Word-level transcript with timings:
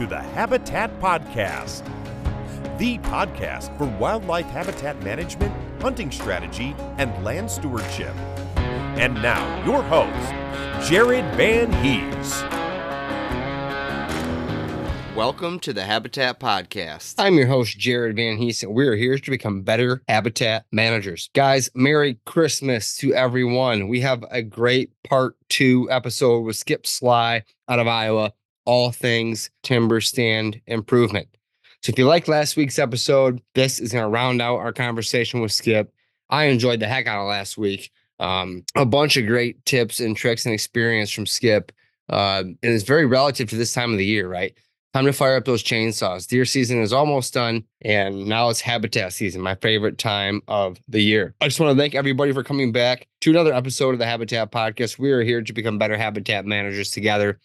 To 0.00 0.06
the 0.06 0.18
Habitat 0.18 0.98
Podcast, 0.98 1.84
the 2.78 2.96
podcast 3.00 3.76
for 3.76 3.84
wildlife 3.98 4.46
habitat 4.46 4.98
management, 5.02 5.52
hunting 5.82 6.10
strategy, 6.10 6.74
and 6.96 7.22
land 7.22 7.50
stewardship. 7.50 8.14
And 8.56 9.12
now, 9.16 9.62
your 9.66 9.82
host, 9.82 10.88
Jared 10.88 11.26
Van 11.34 11.70
Hees. 11.84 12.42
Welcome 15.14 15.60
to 15.60 15.74
the 15.74 15.84
Habitat 15.84 16.40
Podcast. 16.40 17.16
I'm 17.18 17.34
your 17.34 17.48
host, 17.48 17.78
Jared 17.78 18.16
Van 18.16 18.38
Hees, 18.38 18.62
and 18.62 18.72
we're 18.72 18.96
here 18.96 19.18
to 19.18 19.30
become 19.30 19.60
better 19.60 20.02
habitat 20.08 20.64
managers. 20.72 21.28
Guys, 21.34 21.68
Merry 21.74 22.18
Christmas 22.24 22.96
to 22.96 23.12
everyone. 23.12 23.88
We 23.88 24.00
have 24.00 24.24
a 24.30 24.40
great 24.40 24.92
part 25.04 25.36
two 25.50 25.90
episode 25.90 26.40
with 26.40 26.56
Skip 26.56 26.86
Sligh 26.86 27.44
out 27.68 27.78
of 27.78 27.86
Iowa, 27.86 28.32
all 28.70 28.92
things 28.92 29.50
timber 29.64 30.00
stand 30.00 30.60
improvement. 30.68 31.26
So 31.82 31.90
if 31.90 31.98
you 31.98 32.06
like 32.06 32.28
last 32.28 32.56
week's 32.56 32.78
episode, 32.78 33.42
this 33.56 33.80
is 33.80 33.90
going 33.90 34.04
to 34.04 34.08
round 34.08 34.40
out 34.40 34.58
our 34.58 34.72
conversation 34.72 35.40
with 35.40 35.50
Skip. 35.50 35.92
I 36.28 36.44
enjoyed 36.44 36.78
the 36.78 36.86
heck 36.86 37.08
out 37.08 37.20
of 37.20 37.26
last 37.26 37.58
week. 37.58 37.90
Um, 38.20 38.62
a 38.76 38.86
bunch 38.86 39.16
of 39.16 39.26
great 39.26 39.64
tips 39.64 39.98
and 39.98 40.16
tricks 40.16 40.44
and 40.44 40.54
experience 40.54 41.10
from 41.10 41.26
Skip. 41.26 41.72
Uh, 42.08 42.44
and 42.44 42.58
it's 42.62 42.84
very 42.84 43.06
relative 43.06 43.50
to 43.50 43.56
this 43.56 43.72
time 43.72 43.90
of 43.90 43.98
the 43.98 44.06
year, 44.06 44.28
right? 44.28 44.56
Time 44.94 45.06
to 45.06 45.12
fire 45.12 45.34
up 45.34 45.46
those 45.46 45.64
chainsaws. 45.64 46.28
Deer 46.28 46.44
season 46.44 46.80
is 46.80 46.92
almost 46.92 47.34
done, 47.34 47.64
and 47.82 48.26
now 48.26 48.50
it's 48.50 48.60
habitat 48.60 49.12
season, 49.12 49.40
my 49.40 49.56
favorite 49.56 49.98
time 49.98 50.42
of 50.46 50.78
the 50.86 51.02
year. 51.02 51.34
I 51.40 51.48
just 51.48 51.58
want 51.58 51.76
to 51.76 51.80
thank 51.80 51.96
everybody 51.96 52.32
for 52.32 52.44
coming 52.44 52.70
back 52.70 53.08
to 53.22 53.30
another 53.30 53.52
episode 53.52 53.94
of 53.94 53.98
the 53.98 54.06
Habitat 54.06 54.52
Podcast. 54.52 54.96
We 54.96 55.10
are 55.10 55.22
here 55.22 55.42
to 55.42 55.52
become 55.52 55.76
better 55.76 55.96
habitat 55.96 56.44
managers 56.46 56.92
together. 56.92 57.40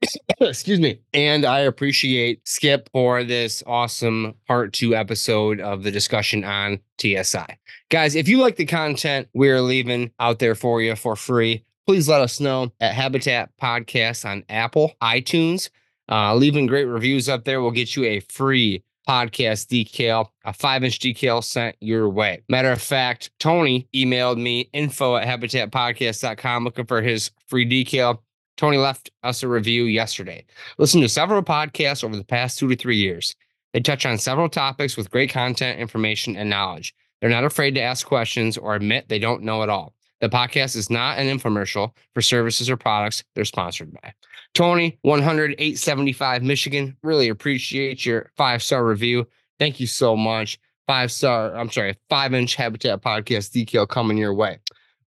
Excuse 0.40 0.80
me. 0.80 1.00
And 1.12 1.44
I 1.44 1.60
appreciate 1.60 2.46
Skip 2.46 2.88
for 2.92 3.24
this 3.24 3.62
awesome 3.66 4.34
part 4.46 4.72
two 4.72 4.94
episode 4.94 5.60
of 5.60 5.82
the 5.82 5.90
discussion 5.90 6.44
on 6.44 6.80
TSI. 7.00 7.58
Guys, 7.90 8.14
if 8.14 8.28
you 8.28 8.38
like 8.38 8.56
the 8.56 8.66
content 8.66 9.28
we're 9.34 9.60
leaving 9.60 10.10
out 10.20 10.38
there 10.38 10.54
for 10.54 10.80
you 10.82 10.94
for 10.94 11.16
free, 11.16 11.64
please 11.86 12.08
let 12.08 12.20
us 12.20 12.40
know 12.40 12.72
at 12.80 12.94
Habitat 12.94 13.50
Podcast 13.60 14.24
on 14.24 14.44
Apple, 14.48 14.92
iTunes. 15.02 15.70
Uh, 16.10 16.34
leaving 16.34 16.66
great 16.66 16.86
reviews 16.86 17.28
up 17.28 17.44
there 17.44 17.60
will 17.60 17.70
get 17.70 17.94
you 17.96 18.04
a 18.04 18.20
free 18.20 18.82
podcast 19.08 19.68
decal, 19.68 20.28
a 20.44 20.52
five 20.52 20.84
inch 20.84 20.98
decal 20.98 21.42
sent 21.42 21.76
your 21.80 22.08
way. 22.08 22.42
Matter 22.48 22.70
of 22.70 22.82
fact, 22.82 23.30
Tony 23.38 23.88
emailed 23.94 24.36
me 24.38 24.68
info 24.72 25.16
at 25.16 25.26
habitatpodcast.com 25.26 26.64
looking 26.64 26.86
for 26.86 27.00
his 27.00 27.30
free 27.46 27.66
decal. 27.68 28.18
Tony 28.58 28.76
left 28.76 29.10
us 29.22 29.42
a 29.42 29.48
review 29.48 29.84
yesterday. 29.84 30.44
Listen 30.78 31.00
to 31.00 31.08
several 31.08 31.42
podcasts 31.42 32.02
over 32.04 32.16
the 32.16 32.24
past 32.24 32.58
two 32.58 32.68
to 32.68 32.76
three 32.76 32.96
years. 32.96 33.34
They 33.72 33.80
touch 33.80 34.04
on 34.04 34.18
several 34.18 34.48
topics 34.48 34.96
with 34.96 35.10
great 35.10 35.30
content, 35.30 35.78
information, 35.78 36.36
and 36.36 36.50
knowledge. 36.50 36.92
They're 37.20 37.30
not 37.30 37.44
afraid 37.44 37.76
to 37.76 37.80
ask 37.80 38.06
questions 38.06 38.58
or 38.58 38.74
admit 38.74 39.08
they 39.08 39.20
don't 39.20 39.44
know 39.44 39.62
it 39.62 39.68
all. 39.68 39.94
The 40.20 40.28
podcast 40.28 40.74
is 40.74 40.90
not 40.90 41.18
an 41.18 41.28
infomercial 41.28 41.92
for 42.12 42.20
services 42.20 42.68
or 42.68 42.76
products 42.76 43.22
they're 43.34 43.44
sponsored 43.44 43.92
by. 43.92 44.12
Tony, 44.54 44.98
10875 45.04 46.42
Michigan, 46.42 46.96
really 47.04 47.28
appreciate 47.28 48.04
your 48.04 48.32
five 48.36 48.60
star 48.60 48.84
review. 48.84 49.28
Thank 49.60 49.78
you 49.78 49.86
so 49.86 50.16
much. 50.16 50.58
Five 50.88 51.12
star, 51.12 51.54
I'm 51.54 51.70
sorry, 51.70 51.96
five 52.08 52.34
inch 52.34 52.56
Habitat 52.56 53.02
Podcast 53.02 53.52
decal 53.52 53.86
coming 53.86 54.16
your 54.16 54.34
way. 54.34 54.58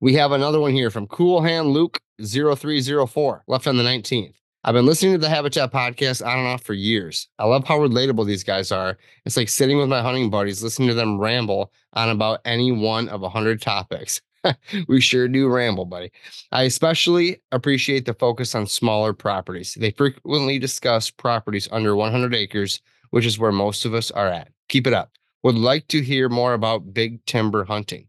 We 0.01 0.15
have 0.15 0.31
another 0.31 0.59
one 0.59 0.73
here 0.73 0.89
from 0.89 1.05
Cool 1.05 1.43
Hand 1.43 1.67
Luke 1.67 2.01
0304, 2.19 3.43
left 3.45 3.67
on 3.67 3.77
the 3.77 3.83
19th. 3.83 4.33
I've 4.63 4.73
been 4.73 4.87
listening 4.87 5.11
to 5.11 5.19
the 5.19 5.29
Habitat 5.29 5.71
podcast 5.71 6.25
on 6.25 6.39
and 6.39 6.47
off 6.47 6.63
for 6.63 6.73
years. 6.73 7.27
I 7.37 7.45
love 7.45 7.67
how 7.67 7.77
relatable 7.77 8.25
these 8.25 8.43
guys 8.43 8.71
are. 8.71 8.97
It's 9.27 9.37
like 9.37 9.47
sitting 9.47 9.77
with 9.77 9.89
my 9.89 10.01
hunting 10.01 10.31
buddies, 10.31 10.63
listening 10.63 10.87
to 10.87 10.95
them 10.95 11.19
ramble 11.19 11.71
on 11.93 12.09
about 12.09 12.39
any 12.45 12.71
one 12.71 13.09
of 13.09 13.21
a 13.21 13.29
hundred 13.29 13.61
topics. 13.61 14.19
we 14.87 14.99
sure 14.99 15.27
do 15.27 15.47
ramble, 15.47 15.85
buddy. 15.85 16.11
I 16.51 16.63
especially 16.63 17.39
appreciate 17.51 18.05
the 18.05 18.15
focus 18.15 18.55
on 18.55 18.65
smaller 18.65 19.13
properties. 19.13 19.77
They 19.79 19.91
frequently 19.91 20.57
discuss 20.57 21.11
properties 21.11 21.69
under 21.71 21.95
100 21.95 22.33
acres, 22.33 22.81
which 23.11 23.27
is 23.27 23.37
where 23.37 23.51
most 23.51 23.85
of 23.85 23.93
us 23.93 24.09
are 24.09 24.29
at. 24.29 24.47
Keep 24.67 24.87
it 24.87 24.93
up. 24.93 25.11
Would 25.43 25.57
like 25.57 25.87
to 25.89 26.01
hear 26.01 26.27
more 26.27 26.55
about 26.55 26.91
big 26.91 27.23
timber 27.27 27.65
hunting. 27.65 28.07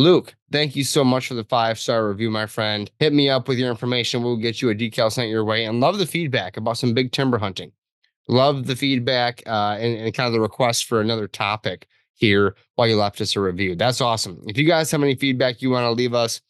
Luke, 0.00 0.34
thank 0.50 0.76
you 0.76 0.82
so 0.82 1.04
much 1.04 1.28
for 1.28 1.34
the 1.34 1.44
five 1.44 1.78
star 1.78 2.08
review, 2.08 2.30
my 2.30 2.46
friend. 2.46 2.90
Hit 2.98 3.12
me 3.12 3.28
up 3.28 3.46
with 3.46 3.58
your 3.58 3.68
information. 3.68 4.22
We'll 4.22 4.38
get 4.38 4.62
you 4.62 4.70
a 4.70 4.74
decal 4.74 5.12
sent 5.12 5.28
your 5.28 5.44
way 5.44 5.66
and 5.66 5.78
love 5.78 5.98
the 5.98 6.06
feedback 6.06 6.56
about 6.56 6.78
some 6.78 6.94
big 6.94 7.12
timber 7.12 7.36
hunting. 7.36 7.70
Love 8.26 8.66
the 8.66 8.76
feedback 8.76 9.42
uh, 9.46 9.76
and, 9.78 9.98
and 9.98 10.14
kind 10.14 10.26
of 10.26 10.32
the 10.32 10.40
request 10.40 10.86
for 10.86 11.02
another 11.02 11.28
topic 11.28 11.86
here 12.14 12.56
while 12.76 12.88
you 12.88 12.96
left 12.96 13.20
us 13.20 13.36
a 13.36 13.40
review. 13.40 13.76
That's 13.76 14.00
awesome. 14.00 14.42
If 14.46 14.56
you 14.56 14.66
guys 14.66 14.90
have 14.90 15.02
any 15.02 15.16
feedback 15.16 15.60
you 15.60 15.68
want 15.68 15.84
to 15.84 15.90
leave 15.90 16.14
us, 16.14 16.40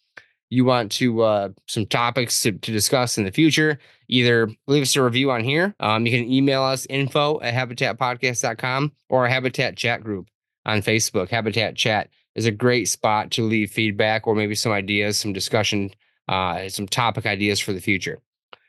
you 0.48 0.64
want 0.64 0.92
to 0.92 1.22
uh, 1.22 1.48
some 1.66 1.86
topics 1.86 2.40
to, 2.42 2.52
to, 2.52 2.70
discuss 2.70 3.18
in 3.18 3.24
the 3.24 3.32
future, 3.32 3.80
either 4.06 4.48
leave 4.68 4.82
us 4.82 4.94
a 4.94 5.02
review 5.02 5.32
on 5.32 5.42
here. 5.42 5.74
Um, 5.80 6.06
you 6.06 6.16
can 6.16 6.30
email 6.30 6.62
us 6.62 6.86
info 6.88 7.40
at 7.40 7.54
habitatpodcast.com 7.54 8.92
or 9.08 9.26
habitat 9.26 9.76
chat 9.76 10.04
group 10.04 10.28
on 10.66 10.82
Facebook. 10.82 11.30
Habitat 11.30 11.74
chat 11.74 12.10
is 12.34 12.46
a 12.46 12.50
great 12.50 12.88
spot 12.88 13.30
to 13.32 13.42
leave 13.42 13.70
feedback 13.70 14.26
or 14.26 14.34
maybe 14.34 14.54
some 14.54 14.72
ideas, 14.72 15.18
some 15.18 15.32
discussion, 15.32 15.90
uh, 16.28 16.68
some 16.68 16.86
topic 16.86 17.26
ideas 17.26 17.60
for 17.60 17.72
the 17.72 17.80
future. 17.80 18.20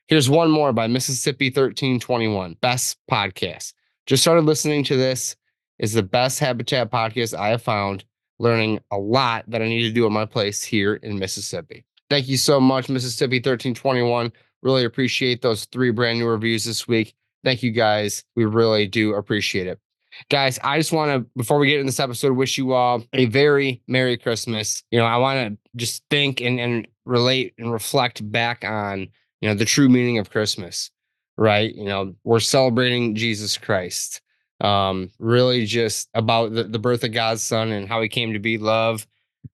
Here's 0.07 0.29
one 0.29 0.51
more 0.51 0.73
by 0.73 0.87
Mississippi 0.87 1.47
1321, 1.47 2.57
best 2.61 2.97
podcast. 3.09 3.73
Just 4.07 4.23
started 4.23 4.45
listening 4.45 4.83
to 4.85 4.97
this. 4.97 5.35
Is 5.79 5.93
the 5.93 6.03
best 6.03 6.39
habitat 6.39 6.91
podcast 6.91 7.35
I 7.35 7.49
have 7.49 7.63
found. 7.63 8.05
Learning 8.37 8.79
a 8.91 8.97
lot 8.97 9.45
that 9.47 9.61
I 9.61 9.67
need 9.67 9.83
to 9.83 9.91
do 9.91 10.05
at 10.05 10.11
my 10.11 10.25
place 10.25 10.63
here 10.63 10.95
in 10.95 11.17
Mississippi. 11.17 11.85
Thank 12.09 12.27
you 12.27 12.37
so 12.37 12.59
much, 12.59 12.89
Mississippi 12.89 13.37
1321. 13.37 14.31
Really 14.61 14.83
appreciate 14.83 15.41
those 15.41 15.65
three 15.65 15.91
brand 15.91 16.19
new 16.19 16.27
reviews 16.27 16.65
this 16.65 16.87
week. 16.87 17.13
Thank 17.43 17.63
you 17.63 17.71
guys. 17.71 18.23
We 18.35 18.45
really 18.45 18.85
do 18.87 19.13
appreciate 19.13 19.67
it. 19.67 19.79
Guys, 20.29 20.59
I 20.63 20.77
just 20.77 20.91
want 20.91 21.11
to, 21.11 21.29
before 21.37 21.57
we 21.57 21.67
get 21.67 21.79
in 21.79 21.85
this 21.85 21.99
episode, 21.99 22.33
wish 22.33 22.57
you 22.57 22.73
all 22.73 23.03
a 23.13 23.25
very 23.25 23.81
Merry 23.87 24.17
Christmas. 24.17 24.83
You 24.91 24.99
know, 24.99 25.05
I 25.05 25.17
want 25.17 25.49
to 25.49 25.57
just 25.75 26.03
think 26.09 26.41
and, 26.41 26.59
and 26.59 26.87
relate 27.05 27.53
and 27.57 27.71
reflect 27.71 28.29
back 28.31 28.63
on, 28.65 29.07
you 29.41 29.49
know, 29.49 29.55
the 29.55 29.65
true 29.65 29.89
meaning 29.89 30.17
of 30.17 30.29
Christmas, 30.29 30.91
right? 31.37 31.73
You 31.73 31.85
know, 31.85 32.15
we're 32.23 32.39
celebrating 32.39 33.15
Jesus 33.15 33.57
Christ. 33.57 34.21
Um, 34.59 35.09
really 35.17 35.65
just 35.65 36.07
about 36.13 36.53
the, 36.53 36.65
the 36.65 36.77
birth 36.77 37.03
of 37.03 37.13
God's 37.13 37.41
son 37.41 37.71
and 37.71 37.87
how 37.87 37.99
he 38.01 38.07
came 38.07 38.33
to 38.33 38.39
be 38.39 38.59
love, 38.59 39.07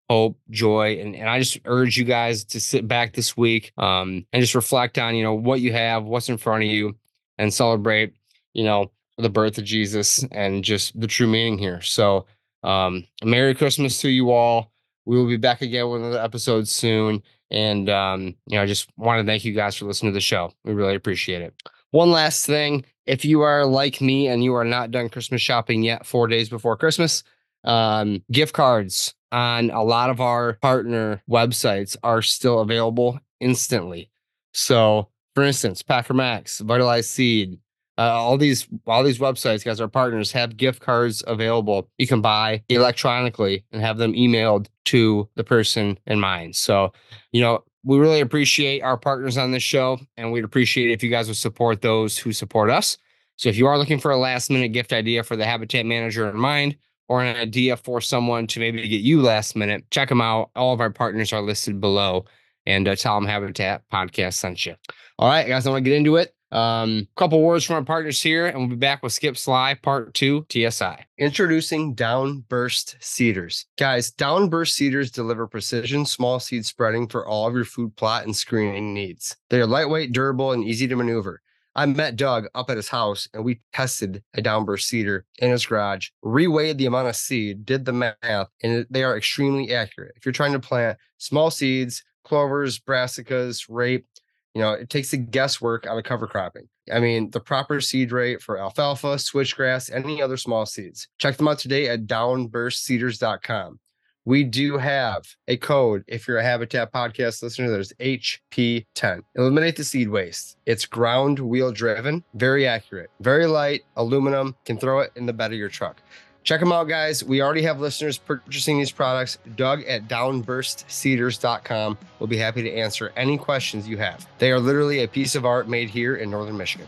hope, 0.10 0.38
joy. 0.50 1.00
And, 1.00 1.16
and 1.16 1.30
I 1.30 1.40
just 1.40 1.60
urge 1.64 1.96
you 1.96 2.04
guys 2.04 2.44
to 2.46 2.60
sit 2.60 2.90
back 2.90 3.14
this 3.14 3.38
week 3.38 3.72
um, 3.78 4.26
and 4.34 4.42
just 4.42 4.56
reflect 4.56 4.98
on, 4.98 5.16
you 5.16 5.24
know, 5.24 5.34
what 5.34 5.62
you 5.62 5.72
have, 5.72 6.04
what's 6.04 6.28
in 6.28 6.38
front 6.38 6.64
of 6.64 6.70
you, 6.70 6.98
and 7.38 7.54
celebrate, 7.54 8.16
you 8.54 8.66
know, 8.66 8.92
the 9.18 9.30
birth 9.30 9.58
of 9.58 9.64
Jesus 9.64 10.24
and 10.32 10.64
just 10.64 11.00
the 11.00 11.08
true 11.08 11.28
meaning 11.28 11.58
here. 11.58 11.82
So, 11.82 12.26
um, 12.64 13.06
Merry 13.24 13.56
Christmas 13.56 14.00
to 14.02 14.10
you 14.10 14.32
all. 14.32 14.72
We 15.06 15.18
will 15.18 15.28
be 15.28 15.38
back 15.38 15.62
again 15.62 15.90
with 15.90 16.02
another 16.02 16.22
episode 16.22 16.68
soon. 16.68 17.24
And, 17.50 17.90
um, 17.90 18.36
you 18.48 18.58
know, 18.58 18.64
I 18.64 18.66
just 18.66 18.90
want 18.98 19.22
to 19.22 19.26
thank 19.26 19.46
you 19.46 19.54
guys 19.54 19.76
for 19.76 19.86
listening 19.86 20.12
to 20.12 20.16
the 20.16 20.22
show. 20.22 20.52
We 20.66 20.74
really 20.74 20.96
appreciate 20.96 21.42
it. 21.42 21.54
One 21.92 22.12
last 22.12 22.46
thing 22.46 22.84
if 23.06 23.24
you 23.24 23.42
are 23.42 23.66
like 23.66 24.02
me 24.02 24.28
and 24.28 24.44
you 24.44 24.54
are 24.54 24.66
not 24.66 24.92
done 24.92 25.10
Christmas 25.10 25.42
shopping 25.42 25.82
yet, 25.82 26.06
four 26.06 26.28
days 26.28 26.50
before 26.50 26.76
Christmas, 26.76 27.24
um, 27.64 28.22
gift 28.32 28.54
cards 28.54 29.14
on 29.32 29.72
a 29.72 29.84
lot 29.84 30.10
of 30.10 30.20
our 30.22 30.54
partner 30.54 31.22
websites 31.30 31.96
are 32.04 32.22
still 32.22 32.60
available 32.60 33.20
instantly. 33.40 34.10
So, 34.54 35.08
for 35.36 35.44
instance, 35.44 35.82
Packer 35.82 36.14
Maxx, 36.14 36.60
Vitalize 36.60 37.10
Seed, 37.10 37.60
uh, 37.98 38.02
all 38.02 38.38
these 38.38 38.68
all 38.86 39.04
these 39.04 39.20
websites, 39.20 39.66
guys, 39.66 39.82
our 39.82 39.88
partners 39.88 40.32
have 40.32 40.58
gift 40.58 40.82
cards 40.82 41.24
available. 41.28 41.90
You 41.98 42.08
can 42.08 42.22
buy 42.22 42.64
electronically 42.70 43.66
and 43.72 43.82
have 43.82 43.98
them 43.98 44.14
emailed 44.14 44.68
to 44.86 45.28
the 45.36 45.44
person 45.44 45.98
in 46.06 46.20
mind. 46.20 46.56
So, 46.56 46.94
you 47.32 47.42
know, 47.42 47.64
we 47.84 47.98
really 47.98 48.20
appreciate 48.20 48.82
our 48.82 48.98
partners 48.98 49.38
on 49.38 49.52
this 49.52 49.64
show, 49.64 50.00
and 50.16 50.32
we'd 50.32 50.44
appreciate 50.44 50.92
if 50.92 51.02
you 51.04 51.10
guys 51.10 51.28
would 51.28 51.38
support 51.38 51.82
those 51.82 52.18
who 52.18 52.32
support 52.34 52.70
us. 52.70 52.98
So, 53.36 53.50
if 53.50 53.58
you 53.58 53.66
are 53.68 53.78
looking 53.78 54.00
for 54.00 54.12
a 54.12 54.18
last 54.18 54.50
minute 54.50 54.70
gift 54.70 54.94
idea 54.94 55.24
for 55.24 55.36
the 55.36 55.46
habitat 55.46 55.86
manager 55.86 56.30
in 56.30 56.38
mind, 56.38 56.78
or 57.10 57.24
an 57.24 57.36
idea 57.38 57.78
for 57.78 58.02
someone 58.02 58.48
to 58.48 58.60
maybe 58.60 58.88
get 58.88 59.02
you 59.02 59.22
last 59.22 59.56
minute, 59.56 59.90
check 59.92 60.10
them 60.10 60.22
out. 60.22 60.52
All 60.56 60.74
of 60.74 60.82
our 60.82 60.90
partners 60.90 61.34
are 61.34 61.42
listed 61.42 61.80
below, 61.80 62.26
and 62.66 62.88
uh, 62.88 62.96
tell 62.96 63.16
them 63.16 63.26
Habitat 63.26 63.84
Podcast 63.92 64.34
sent 64.34 64.66
you. 64.66 64.76
All 65.18 65.30
right, 65.30 65.48
guys, 65.48 65.66
I 65.66 65.72
want 65.72 65.84
to 65.84 65.90
get 65.90 65.98
into 65.98 66.18
it. 66.18 66.36
Um, 66.52 67.08
couple 67.16 67.42
words 67.42 67.66
from 67.66 67.76
our 67.76 67.84
partners 67.84 68.22
here, 68.22 68.48
and 68.48 68.58
we'll 68.58 68.70
be 68.70 68.76
back 68.76 69.04
with 69.04 69.14
Skip 69.14 69.38
Sligh 69.38 69.76
Part 69.76 70.14
Two 70.14 70.46
TSI. 70.50 71.06
Introducing 71.18 71.96
Downburst 71.96 72.96
Seeders, 73.02 73.66
guys. 73.78 74.12
Downburst 74.12 74.74
Seeders 74.74 75.12
deliver 75.12 75.48
precision 75.48 76.06
small 76.06 76.40
seed 76.40 76.66
spreading 76.66 77.08
for 77.08 77.28
all 77.28 77.48
of 77.48 77.54
your 77.54 77.66
food 77.66 77.96
plot 77.96 78.24
and 78.24 78.36
screening 78.36 78.94
needs. 78.94 79.36
They 79.50 79.60
are 79.60 79.68
lightweight, 79.68 80.14
durable, 80.14 80.54
and 80.54 80.64
easy 80.64 80.88
to 80.88 80.96
maneuver. 80.96 81.42
I 81.78 81.86
met 81.86 82.16
Doug 82.16 82.48
up 82.56 82.72
at 82.72 82.78
his 82.78 82.90
house 82.90 83.30
and 83.36 83.46
we 83.46 83.62
tested 83.72 84.24
a 84.34 84.42
downburst 84.42 84.88
seeder 84.88 85.26
in 85.38 85.52
his 85.52 85.68
garage, 85.68 86.10
reweighed 86.26 86.80
the 86.80 86.88
amount 86.88 87.08
of 87.08 87.16
seed, 87.16 87.66
did 87.66 87.86
the 87.86 87.94
math, 87.94 88.48
and 88.64 88.88
they 88.90 89.04
are 89.04 89.16
extremely 89.16 89.72
accurate. 89.72 90.14
If 90.16 90.26
you're 90.26 90.34
trying 90.34 90.54
to 90.54 90.60
plant 90.60 90.98
small 91.20 91.52
seeds, 91.52 92.04
clovers, 92.24 92.80
brassicas, 92.80 93.68
rape, 93.70 94.08
you 94.58 94.64
know, 94.64 94.74
it 94.74 94.90
takes 94.90 95.12
the 95.12 95.18
guesswork 95.18 95.86
out 95.86 96.00
of 96.00 96.04
cover 96.04 96.26
cropping. 96.26 96.68
I 96.92 97.00
mean, 97.00 97.30
the 97.30 97.40
proper 97.40 97.80
seed 97.80 98.12
rate 98.12 98.42
for 98.42 98.58
alfalfa, 98.58 99.18
switchgrass, 99.18 99.94
any 99.94 100.20
other 100.20 100.36
small 100.36 100.66
seeds. 100.66 101.08
Check 101.20 101.38
them 101.38 101.48
out 101.48 101.60
today 101.60 101.90
at 101.90 102.08
downburstseeders.com. 102.08 103.80
We 104.26 104.44
do 104.44 104.80
have 104.80 105.26
a 105.48 105.58
code 105.58 106.04
if 106.08 106.28
you're 106.28 106.40
a 106.40 106.44
Habitat 106.44 106.92
podcast 106.92 107.44
listener. 107.44 107.70
There's 107.70 107.94
HP10. 108.00 109.22
Eliminate 109.36 109.76
the 109.76 109.84
seed 109.84 110.10
waste. 110.10 110.58
It's 110.66 110.88
ground 110.88 111.38
wheel 111.38 111.72
driven, 111.72 112.24
very 112.34 112.66
accurate, 112.66 113.12
very 113.20 113.46
light, 113.46 113.84
aluminum, 113.96 114.56
can 114.66 114.80
throw 114.80 115.02
it 115.02 115.12
in 115.16 115.28
the 115.28 115.34
bed 115.34 115.52
of 115.52 115.60
your 115.60 115.70
truck. 115.70 116.02
Check 116.48 116.62
them 116.62 116.72
out, 116.72 116.88
guys. 116.88 117.26
We 117.26 117.42
already 117.42 117.64
have 117.64 117.82
listeners 117.82 118.18
purchasing 118.18 118.78
these 118.78 118.90
products. 118.90 119.38
Doug 119.58 119.84
at 119.84 120.08
downburstseeders.com 120.08 121.98
will 122.20 122.28
be 122.28 122.38
happy 122.38 122.64
to 122.64 122.74
answer 122.74 123.12
any 123.18 123.38
questions 123.38 123.86
you 123.86 123.98
have. 123.98 124.26
They 124.38 124.54
are 124.54 124.60
literally 124.62 125.04
a 125.04 125.10
piece 125.10 125.36
of 125.36 125.46
art 125.46 125.68
made 125.68 125.90
here 125.90 126.16
in 126.16 126.30
Northern 126.32 126.56
Michigan. 126.56 126.88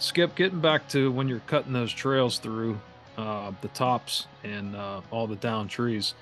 Skip, 0.00 0.34
getting 0.34 0.60
back 0.60 0.88
to 0.88 1.12
when 1.12 1.28
you're 1.28 1.38
cutting 1.46 1.72
those 1.72 1.92
trails 1.92 2.40
through 2.40 2.80
uh, 3.16 3.52
the 3.60 3.68
tops 3.68 4.26
and 4.42 4.74
uh, 4.74 5.02
all 5.12 5.28
the 5.28 5.36
down 5.36 5.68
trees, 5.68 6.14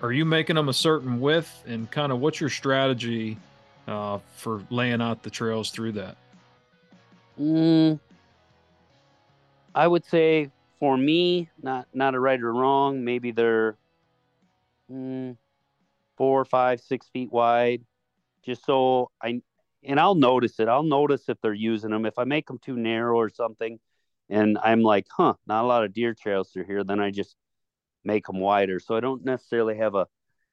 are 0.00 0.12
you 0.12 0.24
making 0.24 0.54
them 0.54 0.68
a 0.68 0.72
certain 0.72 1.18
width? 1.18 1.64
And 1.66 1.90
kind 1.90 2.12
of 2.12 2.20
what's 2.20 2.40
your 2.40 2.50
strategy 2.50 3.36
uh, 3.88 4.20
for 4.36 4.62
laying 4.70 5.02
out 5.02 5.24
the 5.24 5.30
trails 5.30 5.72
through 5.72 5.90
that? 5.92 6.16
Mm, 7.40 7.98
I 9.74 9.86
would 9.86 10.04
say 10.04 10.50
for 10.78 10.96
me, 10.96 11.48
not 11.62 11.86
not 11.94 12.14
a 12.14 12.20
right 12.20 12.40
or 12.40 12.52
wrong. 12.52 13.02
Maybe 13.02 13.30
they're 13.30 13.78
mm, 14.92 15.36
four, 16.18 16.44
five, 16.44 16.80
six 16.80 17.08
feet 17.08 17.32
wide, 17.32 17.82
just 18.44 18.66
so 18.66 19.10
I 19.22 19.40
and 19.82 19.98
I'll 19.98 20.14
notice 20.14 20.60
it. 20.60 20.68
I'll 20.68 20.82
notice 20.82 21.28
if 21.28 21.40
they're 21.40 21.54
using 21.54 21.90
them. 21.90 22.04
If 22.04 22.18
I 22.18 22.24
make 22.24 22.46
them 22.46 22.58
too 22.58 22.76
narrow 22.76 23.16
or 23.16 23.30
something, 23.30 23.78
and 24.28 24.58
I'm 24.62 24.82
like, 24.82 25.06
huh, 25.16 25.34
not 25.46 25.64
a 25.64 25.66
lot 25.66 25.84
of 25.84 25.94
deer 25.94 26.12
trails 26.12 26.50
through 26.50 26.66
here, 26.66 26.84
then 26.84 27.00
I 27.00 27.10
just 27.10 27.36
make 28.04 28.26
them 28.26 28.38
wider. 28.38 28.80
So 28.80 28.96
I 28.96 29.00
don't 29.00 29.24
necessarily 29.24 29.78
have 29.78 29.94
a 29.94 30.06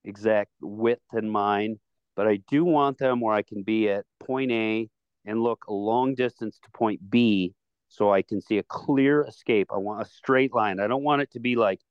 exact 0.06 0.52
width 0.62 1.02
in 1.14 1.30
mind, 1.30 1.80
but 2.16 2.28
I 2.28 2.38
do 2.50 2.64
want 2.64 2.98
them 2.98 3.20
where 3.20 3.36
I 3.36 3.42
can 3.42 3.64
be 3.64 3.90
at 3.90 4.06
point 4.20 4.52
A 4.52 4.90
and 5.28 5.44
look 5.44 5.66
a 5.68 5.74
long 5.74 6.16
distance 6.16 6.58
to 6.64 6.72
point 6.72 7.02
B 7.10 7.54
so 7.90 8.12
I 8.12 8.22
can 8.22 8.42
see 8.42 8.58
a 8.58 8.64
clear 8.64 9.24
escape. 9.24 9.68
I 9.72 9.78
want 9.78 10.02
a 10.02 10.10
straight 10.10 10.54
line. 10.54 10.80
I 10.80 10.88
don't 10.88 11.04
want 11.04 11.22
it 11.22 11.32
to 11.32 11.40
be 11.40 11.56
like 11.56 11.82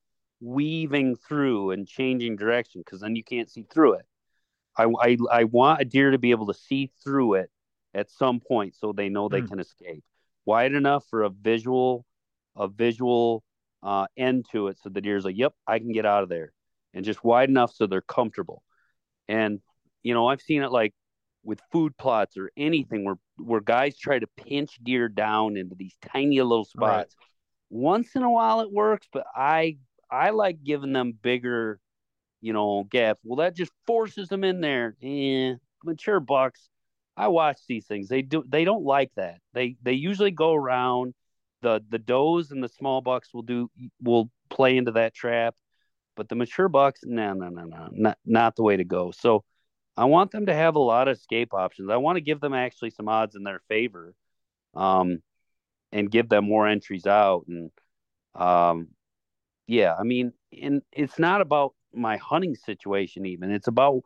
weaving 0.40 1.16
through 1.16 1.70
and 1.70 1.86
changing 1.86 2.36
direction 2.36 2.82
because 2.84 3.00
then 3.00 3.14
you 3.14 3.22
can't 3.22 3.50
see 3.50 3.64
through 3.72 3.94
it. 3.94 4.06
I, 4.76 4.84
I, 5.00 5.16
I 5.30 5.44
want 5.44 5.80
a 5.80 5.84
deer 5.84 6.10
to 6.10 6.18
be 6.18 6.32
able 6.32 6.46
to 6.48 6.54
see 6.54 6.90
through 7.04 7.34
it 7.34 7.50
at 7.94 8.10
some 8.10 8.40
point 8.40 8.74
so 8.74 8.92
they 8.92 9.08
know 9.08 9.28
they 9.28 9.42
mm. 9.42 9.48
can 9.48 9.60
escape. 9.60 10.02
Wide 10.44 10.72
enough 10.72 11.04
for 11.08 11.22
a 11.22 11.30
visual, 11.30 12.04
a 12.56 12.68
visual 12.68 13.42
uh, 13.82 14.06
end 14.16 14.46
to 14.52 14.68
it, 14.68 14.78
so 14.82 14.88
the 14.88 15.00
deer's 15.00 15.24
like, 15.24 15.36
"Yep, 15.36 15.54
I 15.66 15.78
can 15.78 15.92
get 15.92 16.06
out 16.06 16.22
of 16.22 16.28
there," 16.28 16.52
and 16.94 17.04
just 17.04 17.24
wide 17.24 17.48
enough 17.48 17.74
so 17.74 17.86
they're 17.86 18.00
comfortable. 18.00 18.62
And 19.28 19.60
you 20.02 20.14
know, 20.14 20.28
I've 20.28 20.40
seen 20.40 20.62
it 20.62 20.70
like 20.70 20.94
with 21.42 21.60
food 21.72 21.96
plots 21.96 22.36
or 22.36 22.50
anything 22.56 23.04
where 23.04 23.16
where 23.38 23.60
guys 23.60 23.96
try 23.98 24.18
to 24.18 24.26
pinch 24.36 24.78
deer 24.82 25.08
down 25.08 25.56
into 25.56 25.74
these 25.74 25.96
tiny 26.12 26.40
little 26.40 26.64
spots. 26.64 27.14
Right. 27.18 27.26
Once 27.68 28.14
in 28.14 28.22
a 28.22 28.30
while 28.30 28.60
it 28.60 28.72
works, 28.72 29.08
but 29.12 29.26
I 29.34 29.78
I 30.10 30.30
like 30.30 30.62
giving 30.62 30.92
them 30.92 31.12
bigger, 31.20 31.80
you 32.40 32.52
know, 32.52 32.84
gaps. 32.84 33.20
Well, 33.24 33.36
that 33.36 33.56
just 33.56 33.72
forces 33.86 34.28
them 34.28 34.44
in 34.44 34.60
there. 34.60 34.96
Eh, 35.02 35.54
mature 35.84 36.20
bucks. 36.20 36.68
I 37.16 37.28
watch 37.28 37.58
these 37.66 37.86
things. 37.86 38.08
They 38.08 38.22
do 38.22 38.44
they 38.46 38.64
don't 38.64 38.84
like 38.84 39.10
that. 39.16 39.40
They 39.54 39.76
they 39.82 39.94
usually 39.94 40.30
go 40.30 40.54
around 40.54 41.14
the 41.62 41.82
the 41.88 41.98
does 41.98 42.50
and 42.50 42.62
the 42.62 42.68
small 42.68 43.00
bucks 43.00 43.32
will 43.32 43.42
do 43.42 43.70
will 44.02 44.30
play 44.50 44.76
into 44.76 44.92
that 44.92 45.14
trap. 45.14 45.54
But 46.14 46.28
the 46.28 46.34
mature 46.34 46.68
bucks, 46.68 47.00
no, 47.04 47.34
no, 47.34 47.48
no, 47.48 47.64
no, 47.64 47.88
not 47.92 48.18
not 48.24 48.56
the 48.56 48.62
way 48.62 48.76
to 48.76 48.84
go. 48.84 49.10
So 49.10 49.44
I 49.96 50.04
want 50.04 50.30
them 50.30 50.46
to 50.46 50.54
have 50.54 50.76
a 50.76 50.80
lot 50.80 51.08
of 51.08 51.16
escape 51.16 51.54
options. 51.54 51.90
I 51.90 51.96
want 51.96 52.16
to 52.16 52.20
give 52.20 52.40
them 52.40 52.54
actually 52.54 52.90
some 52.90 53.08
odds 53.08 53.34
in 53.34 53.44
their 53.44 53.60
favor, 53.68 54.14
um, 54.74 55.22
and 55.92 56.10
give 56.10 56.28
them 56.28 56.44
more 56.44 56.66
entries 56.66 57.06
out. 57.06 57.46
And 57.48 57.70
um, 58.34 58.88
yeah, 59.66 59.94
I 59.98 60.02
mean, 60.02 60.32
and 60.60 60.82
it's 60.92 61.18
not 61.18 61.40
about 61.40 61.74
my 61.94 62.18
hunting 62.18 62.54
situation. 62.54 63.26
Even 63.26 63.50
it's 63.50 63.68
about 63.68 64.02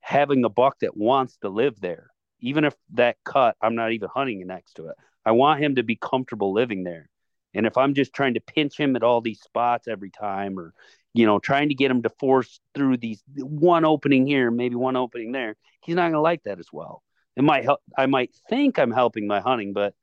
having 0.00 0.44
a 0.44 0.48
buck 0.48 0.78
that 0.80 0.96
wants 0.96 1.36
to 1.38 1.48
live 1.48 1.80
there, 1.80 2.10
even 2.40 2.64
if 2.64 2.74
that 2.92 3.16
cut 3.24 3.56
I'm 3.60 3.74
not 3.74 3.92
even 3.92 4.08
hunting 4.12 4.46
next 4.46 4.74
to 4.74 4.88
it. 4.88 4.96
I 5.24 5.32
want 5.32 5.62
him 5.62 5.76
to 5.76 5.82
be 5.82 5.96
comfortable 5.96 6.52
living 6.52 6.84
there. 6.84 7.08
And 7.54 7.66
if 7.66 7.76
I'm 7.76 7.94
just 7.94 8.12
trying 8.12 8.34
to 8.34 8.40
pinch 8.40 8.78
him 8.78 8.96
at 8.96 9.02
all 9.02 9.20
these 9.20 9.40
spots 9.40 9.88
every 9.88 10.10
time, 10.10 10.58
or 10.58 10.74
you 11.14 11.26
know, 11.26 11.38
trying 11.38 11.68
to 11.68 11.74
get 11.74 11.90
him 11.90 12.02
to 12.02 12.10
force 12.10 12.60
through 12.74 12.96
these 12.96 13.22
one 13.36 13.84
opening 13.84 14.26
here, 14.26 14.50
maybe 14.50 14.74
one 14.74 14.96
opening 14.96 15.32
there, 15.32 15.56
he's 15.80 15.94
not 15.94 16.02
going 16.02 16.12
to 16.14 16.20
like 16.20 16.42
that 16.42 16.58
as 16.58 16.68
well. 16.72 17.02
It 17.36 17.44
might 17.44 17.64
help. 17.64 17.80
I 17.96 18.06
might 18.06 18.34
think 18.50 18.78
I'm 18.78 18.90
helping 18.90 19.26
my 19.26 19.40
hunting, 19.40 19.72
but 19.72 19.94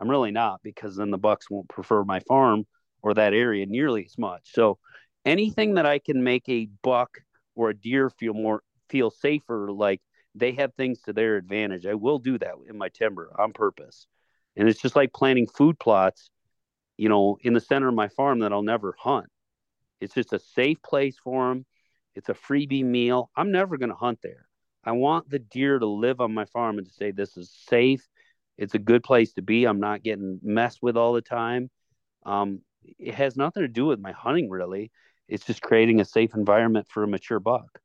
I'm 0.00 0.08
really 0.08 0.30
not 0.30 0.60
because 0.62 0.96
then 0.96 1.10
the 1.10 1.18
bucks 1.18 1.50
won't 1.50 1.68
prefer 1.68 2.04
my 2.04 2.20
farm 2.20 2.66
or 3.02 3.14
that 3.14 3.34
area 3.34 3.66
nearly 3.66 4.04
as 4.04 4.16
much. 4.16 4.52
So 4.52 4.78
anything 5.24 5.74
that 5.74 5.86
I 5.86 5.98
can 5.98 6.22
make 6.22 6.48
a 6.48 6.68
buck 6.82 7.18
or 7.54 7.70
a 7.70 7.76
deer 7.76 8.08
feel 8.08 8.34
more 8.34 8.62
feel 8.88 9.10
safer, 9.10 9.70
like 9.72 10.00
they 10.34 10.52
have 10.52 10.74
things 10.74 11.00
to 11.02 11.12
their 11.12 11.36
advantage, 11.36 11.84
I 11.84 11.94
will 11.94 12.18
do 12.18 12.38
that 12.38 12.54
in 12.68 12.78
my 12.78 12.88
timber 12.88 13.32
on 13.38 13.52
purpose. 13.52 14.06
And 14.56 14.68
it's 14.68 14.80
just 14.80 14.96
like 14.96 15.12
planting 15.12 15.46
food 15.46 15.78
plots, 15.78 16.30
you 16.96 17.08
know, 17.08 17.38
in 17.42 17.54
the 17.54 17.60
center 17.60 17.88
of 17.88 17.94
my 17.94 18.08
farm 18.08 18.40
that 18.40 18.52
I'll 18.52 18.62
never 18.62 18.94
hunt 18.98 19.26
it's 20.00 20.14
just 20.14 20.32
a 20.32 20.38
safe 20.38 20.82
place 20.82 21.16
for 21.22 21.48
them. 21.48 21.66
It's 22.14 22.28
a 22.28 22.34
freebie 22.34 22.84
meal. 22.84 23.30
I'm 23.36 23.52
never 23.52 23.76
going 23.76 23.90
to 23.90 23.94
hunt 23.94 24.20
there. 24.22 24.46
I 24.84 24.92
want 24.92 25.28
the 25.28 25.38
deer 25.38 25.78
to 25.78 25.86
live 25.86 26.20
on 26.20 26.34
my 26.34 26.46
farm 26.46 26.78
and 26.78 26.86
to 26.86 26.92
say 26.92 27.10
this 27.10 27.36
is 27.36 27.50
safe. 27.68 28.06
It's 28.58 28.74
a 28.74 28.78
good 28.78 29.02
place 29.02 29.32
to 29.34 29.42
be. 29.42 29.64
I'm 29.64 29.80
not 29.80 30.02
getting 30.02 30.40
messed 30.42 30.82
with 30.82 30.96
all 30.96 31.12
the 31.12 31.22
time. 31.22 31.70
Um, 32.24 32.60
it 32.98 33.14
has 33.14 33.36
nothing 33.36 33.62
to 33.62 33.68
do 33.68 33.86
with 33.86 34.00
my 34.00 34.12
hunting 34.12 34.48
really. 34.50 34.90
It's 35.28 35.44
just 35.44 35.62
creating 35.62 36.00
a 36.00 36.04
safe 36.04 36.34
environment 36.34 36.88
for 36.88 37.02
a 37.02 37.08
mature 37.08 37.40
buck. 37.40 37.80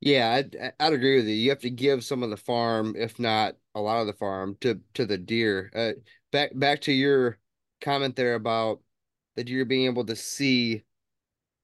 Yeah, 0.00 0.32
I'd, 0.32 0.56
I'd 0.80 0.92
agree 0.92 1.16
with 1.16 1.26
you. 1.26 1.34
You 1.34 1.50
have 1.50 1.60
to 1.60 1.70
give 1.70 2.04
some 2.04 2.22
of 2.22 2.30
the 2.30 2.36
farm, 2.36 2.94
if 2.96 3.18
not 3.18 3.56
a 3.74 3.80
lot 3.80 4.00
of 4.00 4.06
the 4.06 4.14
farm, 4.14 4.56
to 4.60 4.80
to 4.94 5.04
the 5.04 5.18
deer. 5.18 5.70
Uh, 5.74 5.92
back 6.32 6.52
back 6.54 6.80
to 6.82 6.92
your 6.92 7.38
comment 7.80 8.16
there 8.16 8.34
about 8.34 8.80
the 9.40 9.44
deer 9.44 9.64
being 9.64 9.86
able 9.86 10.04
to 10.04 10.14
see 10.14 10.82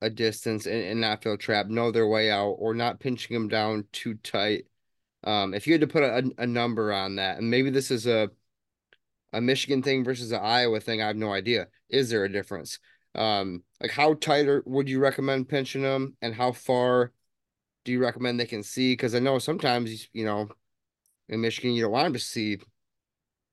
a 0.01 0.09
distance 0.09 0.65
and, 0.65 0.83
and 0.83 1.01
not 1.01 1.23
feel 1.23 1.37
trapped, 1.37 1.69
know 1.69 1.91
their 1.91 2.07
way 2.07 2.31
out, 2.31 2.53
or 2.59 2.73
not 2.73 3.01
pinching 3.01 3.35
them 3.35 3.49
down 3.49 3.85
too 3.93 4.15
tight. 4.15 4.65
Um, 5.25 5.53
if 5.53 5.67
you 5.67 5.75
had 5.75 5.83
to 5.83 5.87
put 5.87 6.03
a, 6.03 6.31
a 6.39 6.47
number 6.47 6.91
on 6.91 7.17
that, 7.17 7.37
and 7.37 7.51
maybe 7.51 7.69
this 7.71 7.91
is 7.91 8.07
a 8.07 8.31
a 9.33 9.41
Michigan 9.41 9.83
thing 9.83 10.05
versus 10.05 10.33
an 10.33 10.41
Iowa 10.41 10.81
thing, 10.81 11.03
I 11.03 11.09
have 11.09 11.17
no 11.17 11.33
idea. 11.33 11.67
Is 11.91 12.09
there 12.09 12.25
a 12.25 12.33
difference? 12.33 12.79
Um, 13.15 13.63
like 13.81 13.91
how 13.91 14.15
tight 14.15 14.47
would 14.65 14.89
you 14.89 14.99
recommend 14.99 15.51
pinching 15.51 15.83
them, 15.83 16.17
and 16.23 16.35
how 16.35 16.53
far 16.53 17.13
do 17.85 17.93
you 17.93 18.01
recommend 18.01 18.41
they 18.41 18.47
can 18.47 18.63
see? 18.63 18.93
Because 18.93 19.15
I 19.15 19.19
know 19.19 19.39
sometimes 19.39 20.09
you 20.15 20.25
know 20.25 20.49
in 21.29 21.43
Michigan 21.43 21.73
you 21.73 21.83
don't 21.83 21.93
want 21.93 22.07
them 22.07 22.13
to 22.15 22.21
see 22.21 22.59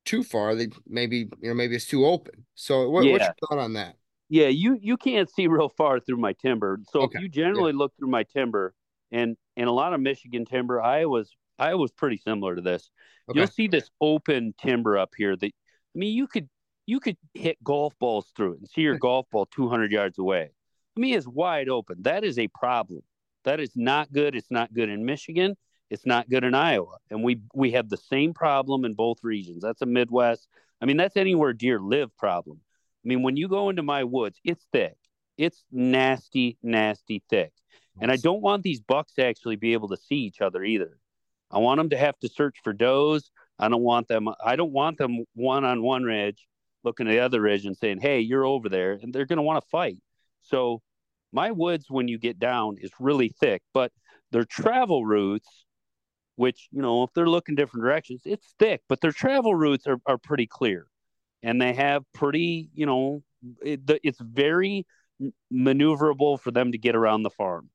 too 0.06 0.24
far. 0.24 0.56
They 0.56 0.70
maybe 0.88 1.30
you 1.42 1.50
know 1.50 1.56
maybe 1.56 1.75
it's 1.75 1.88
too 1.88 2.06
open. 2.06 2.46
So 2.56 2.89
what, 2.89 3.03
yeah. 3.06 3.12
what's 3.12 3.25
your 3.25 3.36
thought 3.50 3.60
on 3.60 3.74
that? 3.74 3.96
Yeah, 4.34 4.48
you 4.48 4.80
you 4.82 4.98
can't 4.98 5.30
see 5.30 5.46
real 5.46 5.70
far 5.70 6.00
through 6.00 6.18
my 6.18 6.34
timber. 6.34 6.80
So 6.92 7.02
okay. 7.02 7.18
if 7.18 7.22
you 7.22 7.30
generally 7.30 7.72
yeah. 7.72 7.78
look 7.78 7.94
through 7.96 8.10
my 8.10 8.24
timber, 8.24 8.74
and 9.12 9.38
and 9.56 9.70
a 9.70 9.72
lot 9.72 9.94
of 9.94 10.02
Michigan 10.02 10.44
timber, 10.44 10.82
Iowa's 10.82 11.36
Iowa's 11.60 11.92
pretty 11.92 12.18
similar 12.18 12.56
to 12.56 12.62
this. 12.63 12.90
Okay. 13.30 13.38
You'll 13.38 13.48
see 13.48 13.68
this 13.68 13.92
open 14.02 14.56
timber 14.60 14.98
up 14.98 15.12
here 15.16 15.36
that 15.36 15.46
I 15.46 15.94
mean 15.94 16.16
you 16.16 16.25
could 16.25 16.50
you 16.88 17.00
could 17.00 17.16
hit 17.36 17.63
golf 17.63 17.94
balls 18.00 18.34
through 18.36 18.54
it 18.54 18.60
and 18.62 18.68
see 18.68 18.82
your 18.82 18.96
hmm. 18.96 19.02
golf 19.02 19.28
ball 19.32 19.46
200 19.46 19.92
yards 19.92 20.18
away. 20.18 20.50
I 20.98 21.00
mean 21.00 21.13
it's 21.13 21.28
wide 21.28 21.70
open. 21.70 21.98
That 22.02 22.24
is 22.24 22.40
a 22.40 22.48
problem. 22.48 23.02
That 23.44 23.60
is 23.60 23.74
not 23.75 24.12
good. 24.12 24.36
It's 24.36 24.50
not 24.50 24.74
good 24.74 24.90
in 24.90 25.06
Michigan. 25.06 25.56
It's 25.92 26.08
not 26.08 26.28
good 26.28 26.44
in 26.44 26.56
Iowa. 26.56 26.98
And 27.12 27.24
we 27.24 27.42
we 27.54 27.74
have 27.74 27.88
the 27.88 27.98
same 27.98 28.34
problem 28.34 28.84
in 28.84 28.96
both 28.96 29.20
regions. 29.22 29.62
That's 29.62 29.84
a 29.84 29.86
Midwest. 29.86 30.48
I 30.82 30.86
mean, 30.86 30.98
that's 30.98 31.18
anywhere 31.18 31.54
deer 31.54 31.80
live 31.80 32.18
problem. 32.18 32.62
I 33.03 33.07
mean, 33.07 33.22
when 33.22 33.38
you 33.38 33.48
go 33.48 33.69
into 33.69 33.83
my 33.83 34.03
woods, 34.03 34.39
it's 34.43 34.65
thick. 34.72 34.95
It's 35.38 35.63
nasty, 35.72 36.57
nasty 36.63 37.24
thick. 37.29 37.51
And 38.01 38.12
I 38.12 38.15
don't 38.15 38.41
want 38.41 38.63
these 38.63 38.81
bucks 38.81 39.13
to 39.13 39.25
actually 39.25 39.55
be 39.55 39.74
able 39.74 39.89
to 39.89 39.98
see 39.98 40.15
each 40.15 40.41
other 40.41 40.63
either. 40.63 40.98
I 41.51 41.60
want 41.60 41.77
them 41.77 41.89
to 41.89 41.98
have 41.98 42.17
to 42.19 42.29
search 42.29 42.57
for 42.63 42.74
does. 42.74 43.29
I 43.60 43.69
don't 43.69 43.83
want 43.83 44.07
them 44.07 44.27
I 44.43 44.55
don't 44.55 44.72
want 44.72 44.98
them 44.98 45.25
one 45.36 45.63
on 45.63 45.83
one 45.83 46.03
ridge 46.03 46.48
looking 46.83 47.07
at 47.07 47.12
the 47.12 47.19
other 47.19 47.41
ridge 47.41 47.65
and 47.65 47.77
saying, 47.77 48.00
Hey, 48.00 48.19
you're 48.19 48.45
over 48.45 48.67
there, 48.67 48.93
and 48.93 49.13
they're 49.13 49.25
gonna 49.25 49.43
want 49.43 49.63
to 49.63 49.69
fight. 49.69 50.00
So 50.41 50.81
my 51.31 51.51
woods 51.51 51.86
when 51.89 52.07
you 52.07 52.17
get 52.17 52.39
down 52.39 52.77
is 52.79 52.91
really 53.00 53.29
thick, 53.39 53.62
but 53.74 53.91
their 54.31 54.43
travel 54.43 55.05
routes 55.05 55.65
which 56.36 56.67
you 56.72 56.81
know 56.81 57.03
if 57.03 57.12
they're 57.13 57.29
looking 57.29 57.53
different 57.53 57.83
directions 57.83 58.22
it's 58.25 58.55
thick 58.57 58.81
but 58.89 59.00
their 59.01 59.12
travel 59.12 59.53
routes 59.53 59.86
are, 59.86 60.00
are 60.07 60.17
pretty 60.17 60.48
clear 60.48 60.88
and 61.44 61.62
they 61.62 61.74
have 61.74 62.04
pretty 62.14 62.70
you 62.74 62.86
know 62.86 63.22
it, 63.62 63.82
it's 64.04 64.20
very 64.20 64.86
maneuverable 65.54 66.40
for 66.40 66.52
them 66.52 66.72
to 66.72 66.78
get 66.78 66.96
around 66.96 67.24
the 67.24 67.30
farm 67.30 67.70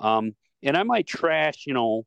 um, 0.00 0.34
and 0.62 0.76
i 0.76 0.82
might 0.82 1.06
trash 1.06 1.64
you 1.66 1.74
know 1.74 2.04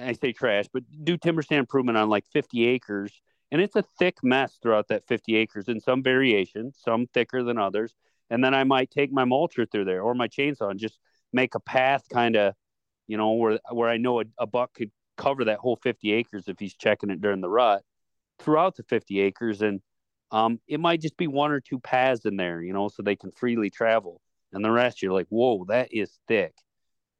i 0.00 0.12
say 0.12 0.32
trash 0.32 0.66
but 0.72 0.82
do 1.02 1.16
timber 1.16 1.42
stand 1.42 1.60
improvement 1.60 1.98
on 1.98 2.08
like 2.08 2.24
50 2.32 2.66
acres 2.66 3.20
and 3.50 3.60
it's 3.60 3.76
a 3.76 3.84
thick 3.98 4.16
mess 4.22 4.58
throughout 4.62 4.88
that 4.88 5.06
50 5.06 5.36
acres 5.36 5.68
in 5.68 5.80
some 5.80 6.02
variation 6.02 6.72
some 6.72 7.06
thicker 7.12 7.42
than 7.42 7.58
others 7.58 7.94
and 8.30 8.44
then 8.44 8.54
i 8.54 8.64
might 8.64 8.90
take 8.90 9.12
my 9.12 9.24
mulcher 9.24 9.70
through 9.70 9.84
there 9.84 10.02
or 10.02 10.14
my 10.14 10.28
chainsaw 10.28 10.70
and 10.70 10.78
just 10.78 10.98
make 11.32 11.54
a 11.54 11.60
path 11.60 12.04
kind 12.10 12.36
of 12.36 12.54
you 13.06 13.16
know, 13.16 13.32
where 13.32 13.58
where 13.70 13.90
I 13.90 13.96
know 13.96 14.20
a, 14.20 14.24
a 14.38 14.46
buck 14.46 14.72
could 14.74 14.90
cover 15.16 15.44
that 15.44 15.58
whole 15.58 15.76
50 15.76 16.12
acres 16.12 16.44
if 16.48 16.58
he's 16.58 16.74
checking 16.74 17.10
it 17.10 17.20
during 17.20 17.40
the 17.40 17.48
rut 17.50 17.82
throughout 18.38 18.76
the 18.76 18.82
50 18.84 19.20
acres. 19.20 19.62
And 19.62 19.80
um, 20.32 20.60
it 20.66 20.80
might 20.80 21.00
just 21.00 21.16
be 21.16 21.28
one 21.28 21.52
or 21.52 21.60
two 21.60 21.78
paths 21.78 22.24
in 22.24 22.36
there, 22.36 22.60
you 22.62 22.72
know, 22.72 22.88
so 22.88 23.02
they 23.02 23.16
can 23.16 23.30
freely 23.30 23.70
travel. 23.70 24.20
And 24.52 24.64
the 24.64 24.70
rest, 24.70 25.02
you're 25.02 25.12
like, 25.12 25.28
whoa, 25.28 25.64
that 25.68 25.92
is 25.92 26.18
thick. 26.26 26.54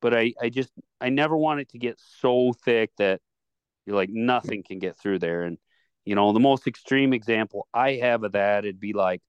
But 0.01 0.15
I, 0.17 0.35
I 0.41 0.49
just, 0.49 0.73
I 1.01 1.11
never 1.11 1.37
want 1.37 1.61
it 1.61 1.71
to 1.71 1.79
get 1.79 2.01
so 2.21 2.53
thick 2.65 2.91
that 2.99 3.21
you're 3.87 3.97
like, 3.97 4.11
nothing 4.11 4.65
can 4.65 4.81
get 4.81 4.99
through 4.99 5.21
there. 5.21 5.45
And, 5.45 5.59
you 6.05 6.15
know, 6.17 6.33
the 6.33 6.41
most 6.41 6.67
extreme 6.67 7.13
example 7.13 7.69
I 7.73 7.93
have 8.03 8.25
of 8.25 8.33
that, 8.33 8.65
it'd 8.65 8.81
be 8.81 8.93
like, 8.93 9.23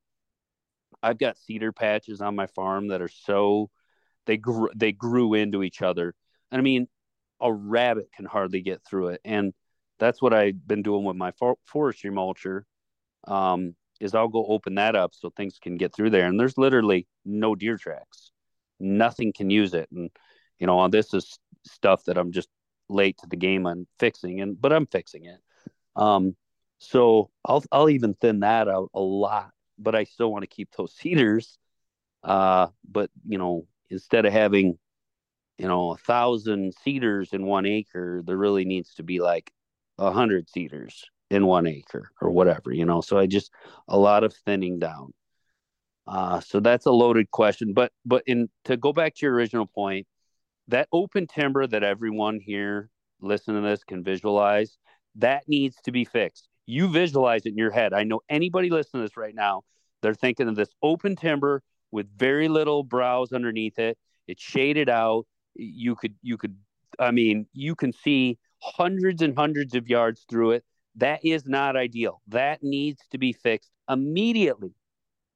I've 1.04 1.20
got 1.20 1.38
cedar 1.38 1.72
patches 1.72 2.22
on 2.22 2.36
my 2.36 2.48
farm 2.48 2.88
that 2.88 3.02
are 3.02 3.10
so, 3.10 3.70
they 4.26 4.38
grew, 4.38 4.70
they 4.76 4.94
grew 4.94 5.34
into 5.34 5.62
each 5.64 5.82
other 5.82 6.16
and 6.54 6.60
I 6.60 6.64
mean, 6.64 6.88
a 7.42 7.52
rabbit 7.52 8.10
can 8.16 8.26
hardly 8.26 8.62
get 8.62 8.84
through 8.86 9.08
it. 9.08 9.22
And 9.26 9.54
that's 9.98 10.22
what 10.22 10.34
I've 10.34 10.66
been 10.68 10.84
doing 10.84 11.04
with 11.04 11.16
my 11.16 11.32
for- 11.32 11.58
forestry 11.66 12.12
mulcher. 12.12 12.62
Um, 13.28 13.76
is 14.00 14.14
I'll 14.14 14.28
go 14.28 14.46
open 14.48 14.76
that 14.76 14.96
up 14.96 15.14
so 15.14 15.30
things 15.30 15.60
can 15.62 15.78
get 15.78 15.94
through 15.94 16.10
there. 16.10 16.28
And 16.28 16.40
there's 16.40 16.58
literally 16.58 17.08
no 17.26 17.56
deer 17.56 17.78
tracks. 17.78 18.32
Nothing 18.80 19.32
can 19.34 19.50
use 19.50 19.74
it. 19.74 19.90
And 19.92 20.10
you 20.60 20.68
know, 20.68 20.88
this 20.88 21.14
is 21.14 21.40
stuff 21.66 22.06
that 22.06 22.18
I'm 22.18 22.32
just 22.32 22.50
late 22.90 23.18
to 23.20 23.28
the 23.28 23.38
game 23.38 23.66
on 23.66 23.88
fixing 24.00 24.42
and 24.42 24.60
but 24.60 24.74
I'm 24.74 24.88
fixing 24.88 25.26
it. 25.26 25.40
Um, 25.96 26.36
so 26.80 27.30
I'll 27.46 27.64
I'll 27.72 27.90
even 27.90 28.14
thin 28.16 28.42
that 28.42 28.68
out 28.68 28.90
a 28.94 29.00
lot, 29.00 29.52
but 29.78 29.96
I 29.96 30.04
still 30.04 30.32
want 30.32 30.44
to 30.44 30.48
keep 30.48 30.70
those 30.76 30.94
cedars. 30.98 31.58
Uh, 32.24 32.68
but 32.90 33.10
you 33.28 33.38
know, 33.38 33.68
instead 33.90 34.26
of 34.26 34.34
having 34.34 34.78
you 35.58 35.68
know 35.68 35.92
a 35.92 35.98
thousand 35.98 36.74
cedars 36.84 37.34
in 37.34 37.46
one 37.46 37.66
acre 37.66 38.22
there 38.26 38.38
really 38.38 38.66
needs 38.66 38.96
to 38.96 39.04
be 39.04 39.20
like 39.20 39.52
a 39.98 40.12
hundred 40.12 40.50
cedars 40.50 41.06
in 41.34 41.48
one 41.48 41.66
acre 41.66 42.12
or 42.22 42.30
whatever 42.30 42.72
you 42.72 42.86
know 42.86 43.02
so 43.02 43.18
i 43.18 43.26
just 43.26 43.52
a 43.88 43.98
lot 43.98 44.24
of 44.24 44.34
thinning 44.46 44.80
down. 44.80 45.12
Uh 46.08 46.40
so 46.40 46.60
that's 46.60 46.86
a 46.86 46.92
loaded 46.92 47.32
question 47.32 47.74
but 47.74 47.92
but 48.06 48.24
in 48.28 48.50
to 48.66 48.78
go 48.78 48.94
back 48.94 49.16
to 49.16 49.26
your 49.26 49.34
original 49.34 49.66
point 49.66 50.06
that 50.68 50.88
open 50.92 51.28
timber 51.28 51.66
that 51.68 51.84
everyone 51.84 52.40
here 52.40 52.90
listen 53.22 53.56
to 53.56 53.62
this 53.62 53.84
can 53.84 54.04
visualize 54.04 54.78
that 55.16 55.44
needs 55.48 55.78
to 55.84 55.92
be 55.92 56.06
fixed. 56.06 56.48
You 56.66 56.88
visualize 56.88 57.46
it 57.46 57.50
in 57.50 57.58
your 57.58 57.72
head. 57.72 57.94
I 57.94 58.04
know 58.04 58.22
anybody 58.30 58.70
listening 58.70 59.04
to 59.04 59.08
this 59.08 59.18
right 59.18 59.36
now 59.36 59.64
they're 60.02 60.14
thinking 60.14 60.48
of 60.50 60.56
this 60.56 60.70
open 60.84 61.16
timber 61.16 61.64
with 61.92 62.08
very 62.18 62.48
little 62.50 62.84
browse 62.84 63.32
underneath 63.32 63.80
it. 63.80 63.98
It's 64.28 64.44
shaded 64.44 64.90
out. 64.90 65.26
You 65.56 65.96
could 65.96 66.16
you 66.22 66.38
could 66.38 66.56
I 67.00 67.12
mean 67.12 67.48
you 67.54 67.76
can 67.76 67.94
see 67.94 68.38
hundreds 68.62 69.22
and 69.22 69.36
hundreds 69.36 69.74
of 69.76 69.90
yards 69.90 70.26
through 70.30 70.52
it. 70.52 70.64
That 70.96 71.22
is 71.24 71.46
not 71.46 71.76
ideal. 71.76 72.22
That 72.28 72.64
needs 72.64 73.02
to 73.12 73.18
be 73.18 73.34
fixed 73.34 73.72
immediately. 73.90 74.74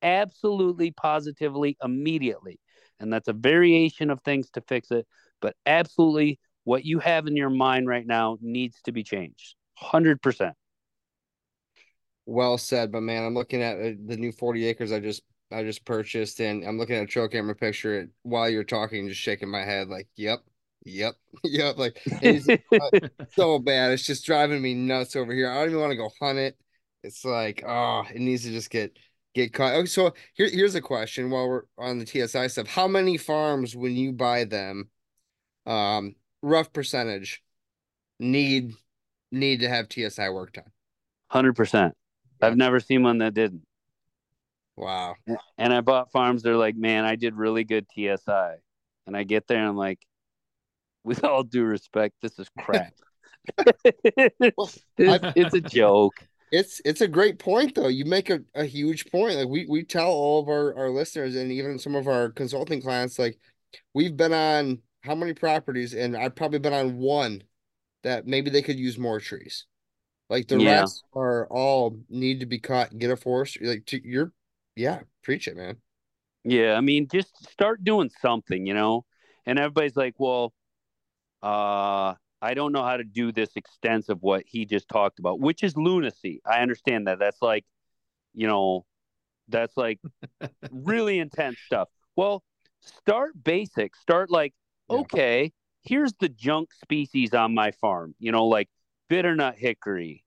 Absolutely 0.01 0.91
positively 0.91 1.77
immediately. 1.83 2.59
And 2.99 3.11
that's 3.11 3.27
a 3.27 3.33
variation 3.33 4.09
of 4.09 4.21
things 4.21 4.49
to 4.51 4.61
fix 4.61 4.91
it, 4.91 5.07
but 5.41 5.55
absolutely 5.65 6.39
what 6.63 6.85
you 6.85 6.99
have 6.99 7.27
in 7.27 7.35
your 7.35 7.49
mind 7.49 7.87
right 7.87 8.05
now 8.05 8.37
needs 8.41 8.81
to 8.83 8.91
be 8.91 9.03
changed. 9.03 9.55
100%. 9.79 10.55
Well 12.25 12.57
said, 12.57 12.91
but 12.91 13.01
man, 13.01 13.23
I'm 13.25 13.33
looking 13.33 13.61
at 13.61 13.77
uh, 13.79 13.93
the 14.05 14.17
new 14.17 14.31
40 14.31 14.65
acres 14.67 14.91
I 14.91 14.99
just 14.99 15.23
I 15.51 15.63
just 15.63 15.85
purchased, 15.85 16.41
and 16.41 16.63
I'm 16.65 16.77
looking 16.77 16.95
at 16.97 17.03
a 17.03 17.07
trail 17.07 17.27
camera 17.29 17.55
picture 17.55 18.09
while 18.23 18.49
you're 18.49 18.63
talking, 18.65 19.07
just 19.07 19.21
shaking 19.21 19.49
my 19.49 19.63
head 19.63 19.87
like, 19.87 20.07
"Yep, 20.17 20.41
yep, 20.83 21.15
yep." 21.43 21.77
Like 21.77 22.01
it's 22.05 22.47
so 23.35 23.59
bad. 23.59 23.91
It's 23.91 24.05
just 24.05 24.25
driving 24.25 24.61
me 24.61 24.73
nuts 24.73 25.15
over 25.15 25.33
here. 25.33 25.49
I 25.49 25.55
don't 25.55 25.69
even 25.69 25.79
want 25.79 25.91
to 25.91 25.97
go 25.97 26.09
hunt 26.19 26.39
it. 26.39 26.57
It's 27.03 27.23
like, 27.23 27.63
oh, 27.65 28.03
it 28.13 28.19
needs 28.19 28.43
to 28.43 28.51
just 28.51 28.69
get 28.69 28.97
get 29.33 29.53
caught. 29.53 29.73
Okay, 29.73 29.85
so 29.85 30.13
here, 30.33 30.49
here's 30.49 30.75
a 30.75 30.81
question 30.81 31.29
while 31.29 31.47
we're 31.47 31.63
on 31.77 31.99
the 31.99 32.05
TSI 32.05 32.47
stuff. 32.47 32.67
How 32.67 32.87
many 32.87 33.17
farms, 33.17 33.75
when 33.75 33.95
you 33.95 34.11
buy 34.11 34.45
them, 34.45 34.89
um, 35.65 36.15
rough 36.41 36.73
percentage, 36.73 37.43
need 38.19 38.73
need 39.31 39.61
to 39.61 39.69
have 39.69 39.87
TSI 39.91 40.29
work 40.29 40.53
done? 40.53 40.71
Hundred 41.29 41.55
percent. 41.55 41.93
I've 42.41 42.57
never 42.57 42.79
seen 42.79 43.03
one 43.03 43.19
that 43.19 43.33
didn't. 43.33 43.63
Wow. 44.75 45.15
And 45.57 45.73
I 45.73 45.81
bought 45.81 46.11
farms. 46.11 46.43
They're 46.43 46.55
like, 46.55 46.75
man, 46.75 47.03
I 47.03 47.15
did 47.15 47.35
really 47.35 47.63
good 47.63 47.87
TSI. 47.91 48.55
And 49.07 49.17
I 49.17 49.23
get 49.23 49.47
there 49.47 49.57
and 49.57 49.67
I'm 49.67 49.75
like, 49.75 49.99
with 51.07 51.23
all 51.23 51.43
due 51.43 51.63
respect, 51.63 52.15
this 52.21 52.37
is 52.37 52.49
crap. 52.59 52.93
well, 54.57 54.69
it's, 54.97 55.25
it's, 55.37 55.53
a 55.53 55.61
joke. 55.61 56.15
It's 56.51 56.81
it's 56.83 56.99
a 56.99 57.07
great 57.07 57.39
point 57.39 57.75
though. 57.75 57.87
You 57.87 58.03
make 58.03 58.29
a, 58.29 58.41
a 58.53 58.65
huge 58.65 59.09
point. 59.09 59.35
Like 59.35 59.47
we 59.47 59.65
we 59.69 59.83
tell 59.83 60.09
all 60.09 60.41
of 60.41 60.49
our, 60.49 60.77
our 60.77 60.89
listeners 60.89 61.35
and 61.35 61.49
even 61.51 61.79
some 61.79 61.95
of 61.95 62.09
our 62.09 62.29
consulting 62.29 62.81
clients, 62.81 63.17
like 63.17 63.39
we've 63.93 64.17
been 64.17 64.33
on 64.33 64.79
how 65.01 65.15
many 65.15 65.33
properties, 65.33 65.93
and 65.93 66.15
I've 66.17 66.35
probably 66.35 66.59
been 66.59 66.73
on 66.73 66.97
one 66.97 67.41
that 68.03 68.27
maybe 68.27 68.49
they 68.49 68.61
could 68.61 68.77
use 68.77 68.97
more 68.97 69.21
trees. 69.21 69.65
Like 70.29 70.49
the 70.49 70.59
yeah. 70.59 70.81
rest 70.81 71.05
are 71.13 71.47
all 71.47 71.97
need 72.09 72.41
to 72.41 72.45
be 72.45 72.59
cut. 72.59 72.97
Get 72.97 73.11
a 73.11 73.15
forest. 73.15 73.57
Like 73.61 73.85
to, 73.87 74.05
you're 74.05 74.33
yeah, 74.75 74.99
preach 75.23 75.47
it, 75.47 75.55
man. 75.55 75.77
Yeah, 76.43 76.73
I 76.73 76.81
mean, 76.81 77.07
just 77.11 77.49
start 77.49 77.83
doing 77.83 78.09
something, 78.21 78.65
you 78.65 78.73
know. 78.73 79.05
And 79.45 79.57
everybody's 79.57 79.95
like, 79.95 80.15
well, 80.17 80.53
uh, 81.47 82.13
I 82.41 82.53
don't 82.53 82.73
know 82.73 82.83
how 82.83 82.97
to 82.97 83.05
do 83.05 83.31
this 83.31 83.49
extensive 83.55 84.17
what 84.21 84.43
he 84.45 84.65
just 84.65 84.89
talked 84.89 85.19
about, 85.19 85.39
which 85.39 85.63
is 85.63 85.77
lunacy. 85.77 86.41
I 86.45 86.61
understand 86.61 87.07
that. 87.07 87.19
That's 87.19 87.41
like, 87.41 87.65
you 88.33 88.47
know, 88.47 88.85
that's 89.47 89.77
like 89.77 89.99
really 90.71 91.19
intense 91.19 91.57
stuff. 91.65 91.87
Well, 92.17 92.43
start 92.81 93.41
basic. 93.41 93.95
Start 93.95 94.29
like, 94.29 94.53
Yeah. 94.89 94.97
okay, 94.99 95.53
here's 95.83 96.13
the 96.19 96.27
junk 96.29 96.73
species 96.73 97.33
on 97.33 97.53
my 97.53 97.71
farm. 97.71 98.13
You 98.19 98.33
know, 98.33 98.45
like 98.45 98.67
bitternut 99.09 99.55
hickory, 99.55 100.25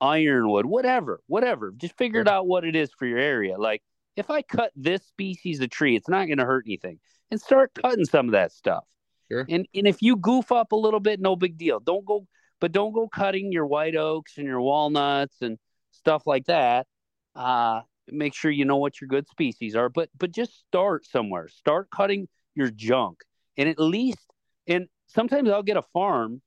ironwood, 0.00 0.66
whatever, 0.66 1.22
whatever. 1.26 1.72
Just 1.74 1.96
figure 1.96 2.20
it 2.20 2.28
out 2.28 2.46
what 2.46 2.64
it 2.66 2.76
is 2.76 2.90
for 2.92 3.06
your 3.06 3.18
area. 3.18 3.56
Like, 3.58 3.82
if 4.14 4.28
I 4.30 4.42
cut 4.42 4.72
this 4.76 5.02
species 5.06 5.60
of 5.60 5.70
tree, 5.70 5.96
it's 5.96 6.08
not 6.08 6.26
going 6.26 6.38
to 6.38 6.44
hurt 6.44 6.64
anything. 6.66 7.00
And 7.30 7.40
start 7.40 7.72
cutting 7.74 8.04
some 8.04 8.26
of 8.26 8.32
that 8.32 8.52
stuff. 8.52 8.84
Sure. 9.30 9.46
And 9.48 9.66
and 9.74 9.86
if 9.86 10.02
you 10.02 10.16
goof 10.16 10.52
up 10.52 10.72
a 10.72 10.76
little 10.76 11.00
bit, 11.00 11.20
no 11.20 11.36
big 11.36 11.56
deal. 11.58 11.80
Don't 11.80 12.04
go, 12.04 12.26
but 12.60 12.72
don't 12.72 12.92
go 12.92 13.08
cutting 13.08 13.52
your 13.52 13.66
white 13.66 13.96
oaks 13.96 14.38
and 14.38 14.46
your 14.46 14.60
walnuts 14.60 15.36
and 15.42 15.58
stuff 15.92 16.26
like 16.26 16.46
that. 16.46 16.86
Uh, 17.34 17.82
make 18.08 18.34
sure 18.34 18.50
you 18.50 18.64
know 18.64 18.76
what 18.76 19.00
your 19.00 19.08
good 19.08 19.28
species 19.28 19.76
are. 19.76 19.88
But 19.88 20.10
but 20.18 20.32
just 20.32 20.58
start 20.66 21.06
somewhere. 21.06 21.48
Start 21.48 21.88
cutting 21.90 22.28
your 22.54 22.70
junk, 22.70 23.18
and 23.56 23.68
at 23.68 23.78
least. 23.78 24.18
And 24.66 24.88
sometimes 25.06 25.48
I'll 25.50 25.62
get 25.62 25.76
a 25.76 25.82
farm, 25.92 26.42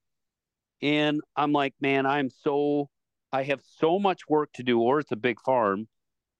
and 0.82 1.22
I'm 1.36 1.52
like, 1.52 1.74
man, 1.82 2.06
I'm 2.06 2.30
so 2.30 2.90
I 3.32 3.44
have 3.44 3.62
so 3.80 4.00
much 4.00 4.22
work 4.30 4.52
to 4.54 4.64
do, 4.64 4.80
or 4.80 5.00
it's 5.00 5.12
a 5.12 5.16
big 5.18 5.40
farm. 5.42 5.88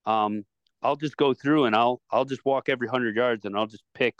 Um, 0.06 0.46
I'll 0.82 0.96
just 0.98 1.18
go 1.18 1.34
through 1.34 1.66
and 1.66 1.76
I'll 1.76 2.02
I'll 2.12 2.26
just 2.26 2.46
walk 2.46 2.70
every 2.70 2.88
hundred 2.88 3.16
yards 3.16 3.46
and 3.46 3.56
I'll 3.56 3.68
just 3.68 3.84
pick 3.94 4.16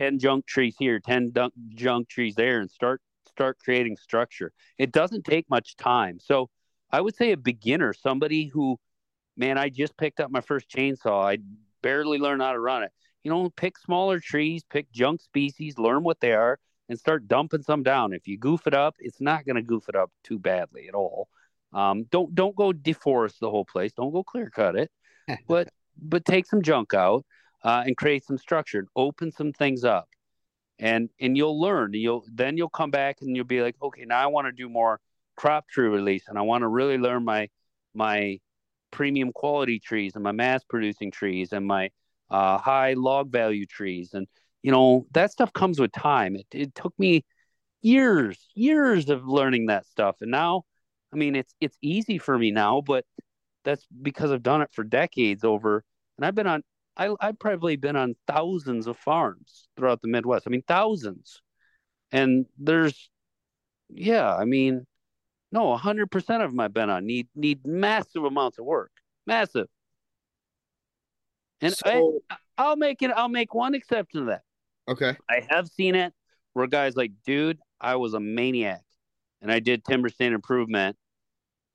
ten 0.00 0.18
junk 0.18 0.46
trees 0.46 0.76
here, 0.78 0.98
ten 0.98 1.30
dunk, 1.30 1.52
junk 1.74 2.08
trees 2.08 2.34
there, 2.34 2.60
and 2.60 2.70
start 2.70 3.02
start 3.28 3.58
creating 3.58 3.96
structure. 3.96 4.52
It 4.78 4.92
doesn't 4.92 5.24
take 5.24 5.48
much 5.50 5.76
time. 5.76 6.18
So 6.20 6.48
I 6.90 7.00
would 7.00 7.14
say 7.14 7.32
a 7.32 7.36
beginner, 7.36 7.92
somebody 7.92 8.46
who, 8.46 8.78
man, 9.36 9.58
I 9.58 9.68
just 9.68 9.96
picked 9.96 10.20
up 10.20 10.30
my 10.30 10.40
first 10.40 10.68
chainsaw. 10.68 11.24
I 11.24 11.38
barely 11.82 12.18
learned 12.18 12.42
how 12.42 12.52
to 12.52 12.60
run 12.60 12.82
it. 12.82 12.92
You 13.22 13.30
know, 13.30 13.50
pick 13.50 13.78
smaller 13.78 14.18
trees, 14.18 14.62
pick 14.68 14.90
junk 14.90 15.20
species, 15.20 15.78
learn 15.78 16.02
what 16.02 16.20
they 16.20 16.32
are, 16.32 16.58
and 16.88 16.98
start 16.98 17.28
dumping 17.28 17.62
some 17.62 17.82
down. 17.82 18.14
If 18.14 18.26
you 18.26 18.38
goof 18.38 18.66
it 18.66 18.74
up, 18.74 18.96
it's 18.98 19.20
not 19.20 19.44
going 19.44 19.56
to 19.56 19.62
goof 19.62 19.88
it 19.88 19.94
up 19.94 20.10
too 20.24 20.38
badly 20.38 20.88
at 20.88 20.94
all. 20.94 21.28
Um, 21.72 22.04
don't 22.10 22.34
don't 22.34 22.56
go 22.56 22.72
deforest 22.72 23.38
the 23.38 23.50
whole 23.50 23.66
place. 23.66 23.92
Don't 23.92 24.12
go 24.12 24.24
clear 24.24 24.50
cut 24.50 24.76
it, 24.76 24.90
but 25.46 25.68
but 26.02 26.24
take 26.24 26.46
some 26.46 26.62
junk 26.62 26.94
out 26.94 27.24
uh, 27.62 27.82
and 27.86 27.96
create 27.96 28.24
some 28.24 28.38
structure. 28.38 28.86
Open 28.96 29.32
some 29.32 29.52
things 29.52 29.84
up, 29.84 30.08
and 30.78 31.10
and 31.20 31.36
you'll 31.36 31.60
learn. 31.60 31.92
You'll 31.94 32.24
then 32.32 32.56
you'll 32.56 32.70
come 32.70 32.90
back 32.90 33.18
and 33.22 33.36
you'll 33.36 33.44
be 33.44 33.62
like, 33.62 33.76
okay, 33.82 34.04
now 34.04 34.22
I 34.22 34.26
want 34.26 34.46
to 34.46 34.52
do 34.52 34.68
more 34.68 35.00
crop 35.36 35.68
tree 35.68 35.88
release, 35.88 36.24
and 36.28 36.38
I 36.38 36.42
want 36.42 36.62
to 36.62 36.68
really 36.68 36.98
learn 36.98 37.24
my 37.24 37.48
my 37.94 38.38
premium 38.90 39.32
quality 39.32 39.78
trees 39.78 40.14
and 40.14 40.24
my 40.24 40.32
mass 40.32 40.64
producing 40.64 41.10
trees 41.10 41.52
and 41.52 41.66
my 41.66 41.90
uh, 42.30 42.58
high 42.58 42.94
log 42.94 43.30
value 43.30 43.66
trees, 43.66 44.14
and 44.14 44.26
you 44.62 44.72
know 44.72 45.06
that 45.12 45.32
stuff 45.32 45.52
comes 45.52 45.80
with 45.80 45.92
time. 45.92 46.36
It 46.36 46.46
it 46.52 46.74
took 46.74 46.98
me 46.98 47.24
years 47.82 48.38
years 48.54 49.08
of 49.10 49.26
learning 49.26 49.66
that 49.66 49.86
stuff, 49.86 50.16
and 50.20 50.30
now, 50.30 50.64
I 51.12 51.16
mean, 51.16 51.36
it's 51.36 51.54
it's 51.60 51.76
easy 51.82 52.18
for 52.18 52.38
me 52.38 52.50
now, 52.50 52.80
but 52.80 53.04
that's 53.64 53.86
because 54.02 54.32
I've 54.32 54.42
done 54.42 54.62
it 54.62 54.70
for 54.72 54.84
decades 54.84 55.44
over, 55.44 55.84
and 56.18 56.26
I've 56.26 56.34
been 56.34 56.46
on. 56.46 56.62
I, 56.96 57.14
I've 57.20 57.38
probably 57.38 57.76
been 57.76 57.96
on 57.96 58.14
thousands 58.26 58.86
of 58.86 58.96
farms 58.96 59.68
throughout 59.76 60.02
the 60.02 60.08
Midwest. 60.08 60.44
I 60.46 60.50
mean, 60.50 60.62
thousands. 60.66 61.40
And 62.12 62.46
there's, 62.58 63.10
yeah, 63.88 64.34
I 64.34 64.44
mean, 64.44 64.86
no, 65.52 65.76
100% 65.76 66.44
of 66.44 66.50
them 66.50 66.60
I've 66.60 66.74
been 66.74 66.90
on 66.90 67.06
need 67.06 67.28
need 67.34 67.66
massive 67.66 68.24
amounts 68.24 68.58
of 68.58 68.64
work. 68.64 68.92
Massive. 69.26 69.66
And 71.60 71.74
I, 71.84 72.02
I'll 72.56 72.76
make 72.76 73.02
it, 73.02 73.10
I'll 73.14 73.28
make 73.28 73.54
one 73.54 73.74
exception 73.74 74.20
to 74.20 74.26
that. 74.26 74.42
okay. 74.88 75.16
I 75.28 75.46
have 75.48 75.68
seen 75.68 75.94
it 75.94 76.12
where 76.52 76.66
guys 76.66 76.96
like, 76.96 77.12
dude, 77.24 77.58
I 77.80 77.96
was 77.96 78.14
a 78.14 78.20
maniac 78.20 78.82
and 79.42 79.50
I 79.50 79.60
did 79.60 79.84
timber 79.84 80.08
stand 80.08 80.34
improvement. 80.34 80.96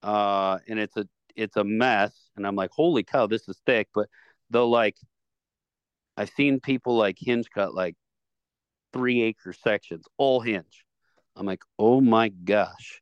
Uh, 0.03 0.59
and 0.67 0.79
it's 0.79 0.95
a 0.97 1.07
it's 1.35 1.57
a 1.57 1.63
mess. 1.63 2.13
And 2.37 2.45
I'm 2.45 2.55
like, 2.55 2.71
holy 2.71 3.03
cow, 3.03 3.27
this 3.27 3.47
is 3.47 3.59
thick. 3.65 3.89
But 3.93 4.07
they'll 4.55 4.69
like 4.69 4.95
I've 6.15 6.29
seen 6.29 6.61
people 6.61 6.95
like 6.95 7.17
hinge 7.19 7.49
cut 7.53 7.75
like 7.75 7.95
three 8.93 9.21
acre 9.21 9.51
sections, 9.51 10.05
all 10.17 10.39
hinge. 10.39 10.85
I'm 11.35 11.45
like, 11.45 11.63
oh 11.77 11.99
my 11.99 12.29
gosh. 12.29 13.01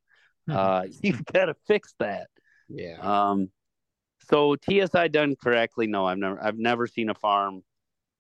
Uh 0.50 0.88
you've 1.04 1.24
got 1.26 1.46
to 1.46 1.56
fix 1.68 1.94
that. 2.00 2.28
Yeah. 2.68 2.98
Um, 3.00 3.50
so 4.30 4.56
TSI 4.56 5.10
done 5.10 5.36
correctly? 5.42 5.86
No, 5.88 6.06
I've 6.06 6.18
never 6.18 6.44
I've 6.44 6.58
never 6.58 6.88
seen 6.88 7.10
a 7.10 7.16
farm 7.16 7.62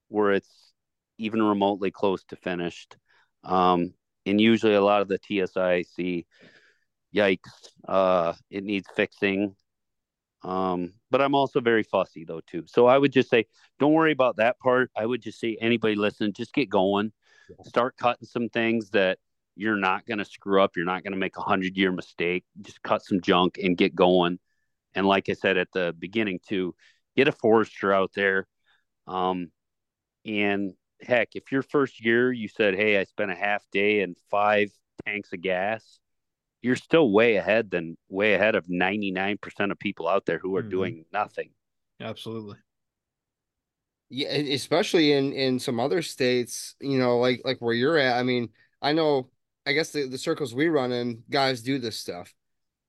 where 0.09 0.33
it's 0.33 0.71
even 1.17 1.41
remotely 1.41 1.89
close 1.89 2.23
to 2.25 2.35
finished. 2.35 2.97
Um, 3.43 3.93
and 4.25 4.39
usually 4.39 4.75
a 4.75 4.81
lot 4.81 5.01
of 5.01 5.07
the 5.07 5.17
TSI 5.17 5.73
I 5.73 5.81
see, 5.81 6.25
yikes, 7.15 7.49
uh, 7.87 8.33
it 8.49 8.63
needs 8.63 8.87
fixing. 8.95 9.55
Um, 10.43 10.93
but 11.09 11.21
I'm 11.21 11.35
also 11.35 11.61
very 11.61 11.83
fussy 11.83 12.25
though 12.25 12.41
too. 12.45 12.63
So 12.67 12.85
I 12.85 12.97
would 12.97 13.13
just 13.13 13.29
say, 13.29 13.45
don't 13.79 13.93
worry 13.93 14.11
about 14.11 14.37
that 14.37 14.59
part. 14.59 14.91
I 14.95 15.05
would 15.05 15.21
just 15.21 15.39
say 15.39 15.57
anybody 15.61 15.95
listening, 15.95 16.33
just 16.33 16.53
get 16.53 16.69
going, 16.69 17.13
start 17.63 17.95
cutting 17.97 18.27
some 18.27 18.49
things 18.49 18.89
that 18.91 19.19
you're 19.55 19.77
not 19.77 20.05
going 20.05 20.17
to 20.17 20.25
screw 20.25 20.61
up. 20.61 20.75
You're 20.75 20.85
not 20.85 21.03
going 21.03 21.13
to 21.13 21.19
make 21.19 21.37
a 21.37 21.41
hundred 21.41 21.77
year 21.77 21.91
mistake. 21.91 22.43
Just 22.61 22.81
cut 22.81 23.03
some 23.03 23.21
junk 23.21 23.57
and 23.61 23.77
get 23.77 23.95
going. 23.95 24.39
And 24.95 25.07
like 25.07 25.29
I 25.29 25.33
said 25.33 25.57
at 25.57 25.71
the 25.73 25.95
beginning 25.97 26.39
too, 26.47 26.75
get 27.15 27.27
a 27.27 27.31
forester 27.31 27.93
out 27.93 28.11
there. 28.15 28.47
Um, 29.07 29.51
and 30.25 30.73
heck, 31.01 31.35
if 31.35 31.51
your 31.51 31.61
first 31.61 32.03
year 32.03 32.31
you 32.31 32.47
said, 32.47 32.75
Hey, 32.75 32.97
I 32.99 33.03
spent 33.03 33.31
a 33.31 33.35
half 33.35 33.63
day 33.71 34.01
and 34.01 34.17
five 34.29 34.71
tanks 35.05 35.33
of 35.33 35.41
gas, 35.41 35.99
you're 36.63 36.75
still 36.75 37.11
way 37.11 37.35
ahead 37.35 37.69
than 37.69 37.95
way 38.09 38.33
ahead 38.33 38.55
of 38.55 38.67
99% 38.67 39.71
of 39.71 39.77
people 39.77 40.07
out 40.07 40.25
there 40.25 40.39
who 40.39 40.55
are 40.55 40.63
Mhm. 40.63 40.69
doing 40.71 41.05
nothing. 41.13 41.51
Absolutely. 41.99 42.57
Yeah, 44.09 44.29
especially 44.29 45.11
in 45.11 45.33
in 45.33 45.59
some 45.59 45.79
other 45.79 46.01
states, 46.01 46.75
you 46.79 46.97
know, 46.99 47.19
like 47.19 47.41
like 47.43 47.59
where 47.59 47.73
you're 47.73 47.97
at. 47.97 48.17
I 48.17 48.23
mean, 48.23 48.49
I 48.81 48.93
know, 48.93 49.29
I 49.65 49.73
guess 49.73 49.91
the 49.91 50.07
the 50.07 50.17
circles 50.17 50.53
we 50.53 50.67
run 50.67 50.91
in, 50.91 51.23
guys 51.29 51.61
do 51.61 51.79
this 51.79 51.97
stuff, 51.97 52.33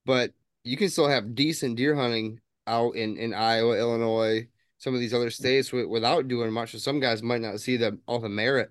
but 0.05 0.33
you 0.65 0.77
can 0.77 0.89
still 0.91 1.09
have 1.09 1.35
decent 1.35 1.77
deer 1.77 1.95
hunting 1.95 2.41
out 2.67 2.97
in 2.97 3.17
in 3.17 3.33
Iowa, 3.35 3.77
Illinois, 3.79 4.49
some 4.79 4.95
of 4.95 5.01
these 5.01 5.15
other 5.15 5.31
states 5.31 5.69
wi- 5.71 5.89
without 5.89 6.29
doing 6.29 6.53
much. 6.53 6.73
So 6.73 6.79
some 6.79 7.01
guys 7.01 7.23
might 7.23 7.41
not 7.41 7.61
see 7.61 7.77
the 7.79 7.99
all 8.07 8.19
the 8.21 8.29
merit 8.29 8.71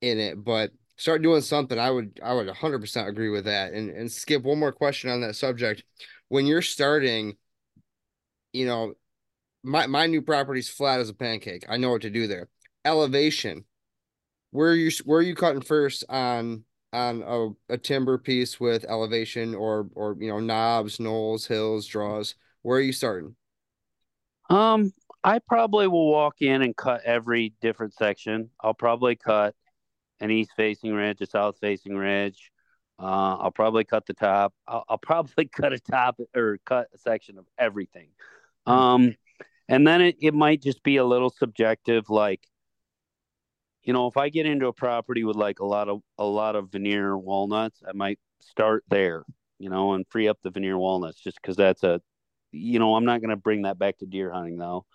in 0.00 0.18
it, 0.18 0.42
but 0.42 0.72
start 0.96 1.22
doing 1.22 1.42
something. 1.42 1.78
I 1.78 1.90
would 1.90 2.20
I 2.22 2.32
would 2.32 2.48
100% 2.48 3.08
agree 3.08 3.28
with 3.28 3.44
that. 3.44 3.72
And 3.72 3.90
and 3.90 4.10
skip 4.10 4.42
one 4.42 4.58
more 4.58 4.72
question 4.72 5.10
on 5.10 5.20
that 5.20 5.36
subject. 5.36 5.84
When 6.28 6.46
you're 6.46 6.62
starting, 6.62 7.36
you 8.52 8.66
know, 8.66 8.94
my 9.62 9.86
my 9.86 10.06
new 10.06 10.22
property's 10.22 10.68
flat 10.68 11.00
as 11.00 11.08
a 11.08 11.14
pancake. 11.14 11.66
I 11.68 11.76
know 11.76 11.90
what 11.90 12.02
to 12.02 12.10
do 12.10 12.26
there. 12.26 12.48
Elevation. 12.84 13.64
Where 14.50 14.70
are 14.70 14.74
you 14.74 14.90
where 15.04 15.18
are 15.18 15.22
you 15.22 15.34
cutting 15.34 15.62
first 15.62 16.04
on 16.08 16.64
on 16.92 17.22
a, 17.26 17.74
a 17.74 17.78
timber 17.78 18.16
piece 18.16 18.58
with 18.58 18.84
elevation 18.84 19.54
or 19.54 19.88
or 19.94 20.16
you 20.18 20.28
know 20.28 20.40
knobs, 20.40 20.98
knolls, 20.98 21.46
hills, 21.46 21.86
draws? 21.86 22.34
Where 22.62 22.78
are 22.78 22.82
you 22.82 22.92
starting? 22.92 23.36
Um, 24.48 24.92
I 25.24 25.40
probably 25.40 25.88
will 25.88 26.08
walk 26.10 26.40
in 26.40 26.62
and 26.62 26.76
cut 26.76 27.02
every 27.04 27.52
different 27.60 27.94
section. 27.94 28.50
I'll 28.60 28.74
probably 28.74 29.16
cut 29.16 29.54
an 30.20 30.30
east 30.30 30.52
facing 30.56 30.92
ridge, 30.92 31.20
a 31.20 31.26
south 31.26 31.58
facing 31.60 31.96
ridge. 31.96 32.50
Uh, 32.98 33.36
I'll 33.36 33.50
probably 33.50 33.84
cut 33.84 34.06
the 34.06 34.14
top. 34.14 34.54
I'll, 34.66 34.84
I'll 34.88 34.98
probably 35.02 35.46
cut 35.46 35.72
a 35.72 35.78
top 35.78 36.18
or 36.34 36.58
cut 36.64 36.88
a 36.94 36.98
section 36.98 37.38
of 37.38 37.46
everything. 37.58 38.08
Um, 38.66 39.14
and 39.68 39.86
then 39.86 40.00
it, 40.00 40.16
it 40.20 40.34
might 40.34 40.62
just 40.62 40.82
be 40.82 40.96
a 40.96 41.04
little 41.04 41.30
subjective, 41.30 42.08
like, 42.08 42.46
you 43.82 43.92
know, 43.92 44.08
if 44.08 44.16
I 44.16 44.28
get 44.28 44.46
into 44.46 44.66
a 44.66 44.72
property 44.72 45.22
with 45.22 45.36
like 45.36 45.60
a 45.60 45.64
lot 45.64 45.88
of 45.88 46.00
a 46.18 46.24
lot 46.24 46.56
of 46.56 46.72
veneer 46.72 47.16
walnuts, 47.16 47.82
I 47.88 47.92
might 47.92 48.18
start 48.40 48.82
there, 48.88 49.24
you 49.60 49.70
know, 49.70 49.92
and 49.92 50.04
free 50.08 50.26
up 50.26 50.38
the 50.42 50.50
veneer 50.50 50.76
walnuts 50.76 51.20
just 51.20 51.40
because 51.40 51.56
that's 51.56 51.84
a 51.84 52.00
you 52.52 52.78
know, 52.78 52.94
I'm 52.96 53.04
not 53.04 53.20
going 53.20 53.30
to 53.30 53.36
bring 53.36 53.62
that 53.62 53.78
back 53.78 53.98
to 53.98 54.06
deer 54.06 54.32
hunting 54.32 54.58
though. 54.58 54.86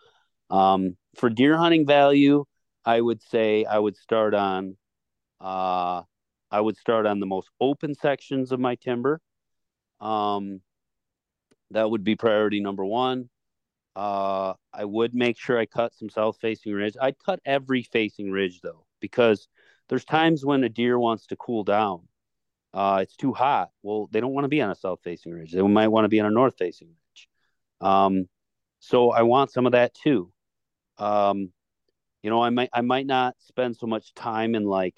Um, 0.50 0.98
for 1.16 1.30
deer 1.30 1.58
hunting 1.58 1.86
value, 1.86 2.46
I 2.84 3.00
would 3.00 3.22
say 3.22 3.66
I 3.66 3.80
would 3.80 3.96
start 3.96 4.34
on, 4.34 4.76
uh, 5.42 6.04
I 6.52 6.62
would 6.62 6.78
start 6.78 7.06
on 7.06 7.20
the 7.20 7.26
most 7.26 7.50
open 7.60 7.96
sections 7.96 8.52
of 8.52 8.60
my 8.60 8.76
timber. 8.76 9.20
Um, 10.00 10.62
that 11.72 11.90
would 11.90 12.04
be 12.04 12.16
priority 12.16 12.60
number 12.60 12.86
one. 12.86 13.30
Uh, 13.96 14.54
I 14.74 14.86
would 14.86 15.14
make 15.14 15.38
sure 15.38 15.58
I 15.58 15.66
cut 15.66 15.94
some 15.94 16.10
south 16.10 16.38
facing 16.40 16.74
ridge. 16.74 16.96
I'd 17.02 17.18
cut 17.20 17.40
every 17.46 17.84
facing 17.84 18.32
ridge 18.32 18.62
though, 18.62 18.86
because 19.00 19.48
there's 19.90 20.06
times 20.06 20.46
when 20.46 20.64
a 20.64 20.70
deer 20.70 20.98
wants 20.98 21.28
to 21.28 21.36
cool 21.36 21.64
down. 21.64 22.08
Uh, 22.74 23.00
it's 23.02 23.18
too 23.18 23.34
hot. 23.34 23.70
Well, 23.84 24.08
they 24.12 24.22
don't 24.22 24.34
want 24.34 24.46
to 24.46 24.50
be 24.50 24.62
on 24.62 24.72
a 24.72 24.76
south 24.76 25.00
facing 25.04 25.34
ridge. 25.34 25.52
They 25.52 25.62
might 25.62 25.90
want 25.90 26.06
to 26.06 26.10
be 26.10 26.22
on 26.22 26.26
a 26.26 26.32
north 26.32 26.56
facing 26.58 26.88
ridge. 26.88 27.28
Um, 27.82 28.30
so 28.80 29.12
I 29.12 29.24
want 29.24 29.52
some 29.52 29.66
of 29.66 29.74
that 29.74 29.94
too. 29.94 30.32
Um, 30.98 31.52
you 32.24 32.30
know, 32.30 32.42
I 32.42 32.50
might 32.50 32.70
I 32.74 32.82
might 32.82 33.08
not 33.08 33.36
spend 33.40 33.76
so 33.76 33.88
much 33.88 34.14
time 34.14 34.56
in 34.56 34.64
like 34.64 34.96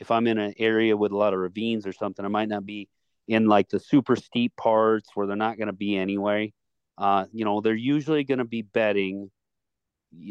if 0.00 0.10
I'm 0.10 0.26
in 0.26 0.38
an 0.38 0.54
area 0.58 0.96
with 0.96 1.12
a 1.12 1.16
lot 1.16 1.34
of 1.34 1.40
ravines 1.40 1.86
or 1.86 1.92
something, 1.92 2.24
I 2.24 2.28
might 2.28 2.48
not 2.48 2.66
be 2.66 2.88
in 3.28 3.46
like 3.46 3.68
the 3.68 3.78
super 3.78 4.16
steep 4.16 4.56
parts 4.56 5.10
where 5.14 5.26
they're 5.26 5.36
not 5.36 5.58
going 5.58 5.68
to 5.68 5.72
be 5.72 5.96
anyway. 5.96 6.52
Uh, 6.98 7.26
you 7.32 7.44
know, 7.44 7.60
they're 7.60 7.74
usually 7.74 8.24
going 8.24 8.38
to 8.38 8.44
be 8.44 8.62
bedding, 8.62 9.30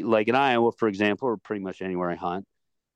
like 0.02 0.28
in 0.28 0.34
Iowa, 0.34 0.72
for 0.72 0.88
example, 0.88 1.28
or 1.28 1.36
pretty 1.36 1.62
much 1.62 1.80
anywhere 1.82 2.10
I 2.10 2.16
hunt. 2.16 2.44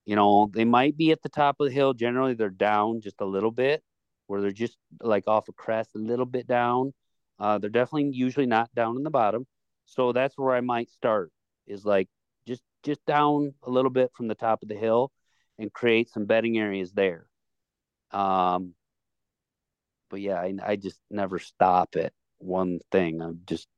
You 0.04 0.16
know, 0.16 0.50
they 0.52 0.64
might 0.64 0.96
be 0.96 1.12
at 1.12 1.22
the 1.22 1.28
top 1.30 1.56
of 1.60 1.68
the 1.68 1.72
hill. 1.72 1.94
Generally, 1.94 2.34
they're 2.34 2.50
down 2.50 3.00
just 3.00 3.20
a 3.20 3.24
little 3.24 3.50
bit, 3.50 3.82
where 4.26 4.40
they're 4.42 4.50
just 4.50 4.76
like 5.00 5.24
off 5.26 5.48
a 5.48 5.52
crest, 5.52 5.90
a 5.94 5.98
little 5.98 6.26
bit 6.26 6.46
down. 6.46 6.92
Uh, 7.38 7.58
they're 7.58 7.70
definitely 7.70 8.10
usually 8.12 8.46
not 8.46 8.72
down 8.74 8.96
in 8.96 9.02
the 9.02 9.10
bottom. 9.10 9.46
So 9.86 10.12
that's 10.12 10.36
where 10.36 10.54
I 10.54 10.60
might 10.60 10.90
start. 10.90 11.30
Is 11.66 11.84
like 11.84 12.08
just 12.46 12.62
just 12.82 13.04
down 13.06 13.54
a 13.62 13.70
little 13.70 13.90
bit 13.90 14.10
from 14.14 14.28
the 14.28 14.34
top 14.34 14.62
of 14.62 14.68
the 14.68 14.76
hill, 14.76 15.10
and 15.58 15.72
create 15.72 16.10
some 16.10 16.26
bedding 16.26 16.58
areas 16.58 16.92
there. 16.92 17.26
Um, 18.10 18.74
but 20.10 20.20
yeah, 20.20 20.40
I, 20.40 20.54
I 20.64 20.76
just 20.76 21.00
never 21.10 21.38
stop 21.38 21.96
at 21.96 22.12
one 22.38 22.80
thing. 22.92 23.20
I'm 23.20 23.40
just 23.46 23.68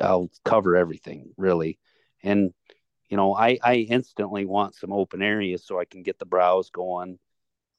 I'll 0.00 0.30
cover 0.44 0.76
everything 0.76 1.32
really, 1.36 1.78
and 2.22 2.52
you 3.08 3.16
know, 3.16 3.34
I, 3.34 3.58
I 3.62 3.76
instantly 3.76 4.44
want 4.44 4.74
some 4.74 4.92
open 4.92 5.22
areas 5.22 5.64
so 5.64 5.78
I 5.78 5.84
can 5.84 6.02
get 6.02 6.18
the 6.18 6.26
browse 6.26 6.70
going, 6.70 7.18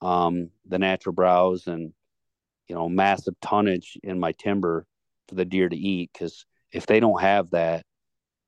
um, 0.02 0.52
the 0.66 0.80
natural 0.80 1.14
browse 1.14 1.68
and, 1.68 1.94
you 2.68 2.76
know, 2.76 2.88
massive 2.88 3.36
tonnage 3.42 3.98
in 4.04 4.20
my 4.20 4.32
timber 4.32 4.86
for 5.28 5.36
the 5.36 5.46
deer 5.46 5.68
to 5.68 5.76
eat. 5.76 6.12
Cause 6.18 6.46
if 6.72 6.86
they 6.86 7.00
don't 7.00 7.22
have 7.22 7.50
that, 7.52 7.86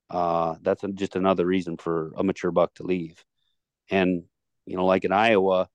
uh, 0.09 0.55
that's 0.61 0.83
just 0.93 1.15
another 1.15 1.45
reason 1.45 1.77
for 1.77 2.11
a 2.15 2.23
mature 2.23 2.51
buck 2.51 2.73
to 2.75 2.83
leave. 2.83 3.23
And, 3.89 4.23
you 4.69 4.77
know, 4.77 4.85
like 4.85 5.05
in 5.05 5.11
Iowa, 5.11 5.69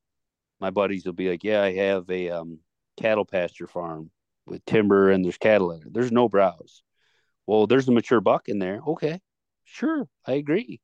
my 0.61 0.71
buddies 0.71 1.07
will 1.07 1.13
be 1.15 1.31
like, 1.31 1.45
yeah, 1.45 1.63
I 1.63 1.75
have 1.77 2.11
a, 2.11 2.31
um, 2.31 2.61
cattle 2.99 3.25
pasture 3.25 3.67
farm 3.67 4.11
with 4.47 4.65
timber 4.67 5.11
and 5.11 5.25
there's 5.25 5.39
cattle 5.39 5.73
in 5.73 5.83
it. 5.83 5.93
There's 5.95 6.13
no 6.13 6.29
browse. 6.29 6.83
Well, 7.47 7.67
there's 7.67 7.89
a 7.89 7.93
mature 7.93 8.21
buck 8.21 8.49
in 8.49 8.59
there. 8.59 8.81
Okay. 8.87 9.21
Sure. 9.65 10.09
I 10.27 10.33
agree. 10.35 10.81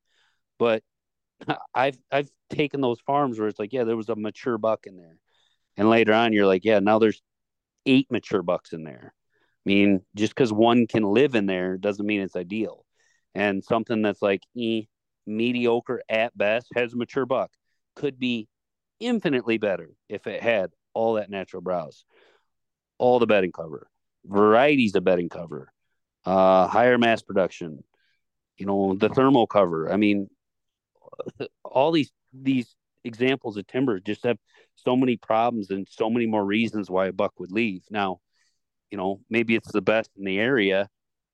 But 0.59 0.83
I've 1.75 1.99
I've 2.13 2.31
taken 2.51 2.81
those 2.81 3.01
farms 3.01 3.39
where 3.39 3.49
it's 3.49 3.59
like, 3.59 3.73
yeah, 3.73 3.85
there 3.85 3.97
was 3.97 4.09
a 4.09 4.17
mature 4.17 4.59
buck 4.59 4.87
in 4.87 4.97
there, 4.97 5.19
and 5.77 5.91
later 5.91 6.13
on, 6.15 6.33
you're 6.33 6.47
like, 6.47 6.65
yeah, 6.65 6.81
now 6.81 6.99
there's 6.99 7.23
eight 7.87 8.11
mature 8.11 8.43
bucks 8.43 8.73
in 8.73 8.85
there. 8.85 9.13
I 9.67 9.69
mean, 9.69 10.03
just 10.15 10.35
because 10.35 10.53
one 10.53 10.87
can 10.87 11.03
live 11.05 11.35
in 11.35 11.47
there 11.47 11.77
doesn't 11.79 12.07
mean 12.07 12.21
it's 12.23 12.37
ideal. 12.37 12.85
And 13.35 13.63
something 13.65 14.03
that's 14.03 14.23
like 14.23 14.43
eh, 14.59 14.83
mediocre 15.27 16.03
at 16.09 16.37
best 16.37 16.69
has 16.77 16.93
a 16.95 16.97
mature 16.97 17.27
buck 17.27 17.51
could 18.01 18.19
be 18.19 18.49
infinitely 18.99 19.59
better 19.59 19.91
if 20.09 20.27
it 20.27 20.43
had 20.43 20.71
all 20.95 21.15
that 21.15 21.29
natural 21.29 21.61
browse, 21.61 22.05
all 22.99 23.19
the 23.19 23.27
bedding 23.27 23.53
cover, 23.53 23.89
varieties 24.25 24.95
of 24.95 25.05
bedding 25.05 25.29
cover, 25.29 25.71
uh, 26.25 26.67
higher 26.67 26.97
mass 26.97 27.21
production, 27.21 27.85
you 28.57 28.65
know, 28.65 28.95
the 28.95 29.11
thermal 29.11 29.47
cover. 29.47 29.93
I 29.93 29.97
mean, 29.97 30.31
all 31.65 31.93
these 31.93 32.11
these 32.33 32.75
examples 33.05 33.59
of 33.59 33.67
timber 33.67 34.01
just 34.01 34.25
have 34.25 34.39
so 34.77 34.97
many 34.97 35.17
problems 35.17 35.71
and 35.71 35.87
so 35.91 36.09
many 36.09 36.27
more 36.27 36.45
reasons 36.45 36.91
why 36.91 37.07
a 37.07 37.13
buck 37.13 37.39
would 37.39 37.53
leave. 37.53 37.83
Now, 37.91 38.21
you 38.91 38.97
know, 38.97 39.21
maybe 39.29 39.57
it's 39.57 39.73
the 39.73 39.83
best 39.83 40.11
in 40.17 40.25
the 40.25 40.39
area, 40.39 40.89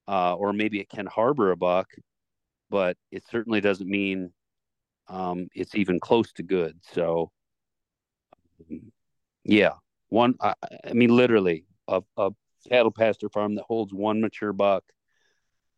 uh, 0.09 0.35
or 0.35 0.52
maybe 0.52 0.81
it 0.81 0.88
can 0.88 1.07
harbor 1.07 1.52
a 1.52 1.57
buck, 1.57 1.88
but 2.70 2.96
it 3.12 3.22
certainly 3.31 3.61
doesn't 3.61 3.88
mean 3.88 4.33
um, 5.09 5.49
it's 5.55 5.75
even 5.75 6.01
close 6.01 6.33
to 6.33 6.42
good. 6.42 6.79
So, 6.92 7.31
yeah, 9.45 9.73
one. 10.09 10.35
I, 10.40 10.55
I 10.88 10.92
mean, 10.92 11.11
literally, 11.11 11.64
a, 11.88 12.03
a 12.16 12.31
cattle 12.69 12.90
pasture 12.90 13.29
farm 13.29 13.55
that 13.55 13.64
holds 13.64 13.92
one 13.92 14.21
mature 14.21 14.53
buck 14.53 14.85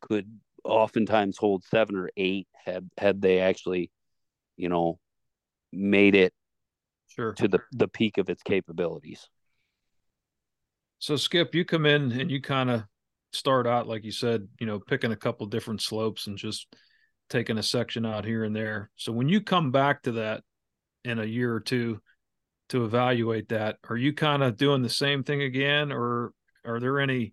could 0.00 0.38
oftentimes 0.64 1.36
hold 1.36 1.64
seven 1.64 1.96
or 1.96 2.10
eight 2.16 2.46
had 2.64 2.88
had 2.98 3.20
they 3.20 3.40
actually 3.40 3.90
you 4.56 4.68
know 4.68 4.98
made 5.72 6.14
it 6.14 6.32
sure 7.08 7.32
to 7.32 7.48
the 7.48 7.60
the 7.72 7.88
peak 7.88 8.18
of 8.18 8.28
its 8.28 8.42
capabilities 8.42 9.28
so 10.98 11.16
skip 11.16 11.54
you 11.54 11.64
come 11.64 11.86
in 11.86 12.12
and 12.12 12.30
you 12.30 12.40
kind 12.40 12.70
of 12.70 12.84
start 13.32 13.66
out 13.66 13.86
like 13.86 14.04
you 14.04 14.12
said 14.12 14.48
you 14.58 14.66
know 14.66 14.78
picking 14.78 15.12
a 15.12 15.16
couple 15.16 15.46
different 15.46 15.80
slopes 15.80 16.26
and 16.26 16.36
just 16.36 16.66
taking 17.28 17.58
a 17.58 17.62
section 17.62 18.06
out 18.06 18.24
here 18.24 18.44
and 18.44 18.54
there. 18.54 18.90
So 18.96 19.12
when 19.12 19.28
you 19.28 19.40
come 19.40 19.70
back 19.70 20.02
to 20.02 20.12
that 20.12 20.42
in 21.04 21.18
a 21.18 21.24
year 21.24 21.54
or 21.54 21.60
two 21.60 22.00
to 22.70 22.84
evaluate 22.84 23.48
that 23.48 23.78
are 23.88 23.96
you 23.96 24.12
kind 24.12 24.42
of 24.42 24.56
doing 24.56 24.82
the 24.82 24.90
same 24.90 25.22
thing 25.22 25.42
again 25.42 25.90
or 25.90 26.32
are 26.66 26.80
there 26.80 27.00
any 27.00 27.32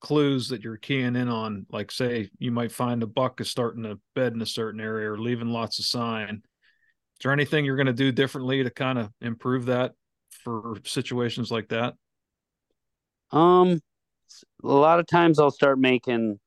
clues 0.00 0.48
that 0.48 0.62
you're 0.62 0.76
keying 0.76 1.16
in 1.16 1.28
on? 1.28 1.66
Like 1.70 1.90
say 1.90 2.30
you 2.38 2.50
might 2.50 2.72
find 2.72 3.02
a 3.02 3.06
buck 3.06 3.40
is 3.40 3.50
starting 3.50 3.84
to 3.84 4.00
bed 4.14 4.32
in 4.32 4.42
a 4.42 4.46
certain 4.46 4.80
area 4.80 5.10
or 5.10 5.18
leaving 5.18 5.48
lots 5.48 5.78
of 5.78 5.84
sign. 5.84 6.42
Is 6.44 7.24
there 7.24 7.32
anything 7.32 7.64
you're 7.64 7.76
going 7.76 7.86
to 7.86 7.92
do 7.92 8.12
differently 8.12 8.62
to 8.62 8.70
kind 8.70 8.98
of 8.98 9.10
improve 9.20 9.66
that 9.66 9.92
for 10.44 10.76
situations 10.84 11.50
like 11.50 11.68
that? 11.68 11.94
Um 13.30 13.80
a 14.62 14.68
lot 14.68 15.00
of 15.00 15.06
times 15.06 15.38
i'll 15.38 15.50
start 15.50 15.78
making 15.78 16.38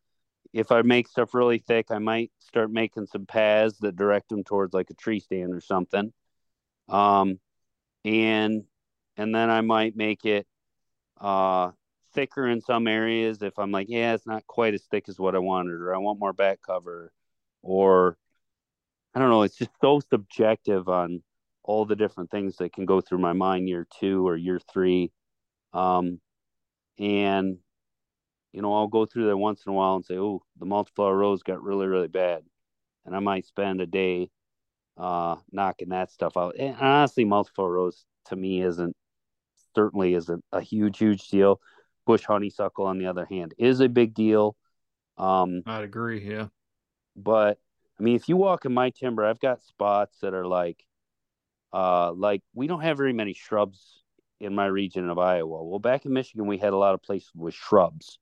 if 0.53 0.71
i 0.71 0.81
make 0.81 1.07
stuff 1.07 1.33
really 1.33 1.59
thick 1.59 1.87
i 1.91 1.99
might 1.99 2.31
start 2.39 2.71
making 2.71 3.05
some 3.05 3.25
paths 3.25 3.77
that 3.79 3.95
direct 3.95 4.29
them 4.29 4.43
towards 4.43 4.73
like 4.73 4.89
a 4.89 4.95
tree 4.95 5.19
stand 5.19 5.53
or 5.53 5.61
something 5.61 6.11
um 6.89 7.39
and 8.05 8.63
and 9.17 9.33
then 9.33 9.49
i 9.49 9.61
might 9.61 9.95
make 9.95 10.25
it 10.25 10.45
uh 11.19 11.71
thicker 12.13 12.47
in 12.47 12.61
some 12.61 12.87
areas 12.87 13.41
if 13.41 13.57
I'm 13.57 13.71
like, 13.71 13.87
yeah, 13.89 14.13
it's 14.13 14.27
not 14.27 14.45
quite 14.47 14.73
as 14.73 14.83
thick 14.83 15.07
as 15.09 15.19
what 15.19 15.35
I 15.35 15.39
wanted, 15.39 15.73
or 15.73 15.93
I 15.93 15.97
want 15.97 16.19
more 16.19 16.33
back 16.33 16.59
cover, 16.65 17.11
or 17.61 18.17
I 19.13 19.19
don't 19.19 19.29
know. 19.29 19.43
It's 19.43 19.57
just 19.57 19.71
so 19.81 19.99
subjective 20.09 20.87
on 20.89 21.23
all 21.63 21.85
the 21.85 21.95
different 21.95 22.31
things 22.31 22.57
that 22.57 22.73
can 22.73 22.85
go 22.85 23.01
through 23.01 23.19
my 23.19 23.33
mind 23.33 23.69
year 23.69 23.87
two 23.99 24.27
or 24.27 24.35
year 24.35 24.59
three. 24.71 25.11
Um, 25.73 26.19
and, 26.99 27.57
you 28.51 28.61
know, 28.61 28.73
I'll 28.73 28.87
go 28.87 29.05
through 29.05 29.25
there 29.25 29.37
once 29.37 29.63
in 29.65 29.71
a 29.71 29.73
while 29.73 29.95
and 29.95 30.05
say, 30.05 30.17
oh, 30.17 30.43
the 30.59 30.65
multiflora 30.65 31.17
rose 31.17 31.43
got 31.43 31.63
really, 31.63 31.87
really 31.87 32.07
bad. 32.07 32.43
And 33.05 33.15
I 33.15 33.19
might 33.19 33.45
spend 33.45 33.81
a 33.81 33.85
day 33.85 34.29
uh, 34.97 35.37
knocking 35.51 35.89
that 35.89 36.11
stuff 36.11 36.37
out. 36.37 36.55
And 36.59 36.75
honestly, 36.79 37.25
multiflora 37.25 37.73
rose 37.73 38.05
to 38.25 38.35
me 38.35 38.61
isn't 38.61 38.95
certainly 39.73 40.13
isn't 40.13 40.43
a 40.51 40.61
huge, 40.61 40.97
huge 40.97 41.27
deal 41.29 41.61
bush 42.05 42.23
honeysuckle, 42.25 42.85
on 42.85 42.97
the 42.97 43.07
other 43.07 43.25
hand, 43.25 43.53
is 43.57 43.79
a 43.79 43.89
big 43.89 44.13
deal. 44.13 44.55
Um, 45.17 45.63
I'd 45.65 45.83
agree. 45.83 46.27
Yeah. 46.27 46.47
But 47.15 47.59
I 47.99 48.03
mean, 48.03 48.15
if 48.15 48.27
you 48.29 48.37
walk 48.37 48.65
in 48.65 48.73
my 48.73 48.89
timber, 48.89 49.25
I've 49.25 49.39
got 49.39 49.61
spots 49.61 50.17
that 50.21 50.33
are 50.33 50.47
like, 50.47 50.83
uh, 51.73 52.11
like 52.11 52.41
we 52.53 52.67
don't 52.67 52.81
have 52.81 52.97
very 52.97 53.13
many 53.13 53.33
shrubs 53.33 54.03
in 54.39 54.55
my 54.55 54.65
region 54.65 55.09
of 55.09 55.19
Iowa. 55.19 55.63
Well, 55.63 55.79
back 55.79 56.05
in 56.05 56.13
Michigan, 56.13 56.47
we 56.47 56.57
had 56.57 56.73
a 56.73 56.77
lot 56.77 56.93
of 56.93 57.01
places 57.01 57.31
with 57.35 57.53
shrubs. 57.53 58.17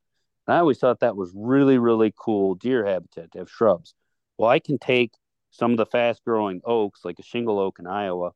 And 0.49 0.55
I 0.55 0.61
always 0.61 0.79
thought 0.79 1.01
that 1.01 1.15
was 1.15 1.31
really, 1.35 1.77
really 1.77 2.11
cool 2.17 2.55
deer 2.55 2.83
habitat 2.83 3.31
to 3.33 3.37
have 3.37 3.51
shrubs. 3.51 3.93
Well, 4.35 4.49
I 4.49 4.57
can 4.57 4.79
take 4.79 5.11
some 5.51 5.69
of 5.69 5.77
the 5.77 5.85
fast 5.85 6.23
growing 6.25 6.61
oaks, 6.65 7.05
like 7.05 7.19
a 7.19 7.23
shingle 7.23 7.59
oak 7.59 7.77
in 7.77 7.85
Iowa, 7.85 8.31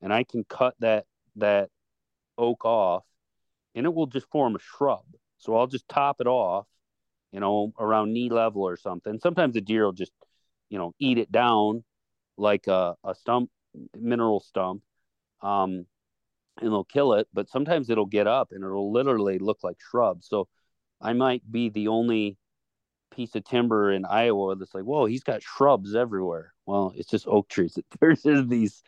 and 0.00 0.10
I 0.10 0.24
can 0.24 0.44
cut 0.44 0.74
that 0.78 1.04
that 1.36 1.68
oak 2.38 2.64
off 2.64 3.04
and 3.74 3.84
it 3.84 3.92
will 3.92 4.06
just 4.06 4.26
form 4.30 4.56
a 4.56 4.58
shrub. 4.58 5.04
So 5.36 5.54
I'll 5.54 5.66
just 5.66 5.86
top 5.86 6.22
it 6.22 6.26
off, 6.26 6.66
you 7.30 7.40
know, 7.40 7.74
around 7.78 8.14
knee 8.14 8.30
level 8.30 8.62
or 8.62 8.78
something. 8.78 9.18
Sometimes 9.18 9.52
the 9.52 9.60
deer 9.60 9.84
will 9.84 9.92
just, 9.92 10.12
you 10.70 10.78
know, 10.78 10.94
eat 10.98 11.18
it 11.18 11.30
down 11.30 11.84
like 12.38 12.68
a, 12.68 12.96
a 13.04 13.14
stump, 13.14 13.50
mineral 13.94 14.40
stump, 14.40 14.82
um, 15.42 15.84
and 16.62 16.72
they'll 16.72 16.84
kill 16.84 17.12
it. 17.12 17.28
But 17.34 17.50
sometimes 17.50 17.90
it'll 17.90 18.06
get 18.06 18.26
up 18.26 18.52
and 18.52 18.64
it'll 18.64 18.90
literally 18.90 19.38
look 19.38 19.58
like 19.62 19.76
shrubs. 19.90 20.26
So 20.26 20.48
I 21.04 21.12
might 21.12 21.42
be 21.50 21.68
the 21.68 21.88
only 21.88 22.38
piece 23.14 23.34
of 23.36 23.44
timber 23.44 23.92
in 23.92 24.04
Iowa 24.04 24.56
that's 24.56 24.74
like, 24.74 24.84
whoa, 24.84 25.04
he's 25.04 25.22
got 25.22 25.42
shrubs 25.42 25.94
everywhere. 25.94 26.54
Well, 26.66 26.94
it's 26.96 27.10
just 27.10 27.28
oak 27.28 27.48
trees. 27.48 27.78
There's 28.00 28.22
just 28.22 28.48
these 28.48 28.82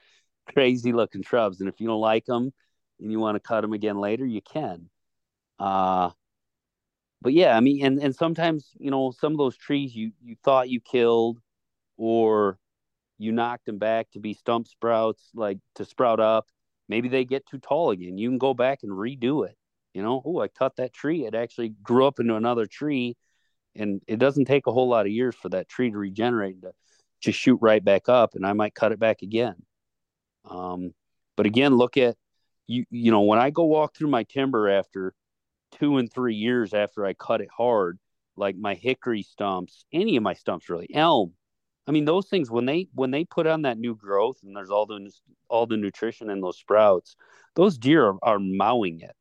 crazy 0.52 0.92
looking 0.92 1.22
shrubs, 1.22 1.60
and 1.60 1.68
if 1.68 1.80
you 1.80 1.86
don't 1.86 2.00
like 2.00 2.24
them, 2.24 2.52
and 2.98 3.12
you 3.12 3.20
want 3.20 3.36
to 3.36 3.40
cut 3.40 3.60
them 3.60 3.74
again 3.74 3.98
later, 3.98 4.24
you 4.24 4.40
can. 4.40 4.88
Uh, 5.58 6.10
but 7.20 7.34
yeah, 7.34 7.56
I 7.56 7.60
mean, 7.60 7.84
and, 7.84 7.98
and 8.02 8.14
sometimes, 8.14 8.70
you 8.78 8.90
know, 8.90 9.10
some 9.10 9.32
of 9.32 9.38
those 9.38 9.56
trees 9.56 9.94
you, 9.94 10.12
you 10.22 10.36
thought 10.42 10.70
you 10.70 10.80
killed 10.80 11.38
or 11.98 12.58
you 13.18 13.32
knocked 13.32 13.66
them 13.66 13.78
back 13.78 14.10
to 14.12 14.20
be 14.20 14.34
stump 14.34 14.68
sprouts, 14.68 15.30
like 15.34 15.58
to 15.74 15.84
sprout 15.84 16.20
up. 16.20 16.46
Maybe 16.88 17.08
they 17.08 17.24
get 17.24 17.46
too 17.46 17.58
tall 17.58 17.90
again. 17.90 18.16
You 18.16 18.28
can 18.28 18.38
go 18.38 18.54
back 18.54 18.80
and 18.82 18.92
redo 18.92 19.46
it. 19.46 19.56
You 19.96 20.02
know, 20.02 20.20
oh, 20.26 20.40
I 20.42 20.48
cut 20.48 20.76
that 20.76 20.92
tree. 20.92 21.24
It 21.24 21.34
actually 21.34 21.70
grew 21.70 22.06
up 22.06 22.20
into 22.20 22.36
another 22.36 22.66
tree. 22.66 23.16
And 23.74 24.02
it 24.06 24.18
doesn't 24.18 24.44
take 24.44 24.66
a 24.66 24.72
whole 24.72 24.90
lot 24.90 25.06
of 25.06 25.12
years 25.12 25.34
for 25.34 25.48
that 25.48 25.70
tree 25.70 25.90
to 25.90 25.96
regenerate 25.96 26.60
to 26.60 26.72
just 27.22 27.38
shoot 27.38 27.58
right 27.62 27.82
back 27.82 28.06
up. 28.06 28.34
And 28.34 28.44
I 28.44 28.52
might 28.52 28.74
cut 28.74 28.92
it 28.92 28.98
back 28.98 29.22
again. 29.22 29.54
Um, 30.44 30.92
but 31.34 31.46
again, 31.46 31.76
look 31.76 31.96
at 31.96 32.16
you, 32.66 32.84
you 32.90 33.10
know, 33.10 33.22
when 33.22 33.38
I 33.38 33.48
go 33.48 33.64
walk 33.64 33.96
through 33.96 34.10
my 34.10 34.24
timber 34.24 34.68
after 34.68 35.14
two 35.78 35.96
and 35.96 36.12
three 36.12 36.34
years 36.34 36.74
after 36.74 37.06
I 37.06 37.14
cut 37.14 37.40
it 37.40 37.48
hard, 37.56 37.98
like 38.36 38.54
my 38.54 38.74
hickory 38.74 39.22
stumps, 39.22 39.86
any 39.94 40.18
of 40.18 40.22
my 40.22 40.34
stumps 40.34 40.68
really, 40.68 40.88
elm, 40.92 41.32
I 41.86 41.92
mean, 41.92 42.04
those 42.04 42.28
things 42.28 42.50
when 42.50 42.66
they 42.66 42.88
when 42.92 43.12
they 43.12 43.24
put 43.24 43.46
on 43.46 43.62
that 43.62 43.78
new 43.78 43.94
growth 43.94 44.40
and 44.44 44.54
there's 44.54 44.70
all 44.70 44.84
the 44.84 45.10
all 45.48 45.64
the 45.64 45.78
nutrition 45.78 46.28
in 46.28 46.42
those 46.42 46.58
sprouts, 46.58 47.16
those 47.54 47.78
deer 47.78 48.08
are, 48.08 48.18
are 48.22 48.38
mowing 48.38 49.00
it. 49.00 49.16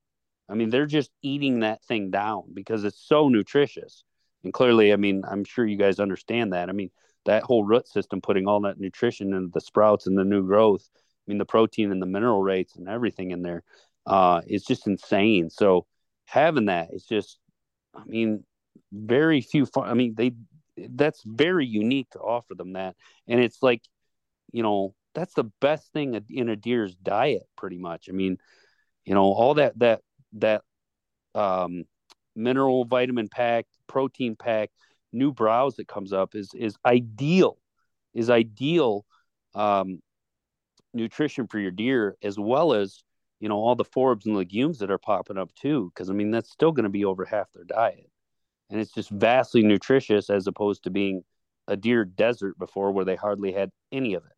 I 0.49 0.53
mean, 0.53 0.69
they're 0.69 0.85
just 0.85 1.11
eating 1.21 1.61
that 1.61 1.83
thing 1.83 2.11
down 2.11 2.43
because 2.53 2.83
it's 2.83 2.99
so 2.99 3.29
nutritious. 3.29 4.03
And 4.43 4.53
clearly, 4.53 4.93
I 4.93 4.95
mean, 4.95 5.23
I'm 5.27 5.43
sure 5.43 5.65
you 5.65 5.77
guys 5.77 5.99
understand 5.99 6.53
that. 6.53 6.69
I 6.69 6.71
mean, 6.71 6.91
that 7.25 7.43
whole 7.43 7.63
root 7.63 7.87
system 7.87 8.21
putting 8.21 8.47
all 8.47 8.61
that 8.61 8.79
nutrition 8.79 9.33
into 9.33 9.49
the 9.51 9.61
sprouts 9.61 10.05
and 10.05 10.17
the 10.17 10.23
new 10.23 10.45
growth. 10.45 10.87
I 10.95 11.31
mean, 11.31 11.39
the 11.39 11.45
protein 11.45 11.91
and 11.91 12.01
the 12.01 12.05
mineral 12.05 12.41
rates 12.41 12.75
and 12.75 12.87
everything 12.87 13.31
in 13.31 13.41
there 13.41 13.63
uh, 14.05 14.41
is 14.45 14.63
just 14.63 14.85
insane. 14.85 15.49
So 15.49 15.87
having 16.25 16.65
that 16.65 16.89
is 16.93 17.05
just, 17.05 17.39
I 17.95 18.03
mean, 18.05 18.43
very 18.91 19.41
few. 19.41 19.65
I 19.75 19.95
mean, 19.95 20.13
they 20.15 20.33
that's 20.77 21.23
very 21.23 21.65
unique 21.65 22.09
to 22.11 22.19
offer 22.19 22.53
them 22.53 22.73
that 22.73 22.95
and 23.27 23.39
it's 23.39 23.63
like 23.63 23.81
you 24.51 24.63
know 24.63 24.93
that's 25.13 25.33
the 25.33 25.45
best 25.61 25.91
thing 25.93 26.19
in 26.29 26.49
a 26.49 26.55
deer's 26.55 26.95
diet 26.95 27.43
pretty 27.55 27.77
much 27.77 28.07
i 28.09 28.11
mean 28.11 28.37
you 29.05 29.13
know 29.13 29.23
all 29.23 29.53
that 29.53 29.77
that 29.79 30.01
that 30.35 30.61
um 31.33 31.83
mineral 32.35 32.85
vitamin 32.85 33.27
pack 33.27 33.65
protein 33.87 34.35
pack 34.35 34.69
new 35.11 35.31
browse 35.31 35.75
that 35.75 35.87
comes 35.87 36.13
up 36.13 36.35
is 36.35 36.49
is 36.55 36.75
ideal 36.85 37.57
is 38.13 38.29
ideal 38.29 39.05
um 39.53 39.99
nutrition 40.93 41.47
for 41.47 41.59
your 41.59 41.71
deer 41.71 42.15
as 42.23 42.37
well 42.39 42.73
as 42.73 43.03
you 43.39 43.49
know 43.49 43.55
all 43.55 43.75
the 43.75 43.83
forbs 43.85 44.25
and 44.25 44.35
legumes 44.35 44.79
that 44.79 44.91
are 44.91 44.97
popping 44.97 45.37
up 45.37 45.53
too 45.55 45.91
because 45.93 46.09
i 46.09 46.13
mean 46.13 46.31
that's 46.31 46.51
still 46.51 46.71
going 46.71 46.83
to 46.83 46.89
be 46.89 47.05
over 47.05 47.25
half 47.25 47.51
their 47.53 47.65
diet 47.65 48.09
and 48.69 48.79
it's 48.79 48.91
just 48.91 49.09
vastly 49.09 49.63
nutritious 49.63 50.29
as 50.29 50.47
opposed 50.47 50.83
to 50.83 50.89
being 50.89 51.23
a 51.67 51.75
deer 51.75 52.05
desert 52.05 52.57
before 52.57 52.91
where 52.91 53.05
they 53.05 53.15
hardly 53.15 53.51
had 53.51 53.71
any 53.91 54.13
of 54.13 54.23
it. 54.25 54.34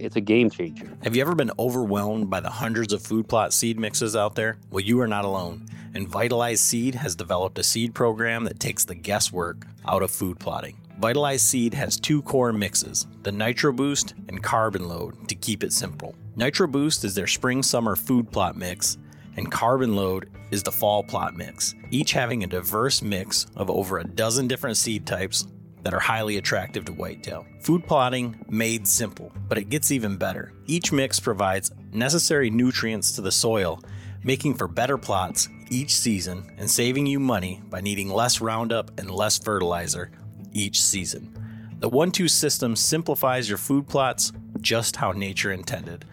It's 0.00 0.16
a 0.16 0.20
game 0.20 0.48
changer. 0.48 0.88
Have 1.02 1.16
you 1.16 1.22
ever 1.22 1.34
been 1.34 1.50
overwhelmed 1.58 2.30
by 2.30 2.40
the 2.40 2.50
hundreds 2.50 2.92
of 2.92 3.02
food 3.02 3.28
plot 3.28 3.52
seed 3.52 3.78
mixes 3.78 4.14
out 4.14 4.34
there? 4.34 4.58
Well, 4.70 4.84
you 4.84 5.00
are 5.00 5.08
not 5.08 5.24
alone. 5.24 5.66
And 5.94 6.08
Vitalize 6.08 6.60
Seed 6.60 6.94
has 6.94 7.16
developed 7.16 7.58
a 7.58 7.62
seed 7.62 7.94
program 7.94 8.44
that 8.44 8.60
takes 8.60 8.84
the 8.84 8.94
guesswork 8.94 9.66
out 9.86 10.02
of 10.02 10.10
food 10.10 10.38
plotting. 10.38 10.76
Vitalize 11.00 11.42
Seed 11.42 11.74
has 11.74 11.98
two 11.98 12.22
core 12.22 12.52
mixes 12.52 13.06
the 13.22 13.32
Nitro 13.32 13.72
Boost 13.72 14.14
and 14.28 14.42
Carbon 14.42 14.88
Load 14.88 15.28
to 15.28 15.34
keep 15.34 15.64
it 15.64 15.72
simple. 15.72 16.14
Nitro 16.36 16.66
Boost 16.66 17.04
is 17.04 17.14
their 17.14 17.26
spring 17.26 17.62
summer 17.62 17.96
food 17.96 18.30
plot 18.30 18.56
mix 18.56 18.98
and 19.36 19.50
Carbon 19.50 19.94
Load 19.94 20.30
is 20.50 20.62
the 20.62 20.72
fall 20.72 21.02
plot 21.02 21.36
mix, 21.36 21.74
each 21.90 22.12
having 22.12 22.42
a 22.42 22.46
diverse 22.48 23.02
mix 23.02 23.46
of 23.56 23.70
over 23.70 23.98
a 23.98 24.04
dozen 24.04 24.48
different 24.48 24.76
seed 24.76 25.06
types 25.06 25.46
that 25.82 25.94
are 25.94 26.00
highly 26.00 26.36
attractive 26.36 26.84
to 26.84 26.92
whitetail. 26.92 27.46
Food 27.60 27.86
plotting 27.86 28.38
made 28.48 28.86
simple, 28.86 29.32
but 29.48 29.58
it 29.58 29.68
gets 29.68 29.90
even 29.90 30.16
better. 30.16 30.52
Each 30.66 30.92
mix 30.92 31.20
provides 31.20 31.72
necessary 31.92 32.50
nutrients 32.50 33.12
to 33.12 33.20
the 33.20 33.32
soil, 33.32 33.82
making 34.22 34.54
for 34.54 34.68
better 34.68 34.98
plots 34.98 35.48
each 35.70 35.94
season 35.94 36.54
and 36.58 36.70
saving 36.70 37.06
you 37.06 37.20
money 37.20 37.62
by 37.68 37.80
needing 37.80 38.10
less 38.10 38.40
Roundup 38.40 38.98
and 38.98 39.10
less 39.10 39.38
fertilizer 39.38 40.10
each 40.52 40.82
season. 40.82 41.34
The 41.78 41.88
1 41.88 42.10
2 42.10 42.28
system 42.28 42.74
simplifies 42.74 43.48
your 43.48 43.58
food 43.58 43.86
plots 43.88 44.32
just 44.60 44.96
how 44.96 45.12
nature 45.12 45.52
intended. 45.52 46.04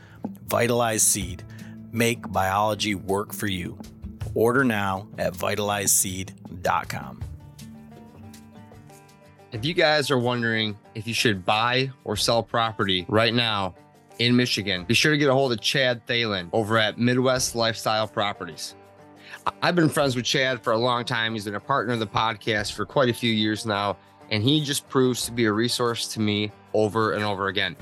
Vitalize 0.47 1.01
Seed 1.01 1.43
Make 1.95 2.30
biology 2.30 2.93
work 2.93 3.32
for 3.32 3.47
you. 3.47 3.80
Order 4.34 4.65
now 4.65 5.08
at 5.17 5.32
vitalizeseed.com. 5.34 7.23
If 9.55 9.63
you 9.63 9.73
guys 9.73 10.11
are 10.11 10.19
wondering 10.19 10.77
if 10.95 11.07
you 11.07 11.13
should 11.13 11.45
buy 11.45 11.89
or 12.03 12.17
sell 12.17 12.43
property 12.43 13.05
right 13.07 13.33
now 13.33 13.73
in 14.19 14.35
Michigan, 14.35 14.83
be 14.83 14.93
sure 14.93 15.13
to 15.13 15.17
get 15.17 15.29
a 15.29 15.33
hold 15.33 15.53
of 15.53 15.61
Chad 15.61 16.05
Thalen 16.05 16.49
over 16.51 16.77
at 16.77 16.97
Midwest 16.97 17.55
Lifestyle 17.55 18.05
Properties. 18.05 18.75
I've 19.61 19.73
been 19.73 19.87
friends 19.87 20.13
with 20.13 20.25
Chad 20.25 20.61
for 20.61 20.73
a 20.73 20.77
long 20.77 21.05
time. 21.05 21.31
He's 21.31 21.45
been 21.45 21.55
a 21.55 21.61
partner 21.61 21.93
of 21.93 22.01
the 22.01 22.05
podcast 22.05 22.73
for 22.73 22.85
quite 22.85 23.07
a 23.07 23.13
few 23.13 23.31
years 23.31 23.65
now, 23.65 23.95
and 24.29 24.43
he 24.43 24.61
just 24.61 24.89
proves 24.89 25.23
to 25.23 25.31
be 25.31 25.45
a 25.45 25.53
resource 25.53 26.09
to 26.09 26.19
me 26.19 26.51
over 26.73 27.13
and 27.13 27.23
over 27.23 27.47
again. 27.47 27.77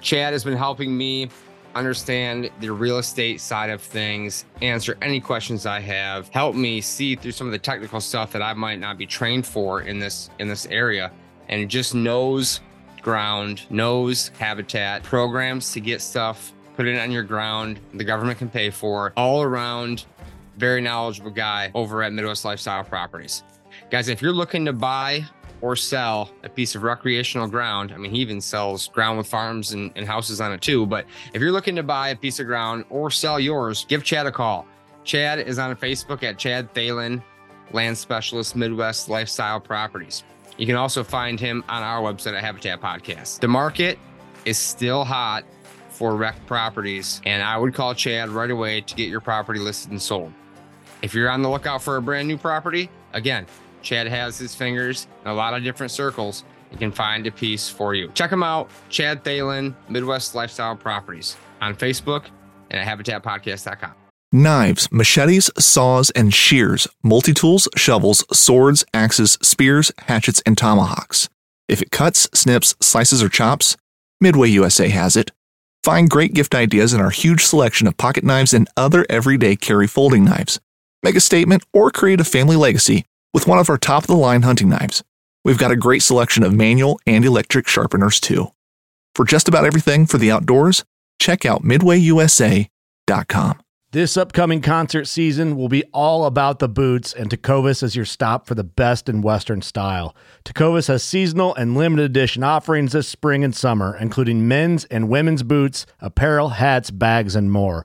Chad 0.00 0.32
has 0.32 0.44
been 0.44 0.56
helping 0.56 0.96
me 0.96 1.28
understand 1.74 2.50
the 2.60 2.70
real 2.70 2.98
estate 2.98 3.40
side 3.40 3.70
of 3.70 3.80
things, 3.80 4.44
answer 4.62 4.96
any 5.02 5.20
questions 5.20 5.66
I 5.66 5.80
have, 5.80 6.28
help 6.28 6.54
me 6.54 6.80
see 6.80 7.16
through 7.16 7.32
some 7.32 7.46
of 7.46 7.52
the 7.52 7.58
technical 7.58 8.00
stuff 8.00 8.32
that 8.32 8.42
I 8.42 8.52
might 8.54 8.78
not 8.78 8.98
be 8.98 9.06
trained 9.06 9.46
for 9.46 9.82
in 9.82 9.98
this 9.98 10.30
in 10.38 10.48
this 10.48 10.66
area 10.66 11.12
and 11.48 11.68
just 11.68 11.94
knows 11.94 12.60
ground, 13.02 13.62
knows 13.70 14.28
habitat, 14.38 15.02
programs 15.02 15.72
to 15.72 15.80
get 15.80 16.00
stuff 16.00 16.52
put 16.80 16.86
it 16.86 16.98
on 16.98 17.10
your 17.10 17.22
ground 17.22 17.78
the 17.92 18.04
government 18.04 18.38
can 18.38 18.48
pay 18.48 18.70
for. 18.70 19.12
All 19.14 19.42
around 19.42 20.06
very 20.56 20.80
knowledgeable 20.80 21.30
guy 21.30 21.70
over 21.74 22.02
at 22.02 22.12
Midwest 22.12 22.44
Lifestyle 22.44 22.84
Properties. 22.84 23.42
Guys, 23.90 24.08
if 24.08 24.22
you're 24.22 24.32
looking 24.32 24.64
to 24.64 24.72
buy 24.72 25.26
or 25.60 25.76
sell 25.76 26.30
a 26.42 26.48
piece 26.48 26.74
of 26.74 26.82
recreational 26.82 27.46
ground, 27.46 27.92
I 27.92 27.96
mean, 27.96 28.10
he 28.10 28.18
even 28.20 28.40
sells 28.40 28.88
ground 28.88 29.18
with 29.18 29.26
farms 29.26 29.72
and, 29.72 29.92
and, 29.94 30.06
houses 30.06 30.40
on 30.40 30.52
it 30.52 30.60
too. 30.60 30.86
But 30.86 31.06
if 31.34 31.40
you're 31.40 31.52
looking 31.52 31.76
to 31.76 31.82
buy 31.82 32.08
a 32.08 32.16
piece 32.16 32.40
of 32.40 32.46
ground 32.46 32.84
or 32.90 33.10
sell 33.10 33.38
yours, 33.38 33.84
give 33.88 34.04
Chad 34.04 34.26
a 34.26 34.32
call. 34.32 34.66
Chad 35.04 35.38
is 35.38 35.58
on 35.58 35.74
Facebook 35.76 36.22
at 36.22 36.38
Chad 36.38 36.72
Thalen, 36.74 37.22
Land 37.72 37.96
Specialist, 37.96 38.56
Midwest 38.56 39.08
Lifestyle 39.08 39.60
Properties. 39.60 40.24
You 40.56 40.66
can 40.66 40.76
also 40.76 41.02
find 41.02 41.40
him 41.40 41.64
on 41.68 41.82
our 41.82 42.02
website 42.02 42.34
at 42.34 42.44
Habitat 42.44 42.80
Podcast. 42.80 43.40
The 43.40 43.48
market 43.48 43.98
is 44.44 44.58
still 44.58 45.04
hot 45.04 45.44
for 45.88 46.16
rec 46.16 46.34
properties, 46.46 47.20
and 47.24 47.42
I 47.42 47.56
would 47.58 47.74
call 47.74 47.94
Chad 47.94 48.30
right 48.30 48.50
away 48.50 48.80
to 48.80 48.94
get 48.94 49.08
your 49.08 49.20
property 49.20 49.60
listed 49.60 49.90
and 49.90 50.00
sold. 50.00 50.32
If 51.02 51.14
you're 51.14 51.30
on 51.30 51.42
the 51.42 51.48
lookout 51.48 51.82
for 51.82 51.96
a 51.96 52.02
brand 52.02 52.28
new 52.28 52.36
property, 52.36 52.90
again, 53.12 53.46
Chad 53.82 54.06
has 54.06 54.38
his 54.38 54.54
fingers 54.54 55.06
in 55.24 55.30
a 55.30 55.34
lot 55.34 55.54
of 55.54 55.62
different 55.62 55.92
circles 55.92 56.44
and 56.70 56.78
can 56.78 56.92
find 56.92 57.26
a 57.26 57.30
piece 57.30 57.68
for 57.68 57.94
you. 57.94 58.10
Check 58.14 58.30
him 58.30 58.42
out, 58.42 58.70
Chad 58.88 59.24
Thalen, 59.24 59.74
Midwest 59.88 60.34
Lifestyle 60.34 60.76
Properties 60.76 61.36
on 61.60 61.74
Facebook 61.74 62.26
and 62.70 62.80
at 62.80 62.86
habitatpodcast.com. 62.86 63.92
Knives, 64.32 64.92
machetes, 64.92 65.50
saws, 65.58 66.10
and 66.10 66.32
shears, 66.32 66.86
multi 67.02 67.34
tools, 67.34 67.68
shovels, 67.76 68.24
swords, 68.32 68.84
axes, 68.94 69.32
spears, 69.42 69.90
hatchets, 69.98 70.40
and 70.46 70.56
tomahawks. 70.56 71.28
If 71.68 71.82
it 71.82 71.90
cuts, 71.90 72.28
snips, 72.32 72.76
slices, 72.80 73.22
or 73.22 73.28
chops, 73.28 73.76
Midway 74.20 74.50
USA 74.50 74.88
has 74.88 75.16
it. 75.16 75.32
Find 75.82 76.10
great 76.10 76.34
gift 76.34 76.54
ideas 76.54 76.92
in 76.92 77.00
our 77.00 77.10
huge 77.10 77.42
selection 77.42 77.86
of 77.88 77.96
pocket 77.96 78.22
knives 78.22 78.52
and 78.52 78.68
other 78.76 79.06
everyday 79.08 79.56
carry 79.56 79.86
folding 79.86 80.24
knives. 80.24 80.60
Make 81.02 81.16
a 81.16 81.20
statement 81.20 81.64
or 81.72 81.90
create 81.90 82.20
a 82.20 82.24
family 82.24 82.54
legacy 82.54 83.06
with 83.32 83.46
one 83.46 83.58
of 83.58 83.70
our 83.70 83.78
top 83.78 84.04
of 84.04 84.08
the 84.08 84.14
line 84.14 84.42
hunting 84.42 84.68
knives. 84.68 85.02
We've 85.44 85.58
got 85.58 85.70
a 85.70 85.76
great 85.76 86.02
selection 86.02 86.42
of 86.42 86.52
manual 86.54 87.00
and 87.06 87.24
electric 87.24 87.66
sharpeners 87.66 88.20
too. 88.20 88.48
For 89.14 89.24
just 89.24 89.48
about 89.48 89.64
everything 89.64 90.06
for 90.06 90.18
the 90.18 90.30
outdoors, 90.30 90.84
check 91.18 91.44
out 91.44 91.62
midwayusa.com. 91.62 93.60
This 93.92 94.16
upcoming 94.16 94.60
concert 94.60 95.06
season 95.06 95.56
will 95.56 95.68
be 95.68 95.82
all 95.92 96.24
about 96.24 96.60
the 96.60 96.68
boots, 96.68 97.12
and 97.12 97.28
Tecovas 97.28 97.82
is 97.82 97.96
your 97.96 98.04
stop 98.04 98.46
for 98.46 98.54
the 98.54 98.62
best 98.62 99.08
in 99.08 99.20
Western 99.20 99.62
style. 99.62 100.14
Tecovas 100.44 100.86
has 100.86 101.02
seasonal 101.02 101.56
and 101.56 101.76
limited 101.76 102.04
edition 102.04 102.44
offerings 102.44 102.92
this 102.92 103.08
spring 103.08 103.42
and 103.42 103.52
summer, 103.52 103.96
including 103.96 104.46
men's 104.46 104.84
and 104.84 105.08
women's 105.08 105.42
boots, 105.42 105.86
apparel, 105.98 106.50
hats, 106.50 106.92
bags, 106.92 107.34
and 107.34 107.50
more. 107.50 107.84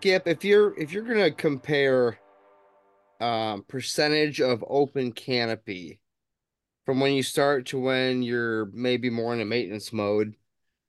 Skip, 0.00 0.28
if 0.28 0.44
you're 0.44 0.78
if 0.78 0.92
you're 0.92 1.02
gonna 1.02 1.32
compare 1.32 2.20
um 3.20 3.64
percentage 3.66 4.40
of 4.40 4.64
open 4.68 5.10
canopy 5.10 5.98
from 6.86 7.00
when 7.00 7.14
you 7.14 7.22
start 7.24 7.66
to 7.66 7.80
when 7.80 8.22
you're 8.22 8.66
maybe 8.66 9.10
more 9.10 9.34
in 9.34 9.40
a 9.40 9.44
maintenance 9.44 9.92
mode, 9.92 10.36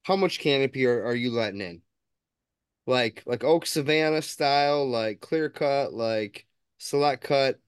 how 0.03 0.15
much 0.15 0.39
canopy 0.39 0.85
are, 0.85 1.03
are 1.05 1.15
you 1.15 1.31
letting 1.31 1.59
in? 1.59 1.81
Like 2.85 3.23
like 3.25 3.43
oak 3.43 3.65
savanna 3.65 4.21
style, 4.21 4.87
like 4.87 5.21
clear 5.21 5.49
cut, 5.49 5.91
like 5.91 6.45
select 6.77 7.23
cut, 7.23 7.59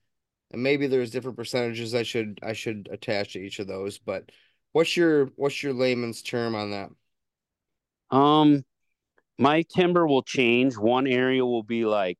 and 0.52 0.62
maybe 0.62 0.86
there's 0.86 1.10
different 1.10 1.38
percentages 1.38 1.96
I 1.96 2.04
should 2.04 2.40
I 2.44 2.54
should 2.54 2.88
attach 2.92 3.34
to 3.34 3.40
each 3.40 3.58
of 3.58 3.66
those. 3.66 3.98
But 3.98 4.30
what's 4.74 4.96
your 4.96 5.26
what's 5.38 5.64
your 5.64 5.74
layman's 5.74 6.22
term 6.22 6.54
on 6.54 6.70
that? 6.70 6.90
Um, 8.16 8.64
my 9.42 9.64
timber 9.64 10.06
will 10.06 10.22
change. 10.22 10.78
One 10.78 11.08
area 11.08 11.46
will 11.46 11.64
be 11.64 11.86
like 11.86 12.20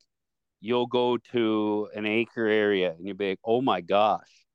you'll 0.60 0.86
go 0.86 1.18
to 1.32 1.88
an 1.94 2.06
acre 2.06 2.46
area 2.46 2.92
and 2.92 3.06
you'll 3.06 3.16
be 3.16 3.30
like, 3.30 3.40
oh 3.44 3.60
my 3.60 3.80
gosh, 3.80 4.46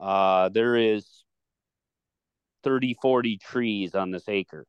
uh, 0.00 0.48
there 0.50 0.76
is 0.76 1.24
30, 2.62 2.96
40 3.00 3.38
trees 3.38 3.94
on 3.94 4.10
this 4.10 4.28
acre. 4.28 4.66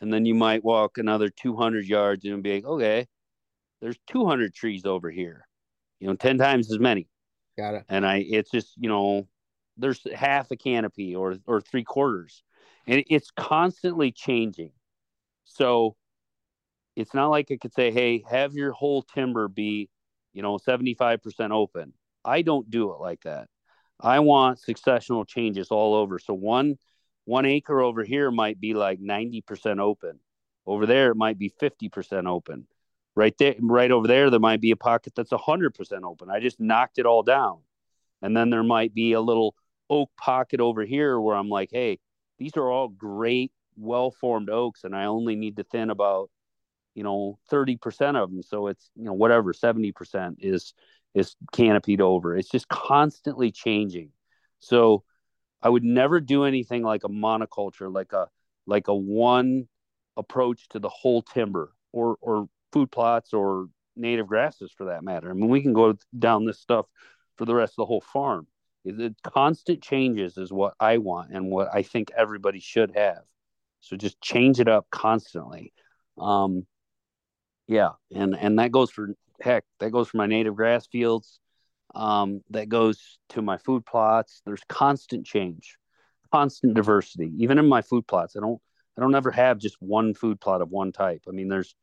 And 0.00 0.12
then 0.12 0.24
you 0.24 0.34
might 0.34 0.64
walk 0.64 0.98
another 0.98 1.28
200 1.28 1.86
yards 1.86 2.24
and 2.24 2.42
be 2.42 2.54
like, 2.54 2.64
okay, 2.64 3.06
there's 3.80 3.98
200 4.08 4.54
trees 4.54 4.84
over 4.84 5.10
here, 5.10 5.46
you 6.00 6.08
know, 6.08 6.14
10 6.14 6.38
times 6.38 6.72
as 6.72 6.80
many. 6.80 7.08
Got 7.56 7.74
it. 7.74 7.84
And 7.88 8.06
I, 8.06 8.24
it's 8.28 8.50
just, 8.50 8.74
you 8.76 8.88
know, 8.88 9.28
there's 9.76 10.00
half 10.14 10.50
a 10.50 10.56
canopy 10.56 11.14
or, 11.14 11.36
or 11.46 11.60
three 11.60 11.84
quarters 11.84 12.42
and 12.86 13.04
it's 13.08 13.30
constantly 13.30 14.10
changing. 14.10 14.72
So 15.44 15.96
it's 16.96 17.14
not 17.14 17.28
like 17.28 17.50
I 17.50 17.56
could 17.56 17.72
say, 17.72 17.90
hey, 17.90 18.24
have 18.28 18.54
your 18.54 18.72
whole 18.72 19.02
timber 19.02 19.48
be, 19.48 19.88
you 20.32 20.42
know, 20.42 20.58
75% 20.58 21.50
open. 21.50 21.92
I 22.24 22.42
don't 22.42 22.70
do 22.70 22.92
it 22.92 23.00
like 23.00 23.22
that. 23.22 23.48
I 24.00 24.20
want 24.20 24.60
successional 24.60 25.26
changes 25.26 25.68
all 25.70 25.94
over. 25.94 26.18
So 26.18 26.34
one 26.34 26.76
one 27.24 27.46
acre 27.46 27.80
over 27.80 28.02
here 28.02 28.32
might 28.32 28.60
be 28.60 28.74
like 28.74 29.00
90% 29.00 29.78
open. 29.78 30.18
Over 30.66 30.86
there 30.86 31.12
it 31.12 31.16
might 31.16 31.38
be 31.38 31.50
50% 31.50 32.26
open. 32.26 32.66
Right 33.14 33.36
there 33.38 33.54
right 33.60 33.90
over 33.90 34.08
there 34.08 34.30
there 34.30 34.40
might 34.40 34.60
be 34.60 34.72
a 34.72 34.76
pocket 34.76 35.14
that's 35.14 35.32
100% 35.32 36.02
open. 36.04 36.30
I 36.30 36.40
just 36.40 36.60
knocked 36.60 36.98
it 36.98 37.06
all 37.06 37.22
down. 37.22 37.60
And 38.22 38.36
then 38.36 38.50
there 38.50 38.62
might 38.62 38.94
be 38.94 39.12
a 39.12 39.20
little 39.20 39.54
oak 39.90 40.10
pocket 40.16 40.60
over 40.60 40.84
here 40.84 41.20
where 41.20 41.36
I'm 41.36 41.48
like, 41.48 41.70
"Hey, 41.72 41.98
these 42.38 42.56
are 42.56 42.70
all 42.70 42.88
great 42.88 43.52
well-formed 43.76 44.50
oaks 44.50 44.84
and 44.84 44.94
I 44.96 45.06
only 45.06 45.36
need 45.36 45.56
to 45.56 45.64
thin 45.64 45.90
about 45.90 46.30
you 46.94 47.02
know 47.02 47.38
30% 47.50 48.16
of 48.16 48.30
them 48.30 48.42
so 48.42 48.66
it's 48.66 48.90
you 48.96 49.04
know 49.04 49.12
whatever 49.12 49.52
70% 49.52 50.36
is 50.40 50.74
is 51.14 51.36
canopied 51.52 52.00
over. 52.00 52.36
It's 52.36 52.48
just 52.48 52.68
constantly 52.68 53.50
changing. 53.52 54.10
So 54.60 55.04
i 55.62 55.68
would 55.68 55.84
never 55.84 56.20
do 56.20 56.44
anything 56.44 56.82
like 56.82 57.04
a 57.04 57.08
monoculture 57.08 57.92
like 57.92 58.12
a 58.12 58.26
like 58.66 58.88
a 58.88 58.94
one 58.94 59.68
approach 60.16 60.68
to 60.68 60.78
the 60.78 60.88
whole 60.88 61.22
timber 61.22 61.72
or 61.92 62.16
or 62.20 62.48
food 62.72 62.90
plots 62.90 63.32
or 63.32 63.68
native 63.96 64.26
grasses 64.26 64.72
for 64.72 64.86
that 64.86 65.04
matter. 65.04 65.30
I 65.30 65.34
mean 65.34 65.48
we 65.48 65.62
can 65.62 65.72
go 65.72 65.94
down 66.18 66.44
this 66.44 66.60
stuff 66.60 66.86
for 67.36 67.44
the 67.44 67.54
rest 67.54 67.72
of 67.72 67.76
the 67.76 67.86
whole 67.86 68.00
farm. 68.00 68.46
The 68.84 69.14
constant 69.22 69.82
changes 69.82 70.36
is 70.36 70.52
what 70.52 70.74
i 70.80 70.98
want 70.98 71.32
and 71.32 71.50
what 71.50 71.68
i 71.72 71.82
think 71.82 72.10
everybody 72.16 72.60
should 72.60 72.96
have. 72.96 73.22
So 73.80 73.96
just 73.96 74.20
change 74.20 74.60
it 74.60 74.68
up 74.68 74.86
constantly. 74.90 75.72
Um 76.18 76.66
yeah 77.66 77.90
and 78.14 78.36
and 78.36 78.58
that 78.58 78.72
goes 78.72 78.90
for 78.90 79.14
heck 79.42 79.64
that 79.80 79.90
goes 79.90 80.08
for 80.08 80.16
my 80.16 80.26
native 80.26 80.56
grass 80.56 80.86
fields. 80.86 81.38
Um, 81.94 82.40
that 82.50 82.70
goes 82.70 83.18
to 83.30 83.42
my 83.42 83.58
food 83.58 83.84
plots. 83.84 84.40
There's 84.46 84.62
constant 84.68 85.26
change 85.26 85.76
constant 86.32 86.72
diversity 86.72 87.30
even 87.38 87.58
in 87.58 87.68
my 87.68 87.82
food 87.82 88.06
plots. 88.06 88.36
I 88.36 88.40
don't 88.40 88.60
i 88.96 89.00
don't 89.00 89.14
ever 89.14 89.30
have 89.30 89.58
just 89.58 89.76
one 89.80 90.14
food 90.14 90.40
plot 90.40 90.62
of 90.62 90.70
one 90.70 90.92
type. 90.92 91.22
I 91.28 91.32
mean 91.32 91.48
there's 91.48 91.74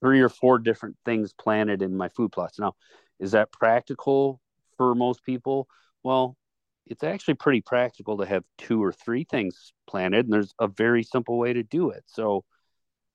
three 0.00 0.20
or 0.20 0.30
four 0.30 0.58
different 0.58 0.96
things 1.04 1.34
planted 1.34 1.82
in 1.82 1.96
my 1.96 2.08
food 2.08 2.32
plots. 2.32 2.58
Now 2.58 2.74
is 3.18 3.32
that 3.32 3.52
practical 3.52 4.40
for 4.78 4.94
most 4.94 5.22
people? 5.24 5.68
Well 6.02 6.36
it's 6.86 7.04
actually 7.04 7.34
pretty 7.34 7.60
practical 7.60 8.16
to 8.18 8.26
have 8.26 8.42
two 8.58 8.82
or 8.82 8.92
three 8.92 9.24
things 9.24 9.72
planted 9.86 10.24
and 10.24 10.32
there's 10.32 10.54
a 10.58 10.66
very 10.66 11.02
simple 11.02 11.38
way 11.38 11.52
to 11.52 11.62
do 11.62 11.90
it. 11.90 12.04
So 12.06 12.44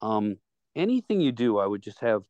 um, 0.01 0.37
anything 0.75 1.21
you 1.21 1.31
do, 1.31 1.57
I 1.57 1.67
would 1.67 1.81
just 1.81 1.99
have 1.99 2.23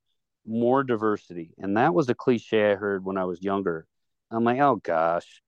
more 0.46 0.84
diversity. 0.84 1.54
And 1.58 1.78
that 1.78 1.94
was 1.94 2.10
a 2.10 2.16
cliche 2.16 2.72
I 2.72 2.76
heard 2.76 3.04
when 3.04 3.18
I 3.18 3.26
was 3.26 3.42
younger. 3.42 3.88
I'm 4.32 4.44
like, 4.44 4.60
oh 4.60 4.78
gosh, 4.78 5.42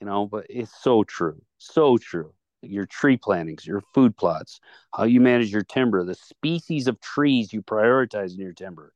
you 0.00 0.06
know, 0.06 0.26
but 0.26 0.46
it's 0.48 0.72
so 0.82 1.04
true. 1.04 1.42
So 1.58 1.98
true. 1.98 2.34
Your 2.62 2.86
tree 2.86 3.16
plantings, 3.16 3.66
your 3.66 3.82
food 3.94 4.16
plots, 4.16 4.60
how 4.94 5.04
you 5.04 5.20
manage 5.20 5.52
your 5.52 5.62
timber, 5.62 6.04
the 6.04 6.14
species 6.14 6.88
of 6.88 7.00
trees 7.00 7.52
you 7.52 7.62
prioritize 7.62 8.32
in 8.32 8.40
your 8.40 8.52
timber. 8.54 8.92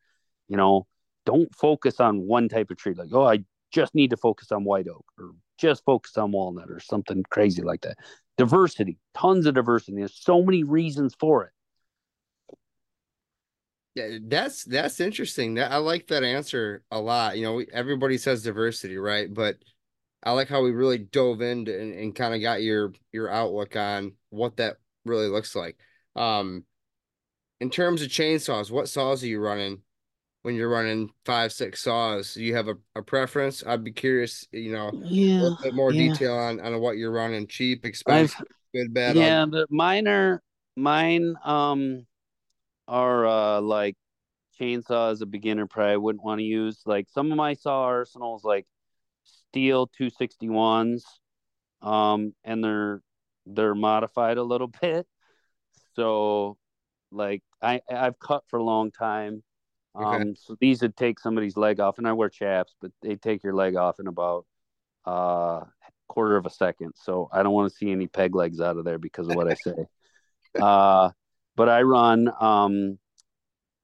You 0.48 0.56
know, 0.56 0.86
don't 1.26 1.54
focus 1.54 2.00
on 2.00 2.26
one 2.26 2.48
type 2.48 2.70
of 2.70 2.78
tree. 2.78 2.94
Like, 2.94 3.10
oh, 3.12 3.26
I 3.26 3.44
just 3.70 3.94
need 3.94 4.10
to 4.10 4.16
focus 4.16 4.50
on 4.50 4.64
white 4.64 4.88
oak 4.88 5.04
or 5.18 5.32
just 5.58 5.84
focus 5.84 6.16
on 6.16 6.32
walnut 6.32 6.70
or 6.70 6.80
something 6.80 7.22
crazy 7.30 7.62
like 7.62 7.82
that. 7.82 7.98
Diversity, 8.38 8.98
tons 9.14 9.44
of 9.44 9.54
diversity. 9.54 9.98
There's 9.98 10.18
so 10.18 10.42
many 10.42 10.64
reasons 10.64 11.14
for 11.18 11.44
it. 11.44 11.52
That's 14.22 14.64
that's 14.64 15.00
interesting. 15.00 15.54
That 15.54 15.72
I 15.72 15.76
like 15.76 16.06
that 16.08 16.24
answer 16.24 16.82
a 16.90 17.00
lot. 17.00 17.36
You 17.36 17.44
know, 17.44 17.54
we, 17.54 17.66
everybody 17.72 18.18
says 18.18 18.42
diversity, 18.42 18.96
right? 18.96 19.32
But 19.32 19.56
I 20.22 20.32
like 20.32 20.48
how 20.48 20.62
we 20.62 20.72
really 20.72 20.98
dove 20.98 21.40
into 21.40 21.78
and, 21.78 21.94
and 21.94 22.14
kind 22.14 22.34
of 22.34 22.40
got 22.40 22.62
your 22.62 22.92
your 23.12 23.30
outlook 23.30 23.76
on 23.76 24.12
what 24.30 24.56
that 24.56 24.76
really 25.04 25.28
looks 25.28 25.54
like. 25.54 25.78
Um, 26.16 26.64
in 27.60 27.70
terms 27.70 28.02
of 28.02 28.08
chainsaws, 28.08 28.70
what 28.70 28.88
saws 28.88 29.22
are 29.22 29.28
you 29.28 29.40
running 29.40 29.82
when 30.42 30.54
you're 30.54 30.68
running 30.68 31.10
five, 31.24 31.52
six 31.52 31.82
saws? 31.82 32.34
Do 32.34 32.42
you 32.42 32.54
have 32.56 32.68
a, 32.68 32.74
a 32.94 33.02
preference? 33.02 33.64
I'd 33.66 33.84
be 33.84 33.92
curious, 33.92 34.46
you 34.52 34.72
know, 34.72 34.90
yeah, 34.94 35.34
a 35.34 35.42
little 35.42 35.58
bit 35.62 35.74
more 35.74 35.92
yeah. 35.92 36.12
detail 36.12 36.34
on, 36.34 36.60
on 36.60 36.80
what 36.80 36.96
you're 36.96 37.12
running, 37.12 37.46
cheap, 37.46 37.84
expensive, 37.84 38.36
I've- 38.40 38.48
good, 38.74 38.94
bad. 38.94 39.16
yeah, 39.16 39.46
mine 39.70 40.08
are 40.08 40.42
mine 40.76 41.34
um 41.44 42.06
are 42.88 43.26
uh 43.26 43.60
like 43.60 43.96
chainsaw 44.58 45.12
as 45.12 45.20
a 45.20 45.26
beginner 45.26 45.66
probably 45.66 45.98
wouldn't 45.98 46.24
want 46.24 46.40
to 46.40 46.44
use. 46.44 46.80
Like 46.86 47.08
some 47.08 47.30
of 47.30 47.36
my 47.36 47.54
saw 47.54 47.82
arsenals 47.82 48.42
like 48.42 48.66
Stihl 49.54 49.86
261s 50.00 51.02
um 51.82 52.34
and 52.42 52.64
they're 52.64 53.02
they're 53.46 53.74
modified 53.74 54.38
a 54.38 54.42
little 54.42 54.66
bit. 54.82 55.06
So 55.94 56.56
like 57.12 57.42
I 57.62 57.80
I've 57.90 58.18
cut 58.18 58.44
for 58.48 58.58
a 58.58 58.64
long 58.64 58.90
time. 58.90 59.42
Um 59.94 60.04
Okay. 60.04 60.34
so 60.36 60.56
these 60.60 60.82
would 60.82 60.96
take 60.96 61.20
somebody's 61.20 61.56
leg 61.56 61.78
off 61.80 61.98
and 61.98 62.08
I 62.08 62.12
wear 62.14 62.30
chaps, 62.30 62.74
but 62.80 62.90
they 63.02 63.16
take 63.16 63.44
your 63.44 63.54
leg 63.54 63.76
off 63.76 64.00
in 64.00 64.06
about 64.06 64.46
uh 65.04 65.60
quarter 66.08 66.36
of 66.36 66.46
a 66.46 66.50
second. 66.50 66.92
So 66.96 67.28
I 67.32 67.42
don't 67.42 67.52
want 67.52 67.70
to 67.70 67.76
see 67.76 67.92
any 67.92 68.06
peg 68.06 68.34
legs 68.34 68.60
out 68.60 68.78
of 68.78 68.84
there 68.84 68.98
because 68.98 69.28
of 69.28 69.36
what 69.36 69.48
I 69.48 69.54
say. 69.54 69.74
uh 70.60 71.10
but 71.58 71.68
I 71.68 71.82
run 71.82 72.32
um 72.40 72.98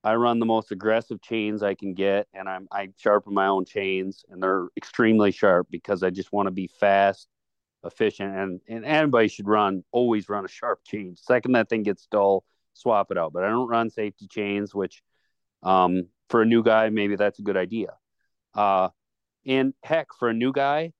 I 0.04 0.14
run 0.14 0.38
the 0.38 0.46
most 0.46 0.70
aggressive 0.70 1.20
chains 1.20 1.62
I 1.62 1.74
can 1.74 1.92
get 1.94 2.28
and 2.32 2.48
I'm 2.48 2.68
I 2.70 2.90
sharpen 2.96 3.34
my 3.34 3.48
own 3.48 3.64
chains 3.64 4.24
and 4.30 4.40
they're 4.40 4.68
extremely 4.76 5.32
sharp 5.32 5.66
because 5.70 6.04
I 6.04 6.10
just 6.10 6.32
want 6.32 6.46
to 6.46 6.52
be 6.52 6.68
fast, 6.68 7.26
efficient 7.84 8.34
and 8.34 8.60
and 8.68 8.84
anybody 8.84 9.28
should 9.28 9.48
run 9.48 9.82
always 9.90 10.28
run 10.28 10.44
a 10.44 10.48
sharp 10.48 10.84
chain. 10.84 11.16
Second 11.16 11.52
that 11.52 11.68
thing 11.68 11.82
gets 11.82 12.06
dull, 12.06 12.44
swap 12.74 13.10
it 13.10 13.18
out. 13.18 13.32
But 13.32 13.42
I 13.42 13.48
don't 13.48 13.68
run 13.68 13.90
safety 13.90 14.28
chains 14.28 14.72
which 14.72 15.02
um 15.64 16.06
for 16.30 16.42
a 16.42 16.46
new 16.46 16.62
guy 16.62 16.90
maybe 16.90 17.16
that's 17.16 17.40
a 17.40 17.42
good 17.42 17.56
idea. 17.56 17.88
Uh 18.54 18.90
and 19.46 19.74
heck 19.82 20.14
for 20.18 20.28
a 20.28 20.34
new 20.34 20.52
guy 20.52 20.92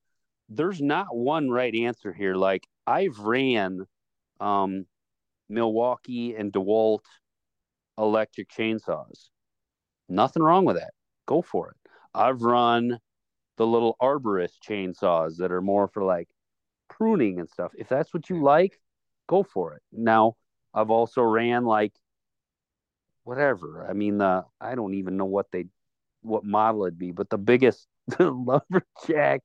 there's 0.49 0.81
not 0.81 1.15
one 1.15 1.49
right 1.49 1.73
answer 1.73 2.11
here. 2.11 2.35
Like 2.35 2.67
I've 2.85 3.19
ran 3.19 3.85
um 4.41 4.85
Milwaukee 5.49 6.35
and 6.35 6.51
DeWalt 6.51 7.03
electric 7.97 8.49
chainsaws. 8.49 9.29
Nothing 10.09 10.43
wrong 10.43 10.65
with 10.65 10.77
that. 10.77 10.91
Go 11.25 11.41
for 11.41 11.69
it. 11.69 11.91
I've 12.13 12.41
run 12.41 12.99
the 13.57 13.65
little 13.67 13.95
arborist 14.01 14.59
chainsaws 14.67 15.37
that 15.37 15.51
are 15.51 15.61
more 15.61 15.87
for 15.87 16.03
like 16.03 16.29
pruning 16.89 17.39
and 17.39 17.49
stuff. 17.49 17.71
If 17.77 17.87
that's 17.87 18.13
what 18.13 18.29
you 18.29 18.41
like, 18.41 18.79
go 19.27 19.43
for 19.43 19.73
it. 19.73 19.81
Now, 19.91 20.35
I've 20.73 20.91
also 20.91 21.21
ran 21.21 21.65
like 21.65 21.93
whatever. 23.23 23.87
I 23.89 23.93
mean, 23.93 24.17
the 24.17 24.45
I 24.59 24.75
don't 24.75 24.95
even 24.95 25.17
know 25.17 25.25
what 25.25 25.47
they 25.51 25.65
what 26.21 26.43
model 26.43 26.85
it'd 26.85 26.99
be, 26.99 27.11
but 27.11 27.29
the 27.29 27.37
biggest 27.37 27.87
lumberjack 28.19 29.41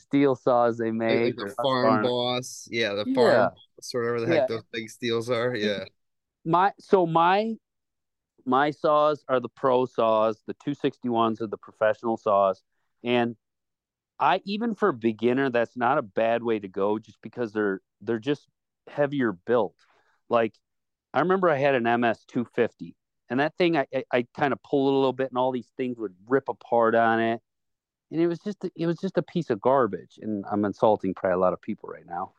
Stihl 0.00 0.38
saws 0.38 0.78
they 0.78 0.90
make. 0.90 1.24
Like 1.24 1.36
the 1.36 1.42
or 1.44 1.54
farm 1.62 2.02
boss. 2.02 2.68
Yeah, 2.70 2.94
the 2.94 3.04
Yeah. 3.06 3.14
farm 3.14 3.50
boss, 3.76 3.94
or 3.94 4.00
whatever 4.00 4.20
the 4.20 4.26
heck 4.26 4.48
Yeah. 4.48 4.56
those 4.56 4.64
big 4.72 4.88
Stihls 4.88 5.30
are. 5.30 5.54
Yeah. 5.54 5.84
my 6.44 6.72
so 6.78 7.06
my 7.06 7.54
my 8.44 8.70
saws 8.70 9.24
are 9.28 9.40
the 9.40 9.48
pro 9.48 9.86
saws 9.86 10.42
the 10.46 10.54
261s 10.54 11.40
are 11.40 11.46
the 11.46 11.56
professional 11.56 12.16
saws 12.18 12.62
and 13.02 13.36
i 14.18 14.40
even 14.44 14.74
for 14.74 14.90
a 14.90 14.92
beginner 14.92 15.48
that's 15.48 15.76
not 15.76 15.96
a 15.96 16.02
bad 16.02 16.42
way 16.42 16.58
to 16.58 16.68
go 16.68 16.98
just 16.98 17.16
because 17.22 17.52
they're 17.52 17.80
they're 18.02 18.18
just 18.18 18.46
heavier 18.88 19.32
built 19.32 19.74
like 20.28 20.52
i 21.14 21.20
remember 21.20 21.48
i 21.48 21.56
had 21.56 21.74
an 21.74 21.84
ms 22.00 22.24
250 22.28 22.94
and 23.30 23.40
that 23.40 23.56
thing 23.56 23.78
i 23.78 23.86
i, 23.94 24.04
I 24.12 24.26
kind 24.36 24.52
of 24.52 24.62
pull 24.62 24.88
it 24.88 24.92
a 24.92 24.96
little 24.96 25.12
bit 25.14 25.30
and 25.30 25.38
all 25.38 25.52
these 25.52 25.72
things 25.78 25.98
would 25.98 26.14
rip 26.28 26.50
apart 26.50 26.94
on 26.94 27.20
it 27.20 27.40
and 28.14 28.22
it 28.22 28.26
was 28.26 28.38
just 28.38 28.64
it 28.74 28.86
was 28.86 28.96
just 28.96 29.18
a 29.18 29.22
piece 29.22 29.50
of 29.50 29.60
garbage 29.60 30.18
and 30.22 30.46
i'm 30.50 30.64
insulting 30.64 31.12
probably 31.12 31.34
a 31.34 31.38
lot 31.38 31.52
of 31.52 31.60
people 31.60 31.90
right 31.90 32.06
now 32.06 32.32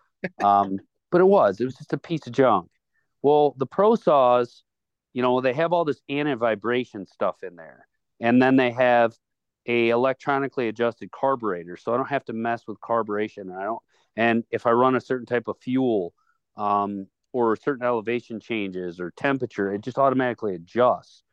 um 0.43 0.79
but 1.11 1.21
it 1.21 1.25
was 1.25 1.61
it 1.61 1.65
was 1.65 1.75
just 1.75 1.93
a 1.93 1.97
piece 1.97 2.25
of 2.25 2.33
junk 2.33 2.69
well, 3.25 3.55
the 3.57 3.65
Pro 3.65 3.95
Saws, 3.95 4.61
you 5.13 5.23
know, 5.23 5.41
they 5.41 5.53
have 5.53 5.73
all 5.73 5.83
this 5.83 5.99
anti-vibration 6.07 7.07
stuff 7.07 7.41
in 7.41 7.55
there, 7.55 7.87
and 8.19 8.39
then 8.39 8.55
they 8.55 8.69
have 8.69 9.15
a 9.65 9.89
electronically 9.89 10.67
adjusted 10.67 11.09
carburetor, 11.09 11.75
so 11.75 11.91
I 11.91 11.97
don't 11.97 12.09
have 12.09 12.25
to 12.25 12.33
mess 12.33 12.67
with 12.67 12.79
carburation. 12.81 13.49
And 13.49 13.53
I 13.53 13.63
don't, 13.63 13.81
and 14.15 14.43
if 14.51 14.67
I 14.67 14.73
run 14.73 14.95
a 14.95 15.01
certain 15.01 15.25
type 15.25 15.47
of 15.47 15.57
fuel, 15.57 16.13
um, 16.55 17.07
or 17.33 17.55
certain 17.55 17.83
elevation 17.83 18.39
changes 18.39 18.99
or 18.99 19.09
temperature, 19.09 19.73
it 19.73 19.81
just 19.81 19.97
automatically 19.97 20.53
adjusts, 20.53 21.23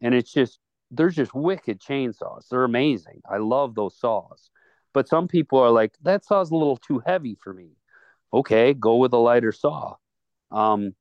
and 0.00 0.14
it's 0.14 0.32
just 0.32 0.60
they're 0.90 1.10
just 1.10 1.34
wicked 1.34 1.80
chainsaws. 1.80 2.48
They're 2.48 2.64
amazing. 2.64 3.22
I 3.30 3.38
love 3.38 3.74
those 3.74 3.96
saws, 3.98 4.50
but 4.92 5.08
some 5.08 5.28
people 5.28 5.58
are 5.58 5.70
like 5.70 5.94
that 6.02 6.24
saw's 6.24 6.50
a 6.50 6.56
little 6.56 6.76
too 6.76 7.02
heavy 7.06 7.36
for 7.42 7.52
me. 7.52 7.70
Okay, 8.32 8.74
go 8.74 8.96
with 8.96 9.12
a 9.12 9.18
lighter 9.18 9.52
saw. 9.52 9.96
Um, 10.50 10.94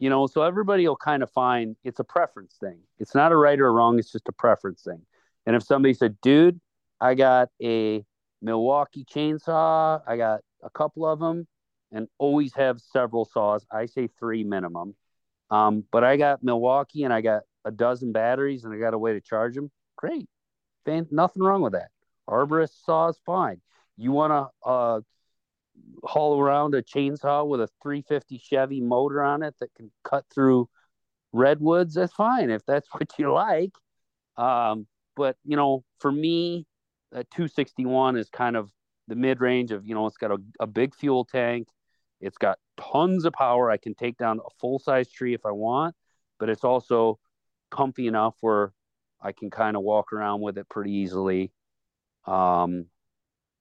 you 0.00 0.10
know 0.10 0.26
so 0.26 0.42
everybody 0.42 0.88
will 0.88 0.96
kind 0.96 1.22
of 1.22 1.30
find 1.30 1.76
it's 1.84 2.00
a 2.00 2.04
preference 2.04 2.56
thing 2.58 2.80
it's 2.98 3.14
not 3.14 3.30
a 3.30 3.36
right 3.36 3.60
or 3.60 3.72
wrong 3.72 3.98
it's 3.98 4.10
just 4.10 4.28
a 4.28 4.32
preference 4.32 4.82
thing 4.82 5.02
and 5.46 5.54
if 5.54 5.62
somebody 5.62 5.94
said 5.94 6.16
dude 6.22 6.60
i 7.00 7.14
got 7.14 7.48
a 7.62 8.04
milwaukee 8.42 9.04
chainsaw 9.04 10.00
i 10.08 10.16
got 10.16 10.40
a 10.64 10.70
couple 10.70 11.06
of 11.06 11.20
them 11.20 11.46
and 11.92 12.08
always 12.18 12.52
have 12.54 12.80
several 12.80 13.24
saws 13.24 13.64
i 13.70 13.86
say 13.86 14.08
three 14.18 14.42
minimum 14.42 14.94
um, 15.50 15.84
but 15.92 16.02
i 16.02 16.16
got 16.16 16.42
milwaukee 16.42 17.04
and 17.04 17.12
i 17.12 17.20
got 17.20 17.42
a 17.64 17.70
dozen 17.70 18.12
batteries 18.12 18.64
and 18.64 18.74
i 18.74 18.78
got 18.78 18.94
a 18.94 18.98
way 18.98 19.12
to 19.12 19.20
charge 19.20 19.54
them. 19.54 19.70
Great. 19.96 20.28
Fan- 20.84 21.08
nothing 21.10 21.42
wrong 21.42 21.62
with 21.62 21.72
that. 21.72 21.90
Arborist 22.28 22.84
saw 22.84 23.08
is 23.08 23.18
fine. 23.26 23.60
You 23.96 24.12
want 24.12 24.32
to 24.32 24.68
uh, 24.68 25.00
haul 26.04 26.40
around 26.40 26.74
a 26.74 26.82
chainsaw 26.82 27.46
with 27.46 27.60
a 27.60 27.68
350 27.82 28.38
Chevy 28.38 28.80
motor 28.80 29.22
on 29.22 29.42
it 29.42 29.54
that 29.60 29.74
can 29.74 29.90
cut 30.04 30.24
through 30.32 30.68
redwoods, 31.32 31.94
that's 31.94 32.12
fine 32.12 32.50
if 32.50 32.64
that's 32.66 32.88
what 32.92 33.10
you 33.18 33.32
like. 33.32 33.72
Um, 34.36 34.86
but 35.16 35.36
you 35.44 35.56
know, 35.56 35.84
for 35.98 36.10
me, 36.10 36.66
a 37.12 37.24
261 37.24 38.16
is 38.16 38.28
kind 38.30 38.56
of 38.56 38.70
the 39.08 39.16
mid 39.16 39.40
range 39.40 39.72
of 39.72 39.86
you 39.86 39.94
know, 39.94 40.06
it's 40.06 40.16
got 40.16 40.30
a, 40.30 40.38
a 40.60 40.66
big 40.66 40.94
fuel 40.94 41.24
tank, 41.24 41.68
it's 42.20 42.38
got 42.38 42.58
tons 42.78 43.24
of 43.24 43.32
power. 43.32 43.70
I 43.70 43.76
can 43.76 43.94
take 43.94 44.16
down 44.16 44.38
a 44.38 44.50
full 44.60 44.78
size 44.78 45.10
tree 45.10 45.34
if 45.34 45.44
I 45.44 45.50
want, 45.50 45.94
but 46.38 46.48
it's 46.48 46.64
also 46.64 47.18
comfy 47.70 48.06
enough 48.06 48.34
where 48.40 48.72
I 49.20 49.32
can 49.32 49.50
kind 49.50 49.76
of 49.76 49.82
walk 49.82 50.12
around 50.12 50.40
with 50.40 50.58
it 50.58 50.68
pretty 50.68 50.92
easily. 50.92 51.52
Um, 52.26 52.86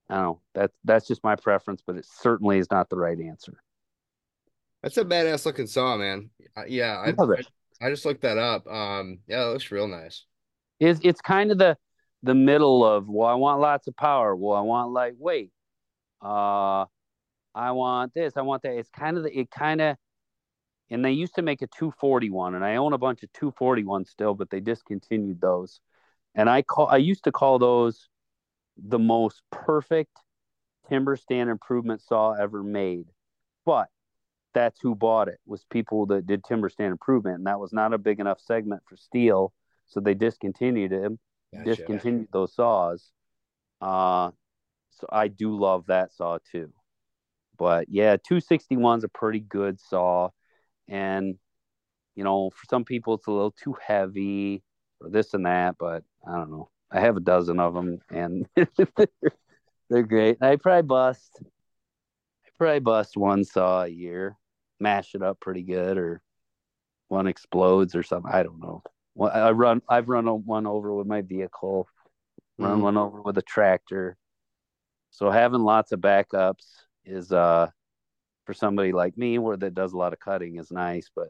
I 0.10 0.16
don't 0.16 0.24
know. 0.24 0.42
That's 0.56 0.74
that's 0.84 1.08
just 1.08 1.24
my 1.24 1.36
preference, 1.36 1.84
but 1.86 1.96
it 1.96 2.06
certainly 2.06 2.58
is 2.58 2.72
not 2.72 2.90
the 2.90 2.98
right 2.98 3.20
answer. 3.20 3.62
That's 4.82 4.98
a 4.98 5.04
badass 5.04 5.46
looking 5.46 5.68
saw, 5.68 5.98
man. 5.98 6.30
Uh, 6.56 6.64
yeah, 6.68 6.98
I, 6.98 7.10
I 7.10 7.42
I 7.82 7.90
just 7.90 8.06
looked 8.06 8.22
that 8.22 8.38
up. 8.38 8.66
Um, 8.68 9.20
yeah, 9.28 9.44
it 9.46 9.54
looks 9.54 9.72
real 9.72 9.88
nice. 9.88 10.26
It's 10.80 11.00
it's 11.04 11.22
kind 11.22 11.52
of 11.52 11.58
the 11.58 11.78
the 12.24 12.36
middle 12.36 12.84
of 12.84 13.08
well, 13.08 13.28
I 13.30 13.36
want 13.36 13.62
lots 13.62 13.88
of 13.88 13.96
power. 13.96 14.36
Well, 14.36 14.58
I 14.58 14.62
want 14.62 14.92
lightweight. 14.92 15.52
Uh, 16.22 16.86
I 17.56 17.72
want 17.72 18.14
this. 18.14 18.34
I 18.36 18.42
want 18.42 18.64
that. 18.64 18.74
It's 18.74 18.90
kind 18.90 19.18
of 19.18 19.24
the 19.24 19.38
it 19.38 19.52
kind 19.52 19.82
of, 19.82 19.98
and 20.90 21.04
they 21.04 21.12
used 21.12 21.36
to 21.36 21.42
make 21.42 21.62
a 21.62 21.68
241, 21.68 22.56
and 22.56 22.66
I 22.66 22.76
own 22.78 22.94
a 22.94 22.98
bunch 22.98 23.24
of 23.24 23.32
241 23.34 24.06
still, 24.06 24.34
but 24.34 24.50
they 24.50 24.60
discontinued 24.60 25.42
those. 25.42 25.80
And 26.36 26.50
I 26.50 26.62
call 26.62 26.88
I 26.88 26.98
used 26.98 27.24
to 27.26 27.32
call 27.32 27.60
those 27.60 28.08
the 28.78 29.00
most 29.00 29.42
perfect 29.52 30.18
timber 30.88 31.16
stand 31.16 31.50
improvement 31.50 32.02
saw 32.02 32.34
ever 32.34 32.64
made. 32.64 33.08
But 33.66 33.88
that's 34.54 34.80
who 34.82 34.96
bought 34.96 35.28
it 35.28 35.40
was 35.46 35.64
people 35.70 36.08
that 36.08 36.26
did 36.26 36.44
timber 36.44 36.70
stand 36.70 36.92
improvement, 36.92 37.38
and 37.38 37.48
that 37.48 37.60
was 37.60 37.74
not 37.74 37.94
a 37.94 37.98
big 37.98 38.20
enough 38.20 38.40
segment 38.40 38.82
for 38.88 38.96
Stihl, 38.96 39.52
so 39.88 40.00
they 40.00 40.14
discontinued 40.14 40.92
it. 40.92 41.12
Gotcha. 41.54 41.66
Discontinued 41.66 42.30
those 42.32 42.54
saws. 42.54 43.12
Uh, 43.82 44.32
so 44.92 45.08
I 45.12 45.28
do 45.28 45.58
love 45.58 45.86
that 45.88 46.14
saw 46.14 46.40
too. 46.52 46.72
But 47.58 47.88
yeah, 47.90 48.18
261 48.18 49.00
is 49.00 49.04
a 49.04 49.10
pretty 49.10 49.40
good 49.40 49.80
saw, 49.80 50.30
and 50.90 51.36
you 52.16 52.24
know, 52.24 52.50
for 52.50 52.66
some 52.70 52.84
people 52.84 53.14
it's 53.14 53.28
a 53.28 53.32
little 53.32 53.52
too 53.52 53.76
heavy 53.82 54.62
or 55.00 55.10
this 55.10 55.34
and 55.34 55.46
that. 55.46 55.78
But 55.80 56.04
I 56.28 56.36
don't 56.36 56.52
know. 56.52 56.70
I 56.92 57.00
have 57.00 57.16
a 57.18 57.22
dozen 57.22 57.60
of 57.60 57.74
them, 57.74 58.00
and 58.10 58.48
they're 59.90 60.04
great. 60.04 60.38
I 60.42 60.56
probably 60.58 60.82
bust. 60.82 61.42
I 62.46 62.50
probably 62.58 62.80
bust 62.80 63.16
one 63.16 63.44
saw 63.44 63.84
a 63.84 63.88
year, 63.88 64.38
mash 64.80 65.16
it 65.16 65.22
up 65.22 65.40
pretty 65.40 65.62
good, 65.62 65.98
or 65.98 66.22
one 67.08 67.28
explodes 67.28 67.96
or 67.96 68.04
something. 68.04 68.32
I 68.32 68.44
don't 68.44 68.60
know. 68.60 68.84
Well, 69.16 69.32
I 69.34 69.52
run. 69.52 69.82
I've 69.88 70.10
run 70.10 70.26
one 70.28 70.68
over 70.68 70.94
with 70.94 71.08
my 71.08 71.22
vehicle. 71.22 71.88
Run 72.58 72.80
Mhm. 72.80 72.84
one 72.84 72.98
over 72.98 73.22
with 73.22 73.38
a 73.38 73.42
tractor. 73.42 74.18
So 75.12 75.30
having 75.30 75.62
lots 75.62 75.92
of 75.92 76.02
backups 76.02 76.66
is 77.06 77.32
uh 77.32 77.70
for 78.50 78.56
somebody 78.56 78.92
like 78.92 79.16
me 79.16 79.38
where 79.38 79.56
that 79.56 79.76
does 79.76 79.94
a 79.94 79.98
lot 79.98 80.12
of 80.12 80.20
cutting 80.20 80.56
is 80.56 80.72
nice. 80.72 81.08
But 81.16 81.28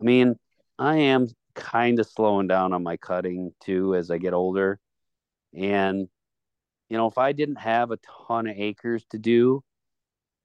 I 0.00 0.04
mean, 0.04 0.34
I 0.76 0.96
am 0.96 1.28
kind 1.54 2.00
of 2.00 2.06
slowing 2.08 2.48
down 2.48 2.72
on 2.72 2.82
my 2.82 2.96
cutting 2.96 3.52
too 3.62 3.94
as 3.94 4.10
I 4.10 4.18
get 4.18 4.32
older. 4.32 4.80
And 5.54 6.08
you 6.88 6.96
know, 6.96 7.06
if 7.06 7.16
I 7.16 7.30
didn't 7.30 7.60
have 7.60 7.92
a 7.92 7.98
ton 8.26 8.48
of 8.48 8.56
acres 8.58 9.04
to 9.10 9.18
do 9.18 9.62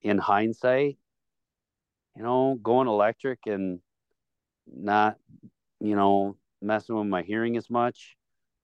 in 0.00 0.18
hindsight, 0.18 0.98
you 2.14 2.22
know, 2.22 2.56
going 2.62 2.86
electric 2.86 3.40
and 3.46 3.80
not, 4.72 5.16
you 5.80 5.96
know, 5.96 6.36
messing 6.62 6.94
with 6.94 7.08
my 7.08 7.22
hearing 7.22 7.56
as 7.56 7.68
much, 7.68 8.16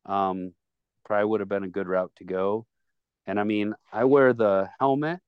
um, 0.06 0.52
probably 1.04 1.24
would 1.24 1.40
have 1.40 1.48
been 1.48 1.64
a 1.64 1.68
good 1.68 1.88
route 1.88 2.12
to 2.18 2.24
go. 2.24 2.64
And 3.26 3.40
I 3.40 3.42
mean, 3.42 3.74
I 3.92 4.04
wear 4.04 4.32
the 4.32 4.70
helmet 4.78 5.18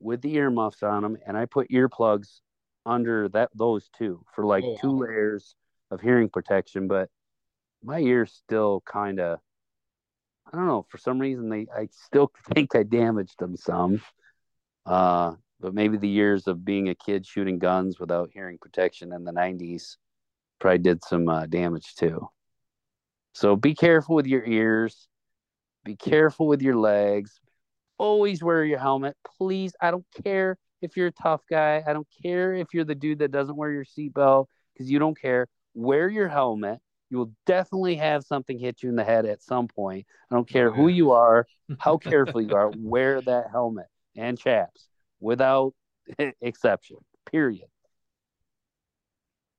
with 0.00 0.22
the 0.22 0.34
earmuffs 0.36 0.82
on 0.82 1.02
them, 1.02 1.16
and 1.26 1.36
I 1.36 1.46
put 1.46 1.70
earplugs 1.70 2.40
under 2.86 3.28
that 3.30 3.50
those 3.54 3.88
two 3.96 4.24
for 4.34 4.46
like 4.46 4.64
Oh, 4.64 4.78
two 4.80 4.90
wow. 4.92 5.06
layers 5.06 5.54
of 5.90 6.00
hearing 6.00 6.28
protection. 6.28 6.88
But 6.88 7.10
my 7.82 7.98
ears 8.00 8.32
still 8.32 8.82
kind 8.86 9.20
of, 9.20 9.38
I 10.52 10.56
don't 10.56 10.66
know, 10.66 10.86
for 10.88 10.98
some 10.98 11.18
reason 11.18 11.48
they, 11.48 11.66
I 11.74 11.88
still 11.90 12.32
think 12.54 12.74
I 12.74 12.82
damaged 12.82 13.38
them 13.38 13.56
some. 13.56 14.00
Uh, 14.86 15.34
but 15.60 15.74
maybe 15.74 15.98
the 15.98 16.08
years 16.08 16.46
of 16.46 16.64
being 16.64 16.88
a 16.88 16.94
kid 16.94 17.26
shooting 17.26 17.58
guns 17.58 18.00
without 18.00 18.30
hearing 18.32 18.58
protection 18.58 19.12
in 19.12 19.24
the 19.24 19.32
90s 19.32 19.96
probably 20.58 20.78
did 20.78 21.04
some 21.04 21.28
uh, 21.28 21.46
damage 21.46 21.94
too. 21.94 22.28
So 23.34 23.56
be 23.56 23.74
careful 23.74 24.16
with 24.16 24.26
your 24.26 24.44
ears. 24.44 25.08
Be 25.84 25.96
careful 25.96 26.46
with 26.46 26.62
your 26.62 26.76
legs. 26.76 27.40
Always 28.00 28.42
wear 28.42 28.64
your 28.64 28.78
helmet. 28.78 29.14
Please. 29.36 29.74
I 29.78 29.90
don't 29.90 30.06
care 30.24 30.56
if 30.80 30.96
you're 30.96 31.08
a 31.08 31.12
tough 31.12 31.42
guy. 31.50 31.84
I 31.86 31.92
don't 31.92 32.06
care 32.22 32.54
if 32.54 32.68
you're 32.72 32.86
the 32.86 32.94
dude 32.94 33.18
that 33.18 33.30
doesn't 33.30 33.56
wear 33.56 33.70
your 33.70 33.84
seatbelt 33.84 34.46
because 34.72 34.90
you 34.90 34.98
don't 34.98 35.20
care. 35.20 35.48
Wear 35.74 36.08
your 36.08 36.26
helmet. 36.26 36.78
You 37.10 37.18
will 37.18 37.32
definitely 37.44 37.96
have 37.96 38.24
something 38.24 38.58
hit 38.58 38.82
you 38.82 38.88
in 38.88 38.96
the 38.96 39.04
head 39.04 39.26
at 39.26 39.42
some 39.42 39.68
point. 39.68 40.06
I 40.30 40.34
don't 40.34 40.48
care 40.48 40.70
who 40.70 40.88
you 40.88 41.10
are, 41.10 41.46
how 41.78 41.98
careful 41.98 42.40
you 42.40 42.54
are. 42.54 42.72
Wear 42.74 43.20
that 43.20 43.50
helmet 43.50 43.88
and 44.16 44.38
chaps 44.38 44.88
without 45.20 45.74
exception. 46.40 46.96
Period. 47.30 47.66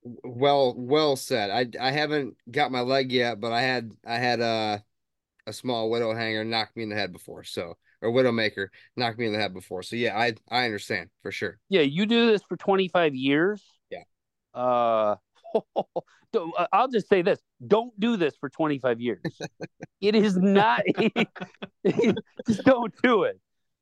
Well, 0.02 0.74
well 0.76 1.16
said. 1.16 1.52
I 1.52 1.68
I 1.80 1.92
haven't 1.92 2.38
got 2.50 2.72
my 2.72 2.82
leg 2.82 3.12
yet, 3.12 3.40
but 3.40 3.52
I 3.52 3.62
had 3.62 3.92
I 4.04 4.16
had 4.16 4.42
uh 4.42 4.80
a 5.46 5.54
small 5.54 5.92
widow 5.92 6.16
hanger 6.16 6.44
knocked 6.44 6.76
me 6.76 6.82
in 6.82 6.90
the 6.90 6.96
head 6.96 7.14
before. 7.14 7.44
So 7.44 7.78
or 8.02 8.12
widowmaker 8.12 8.68
knocked 8.96 9.20
me 9.20 9.28
in 9.28 9.34
the 9.34 9.40
head 9.40 9.54
before. 9.54 9.84
So 9.84 9.96
yeah, 9.96 10.18
I 10.18 10.34
I 10.50 10.66
understand 10.66 11.10
for 11.22 11.32
sure. 11.32 11.60
Yeah, 11.70 11.82
you 11.82 12.06
do 12.06 12.32
this 12.32 12.42
for 12.48 12.58
25 12.58 13.16
years. 13.16 13.64
Yeah. 13.90 14.04
Uh, 14.54 15.16
uh, 15.76 16.68
I'll 16.72 16.88
just 16.88 17.08
say 17.08 17.22
this: 17.22 17.40
don't 17.66 17.98
do 18.00 18.18
this 18.18 18.36
for 18.40 18.50
25 18.50 19.00
years. 19.00 19.22
it 20.02 20.16
is 20.16 20.38
not. 20.38 20.82
just 21.86 22.64
don't 22.64 22.94
do 23.04 23.24
it. 23.24 23.40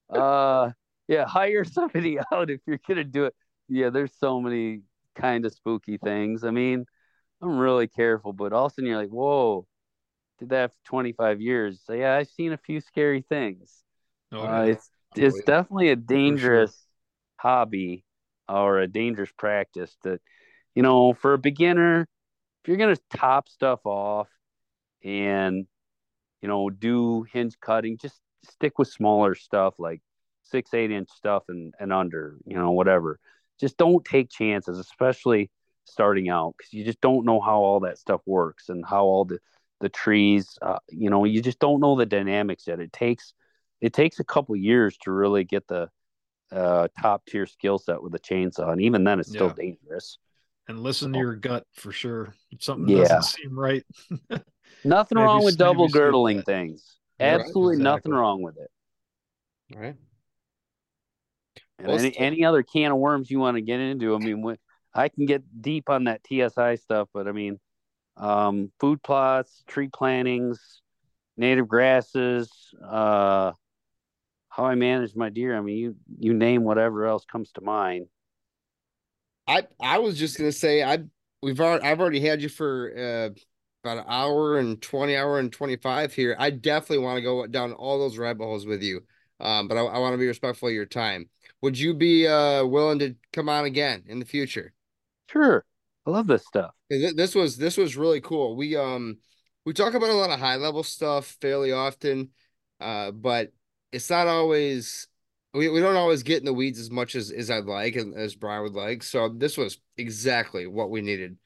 Uh, 0.09 0.71
yeah, 1.07 1.25
hire 1.25 1.63
somebody 1.63 2.19
out 2.31 2.49
if 2.49 2.61
you're 2.65 2.79
gonna 2.87 3.03
do 3.03 3.25
it. 3.25 3.35
Yeah, 3.67 3.89
there's 3.89 4.13
so 4.19 4.41
many 4.41 4.81
kind 5.15 5.45
of 5.45 5.53
spooky 5.53 5.97
things. 5.97 6.43
I 6.43 6.51
mean, 6.51 6.85
I'm 7.41 7.57
really 7.57 7.87
careful, 7.87 8.33
but 8.33 8.53
all 8.53 8.65
of 8.65 8.71
a 8.71 8.75
sudden 8.75 8.89
you're 8.89 8.97
like, 8.97 9.09
whoa, 9.09 9.67
did 10.39 10.49
that 10.49 10.71
for 10.71 10.89
25 10.89 11.41
years. 11.41 11.81
So 11.85 11.93
yeah, 11.93 12.15
I've 12.15 12.27
seen 12.27 12.53
a 12.53 12.57
few 12.57 12.81
scary 12.81 13.23
things. 13.27 13.83
Oh, 14.31 14.45
Uh, 14.45 14.65
yeah. 14.65 14.69
it's 14.69 14.89
it's 15.15 15.41
Unbelievable. 15.41 15.41
definitely 15.41 15.89
a 15.89 15.95
dangerous 15.95 16.85
hobby 17.37 18.05
or 18.47 18.79
a 18.79 18.87
dangerous 18.87 19.31
practice 19.37 19.95
that 20.03 20.21
you 20.75 20.83
know 20.83 21.13
for 21.13 21.33
a 21.33 21.37
beginner 21.37 22.01
if 22.63 22.67
you're 22.67 22.77
going 22.77 22.95
to 22.95 23.01
top 23.17 23.49
stuff 23.49 23.81
off 23.85 24.27
and 25.03 25.67
you 26.41 26.47
know 26.47 26.69
do 26.69 27.23
hinge 27.31 27.59
cutting 27.61 27.97
just 27.97 28.19
stick 28.49 28.79
with 28.79 28.87
smaller 28.87 29.35
stuff 29.35 29.75
like 29.79 30.01
six 30.43 30.73
eight 30.73 30.91
inch 30.91 31.09
stuff 31.09 31.43
and, 31.49 31.73
and 31.79 31.93
under 31.93 32.37
you 32.45 32.55
know 32.57 32.71
whatever 32.71 33.19
just 33.59 33.77
don't 33.77 34.05
take 34.05 34.29
chances 34.29 34.79
especially 34.79 35.49
starting 35.85 36.29
out 36.29 36.55
because 36.57 36.73
you 36.73 36.83
just 36.85 37.01
don't 37.01 37.25
know 37.25 37.39
how 37.41 37.59
all 37.59 37.81
that 37.81 37.97
stuff 37.97 38.21
works 38.25 38.69
and 38.69 38.85
how 38.85 39.03
all 39.05 39.25
the 39.25 39.39
the 39.81 39.89
trees 39.89 40.57
uh, 40.61 40.79
you 40.89 41.09
know 41.09 41.25
you 41.25 41.41
just 41.41 41.59
don't 41.59 41.79
know 41.79 41.95
the 41.95 42.05
dynamics 42.05 42.67
yet 42.67 42.79
it 42.79 42.91
takes 42.93 43.33
it 43.81 43.93
takes 43.93 44.19
a 44.19 44.23
couple 44.23 44.55
years 44.55 44.97
to 45.03 45.11
really 45.11 45.43
get 45.43 45.67
the 45.67 45.89
uh, 46.51 46.87
top 46.99 47.25
tier 47.25 47.45
skill 47.45 47.77
set 47.77 48.01
with 48.01 48.13
a 48.15 48.19
chainsaw, 48.19 48.71
and 48.71 48.81
even 48.81 49.03
then, 49.03 49.19
it's 49.19 49.29
still 49.29 49.47
Yeah. 49.47 49.53
dangerous. 49.53 50.17
and 50.67 50.81
listen 50.83 51.11
to 51.13 51.19
your 51.19 51.35
gut 51.35 51.65
for 51.73 51.91
sure. 51.91 52.33
If 52.51 52.63
something 52.63 52.87
Yeah. 52.87 53.03
doesn't 53.07 53.23
seem 53.23 53.57
right. 53.59 53.83
Nothing 54.83 55.15
Maybe 55.17 55.25
wrong 55.25 55.43
with 55.43 55.57
double 55.57 55.87
girdling 55.89 56.43
things. 56.43 56.97
Right, 57.19 57.27
Absolutely 57.27 57.83
nothing 57.83 58.11
wrong 58.13 58.41
with 58.43 58.57
it. 58.57 58.69
All 59.75 59.81
right. 59.81 59.95
And 61.79 61.87
Well, 61.87 61.97
any, 61.97 62.11
still- 62.11 62.23
any 62.25 62.45
other 62.45 62.63
can 62.63 62.91
of 62.91 62.97
worms 62.97 63.29
you 63.31 63.39
want 63.39 63.55
to 63.55 63.61
get 63.61 63.79
into, 63.79 64.13
I 64.13 64.17
mean, 64.19 64.57
I 64.93 65.09
can 65.09 65.25
get 65.25 65.43
deep 65.61 65.89
on 65.89 66.05
that 66.05 66.21
TSI 66.23 66.75
stuff, 66.75 67.09
but 67.13 67.27
I 67.27 67.31
mean, 67.31 67.59
um, 68.17 68.71
food 68.79 69.01
plots, 69.01 69.63
tree 69.67 69.87
plantings, 69.87 70.81
native 71.37 71.67
grasses, 71.67 72.51
uh, 72.85 73.53
how 74.49 74.65
I 74.65 74.75
manage 74.75 75.15
my 75.15 75.29
deer. 75.29 75.57
I 75.57 75.61
mean, 75.61 75.77
you 75.77 75.95
you 76.19 76.33
name 76.33 76.63
whatever 76.63 77.05
else 77.05 77.25
comes 77.25 77.51
to 77.53 77.61
mind. 77.61 78.07
I 79.47 79.67
I 79.79 79.99
was 79.99 80.17
just 80.17 80.37
gonna 80.37 80.51
say 80.51 80.83
I 80.83 80.99
we've 81.41 81.59
already 81.59 81.83
I've 81.83 81.99
already 81.99 82.19
had 82.19 82.41
you 82.41 82.49
for 82.49 82.93
uh 82.95 83.29
about 83.83 83.97
an 83.99 84.05
hour 84.07 84.59
and 84.59 84.81
20 84.81 85.15
hour 85.15 85.39
and 85.39 85.51
25 85.51 86.13
here. 86.13 86.35
I 86.37 86.49
definitely 86.49 87.03
want 87.03 87.17
to 87.17 87.21
go 87.21 87.47
down 87.47 87.73
all 87.73 87.97
those 87.99 88.17
rabbit 88.17 88.43
holes 88.43 88.65
with 88.65 88.83
you. 88.83 89.01
Um, 89.39 89.69
but 89.69 89.77
I, 89.77 89.81
I 89.81 89.99
want 89.99 90.13
to 90.13 90.17
be 90.17 90.27
respectful 90.27 90.67
of 90.67 90.73
your 90.73 90.85
time. 90.85 91.29
Would 91.61 91.77
you 91.79 91.93
be 91.93 92.27
uh 92.27 92.65
willing 92.65 92.99
to 92.99 93.15
come 93.33 93.49
on 93.49 93.65
again 93.65 94.03
in 94.07 94.19
the 94.19 94.25
future? 94.25 94.73
Sure, 95.29 95.65
I 96.05 96.09
love 96.09 96.27
this 96.27 96.45
stuff. 96.45 96.73
This 96.89 97.35
was 97.35 97.57
this 97.57 97.77
was 97.77 97.95
really 97.95 98.21
cool. 98.21 98.55
We 98.55 98.75
um 98.75 99.17
we 99.65 99.73
talk 99.73 99.93
about 99.93 100.09
a 100.09 100.13
lot 100.13 100.31
of 100.31 100.39
high 100.39 100.55
level 100.55 100.83
stuff 100.83 101.37
fairly 101.41 101.71
often, 101.71 102.29
uh, 102.79 103.11
but 103.11 103.51
it's 103.91 104.09
not 104.09 104.27
always 104.27 105.07
we, 105.53 105.67
we 105.69 105.79
don't 105.79 105.95
always 105.95 106.23
get 106.23 106.39
in 106.39 106.45
the 106.45 106.53
weeds 106.53 106.79
as 106.79 106.91
much 106.91 107.15
as 107.15 107.31
as 107.31 107.49
I'd 107.49 107.65
like 107.65 107.95
and 107.95 108.13
as 108.15 108.35
Brian 108.35 108.63
would 108.63 108.73
like. 108.73 109.03
So 109.03 109.29
this 109.29 109.57
was 109.57 109.79
exactly 109.97 110.67
what 110.67 110.89
we 110.89 111.01
needed. 111.01 111.37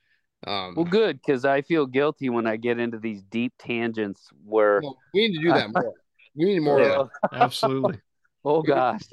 Um, 0.46 0.74
Well, 0.76 0.86
good 0.86 1.20
because 1.26 1.46
I 1.46 1.62
feel 1.62 1.86
guilty 1.86 2.30
when 2.30 2.46
I 2.46 2.58
get 2.58 2.80
into 2.80 3.00
these 3.00 3.22
deep 3.24 3.54
tangents 3.58 4.30
where, 4.46 4.82
well, 4.82 4.98
we 5.14 5.28
need 5.28 5.38
to 5.38 5.44
do 5.44 5.54
that 5.54 5.72
more. 5.74 5.94
We 6.36 6.46
need 6.46 6.62
more 6.62 6.82
Uh, 6.82 7.02
of 7.02 7.10
Absolutely. 7.32 8.02
oh 8.46 8.64
gosh, 8.64 9.04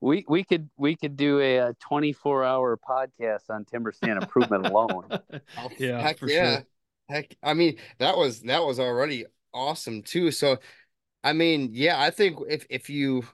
we 0.00 0.24
we 0.28 0.42
could 0.42 0.68
we 0.76 0.96
could 0.96 1.16
do 1.16 1.38
a, 1.38 1.60
uh 1.60 1.72
24 1.80 2.42
hour 2.42 2.76
podcast 2.76 3.48
on 3.48 3.64
timber 3.64 3.92
stand 3.92 4.20
improvement 4.20 4.66
alone. 4.66 5.04
Yeah, 5.78 6.02
heck 6.02 6.18
for 6.18 6.28
yeah. 6.28 6.56
sure. 6.56 6.66
Heck, 7.08 7.36
I 7.44 7.54
mean 7.54 7.78
that 7.98 8.16
was 8.16 8.40
that 8.40 8.64
was 8.64 8.80
already 8.80 9.24
awesome 9.54 10.02
too. 10.02 10.30
So, 10.30 10.58
I 11.24 11.32
mean, 11.32 11.70
yeah, 11.72 12.00
I 12.00 12.10
think 12.10 12.38
if 12.48 12.66
if 12.70 12.88
you 12.90 13.24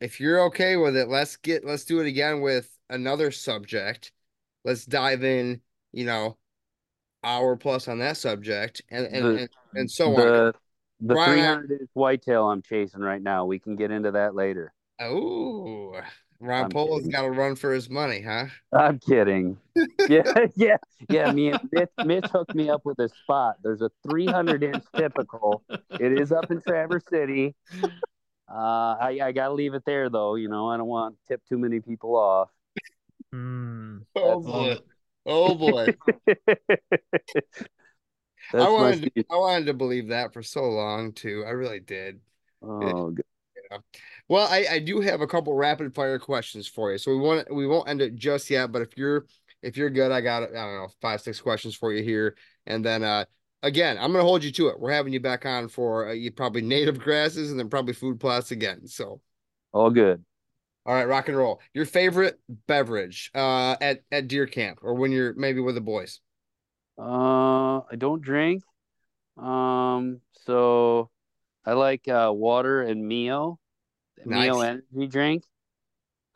if 0.00 0.20
you're 0.20 0.42
okay 0.46 0.76
with 0.76 0.96
it, 0.96 1.08
let's 1.08 1.36
get 1.36 1.64
let's 1.64 1.84
do 1.84 2.00
it 2.00 2.06
again 2.06 2.40
with 2.40 2.70
another 2.90 3.30
subject. 3.30 4.12
Let's 4.64 4.84
dive 4.84 5.24
in, 5.24 5.60
you 5.92 6.04
know, 6.04 6.36
hour 7.22 7.56
plus 7.56 7.88
on 7.88 7.98
that 7.98 8.16
subject 8.16 8.82
and 8.90 9.06
and 9.06 9.24
The- 9.24 9.40
and, 9.40 9.48
and 9.74 9.90
so 9.90 10.10
on. 10.10 10.16
the 10.16 10.54
the 11.00 11.14
Brian- 11.14 11.62
300 11.62 11.80
inch 11.80 11.90
whitetail 11.94 12.50
I'm 12.50 12.62
chasing 12.62 13.00
right 13.00 13.22
now. 13.22 13.44
We 13.46 13.60
can 13.60 13.76
get 13.76 13.90
into 13.90 14.10
that 14.12 14.34
later. 14.34 14.72
Oh, 15.00 16.00
Ron 16.40 16.64
I'm 16.64 16.70
Polo's 16.70 16.98
kidding. 17.00 17.10
got 17.12 17.22
to 17.22 17.30
run 17.30 17.56
for 17.56 17.72
his 17.72 17.90
money, 17.90 18.20
huh? 18.20 18.46
I'm 18.72 18.98
kidding. 19.00 19.58
Yeah, 20.08 20.46
yeah, 20.56 20.76
yeah. 21.08 21.30
Me 21.32 21.50
and 21.50 21.60
Mitch, 21.70 21.90
Mitch 22.04 22.24
hooked 22.32 22.54
me 22.54 22.68
up 22.70 22.84
with 22.84 22.98
a 22.98 23.08
spot. 23.08 23.56
There's 23.62 23.80
a 23.82 23.90
300 24.08 24.62
inch 24.64 24.84
typical. 24.96 25.62
It 25.90 26.18
is 26.20 26.32
up 26.32 26.50
in 26.50 26.60
Traverse 26.62 27.04
City. 27.08 27.54
Uh, 28.50 28.96
I, 29.00 29.18
I 29.22 29.32
gotta 29.32 29.52
leave 29.54 29.74
it 29.74 29.82
there 29.86 30.08
though. 30.08 30.34
You 30.36 30.48
know, 30.48 30.68
I 30.68 30.76
don't 30.78 30.86
want 30.88 31.14
to 31.14 31.34
tip 31.34 31.42
too 31.48 31.58
many 31.58 31.78
people 31.80 32.16
off. 32.16 32.48
Hmm. 33.32 33.98
Oh 34.16 34.40
That's- 34.40 34.78
boy. 34.78 34.84
Oh 35.26 35.54
boy. 35.54 35.94
I 38.54 38.68
wanted 38.68 39.14
to. 39.14 39.24
I 39.30 39.36
wanted 39.36 39.66
to 39.66 39.74
believe 39.74 40.08
that 40.08 40.32
for 40.32 40.42
so 40.42 40.62
long 40.64 41.12
too. 41.12 41.44
I 41.46 41.50
really 41.50 41.80
did. 41.80 42.20
Oh, 42.62 43.10
good. 43.10 43.24
Well, 44.28 44.46
I, 44.46 44.66
I 44.70 44.78
do 44.80 45.00
have 45.00 45.20
a 45.20 45.26
couple 45.26 45.54
rapid 45.54 45.94
fire 45.94 46.18
questions 46.18 46.66
for 46.68 46.92
you. 46.92 46.98
So 46.98 47.10
we 47.12 47.18
want 47.18 47.52
we 47.54 47.66
won't 47.66 47.88
end 47.88 48.02
it 48.02 48.14
just 48.14 48.50
yet, 48.50 48.72
but 48.72 48.82
if 48.82 48.96
you're 48.96 49.26
if 49.62 49.76
you're 49.76 49.90
good, 49.90 50.12
I 50.12 50.20
got 50.20 50.42
I 50.42 50.46
don't 50.46 50.54
know, 50.54 50.88
five, 51.00 51.20
six 51.20 51.40
questions 51.40 51.74
for 51.74 51.92
you 51.92 52.02
here. 52.02 52.36
And 52.66 52.84
then 52.84 53.02
uh 53.04 53.24
again, 53.62 53.96
I'm 53.98 54.12
gonna 54.12 54.24
hold 54.24 54.44
you 54.44 54.52
to 54.52 54.68
it. 54.68 54.80
We're 54.80 54.92
having 54.92 55.12
you 55.12 55.20
back 55.20 55.46
on 55.46 55.68
for 55.68 56.08
uh, 56.08 56.12
you 56.12 56.30
probably 56.32 56.62
native 56.62 56.98
grasses 57.00 57.50
and 57.50 57.58
then 57.58 57.68
probably 57.70 57.94
food 57.94 58.20
plots 58.20 58.50
again. 58.50 58.86
So 58.86 59.20
all 59.72 59.90
good. 59.90 60.24
all 60.86 60.94
right, 60.94 61.06
rock 61.08 61.28
and 61.28 61.36
roll. 61.36 61.60
Your 61.74 61.86
favorite 61.86 62.40
beverage 62.66 63.30
uh 63.34 63.76
at, 63.80 64.00
at 64.10 64.28
deer 64.28 64.46
camp 64.46 64.80
or 64.82 64.94
when 64.94 65.12
you're 65.12 65.34
maybe 65.34 65.60
with 65.60 65.74
the 65.74 65.80
boys. 65.80 66.20
Uh, 66.98 67.78
I 67.90 67.96
don't 67.96 68.22
drink. 68.22 68.62
Um, 69.36 70.20
so 70.32 71.10
I 71.64 71.74
like 71.74 72.08
uh, 72.08 72.32
water 72.34 72.82
and 72.82 73.06
Mio, 73.06 73.58
Mio 74.24 74.58
Nice. 74.60 74.64
energy 74.92 75.06
drink. 75.08 75.44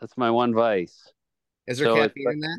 That's 0.00 0.16
my 0.16 0.30
one 0.30 0.54
vice. 0.54 1.12
Is 1.66 1.78
there 1.78 1.86
So 1.88 1.96
caffeine 1.96 2.24
like- 2.26 2.34
in 2.34 2.40
that? 2.40 2.58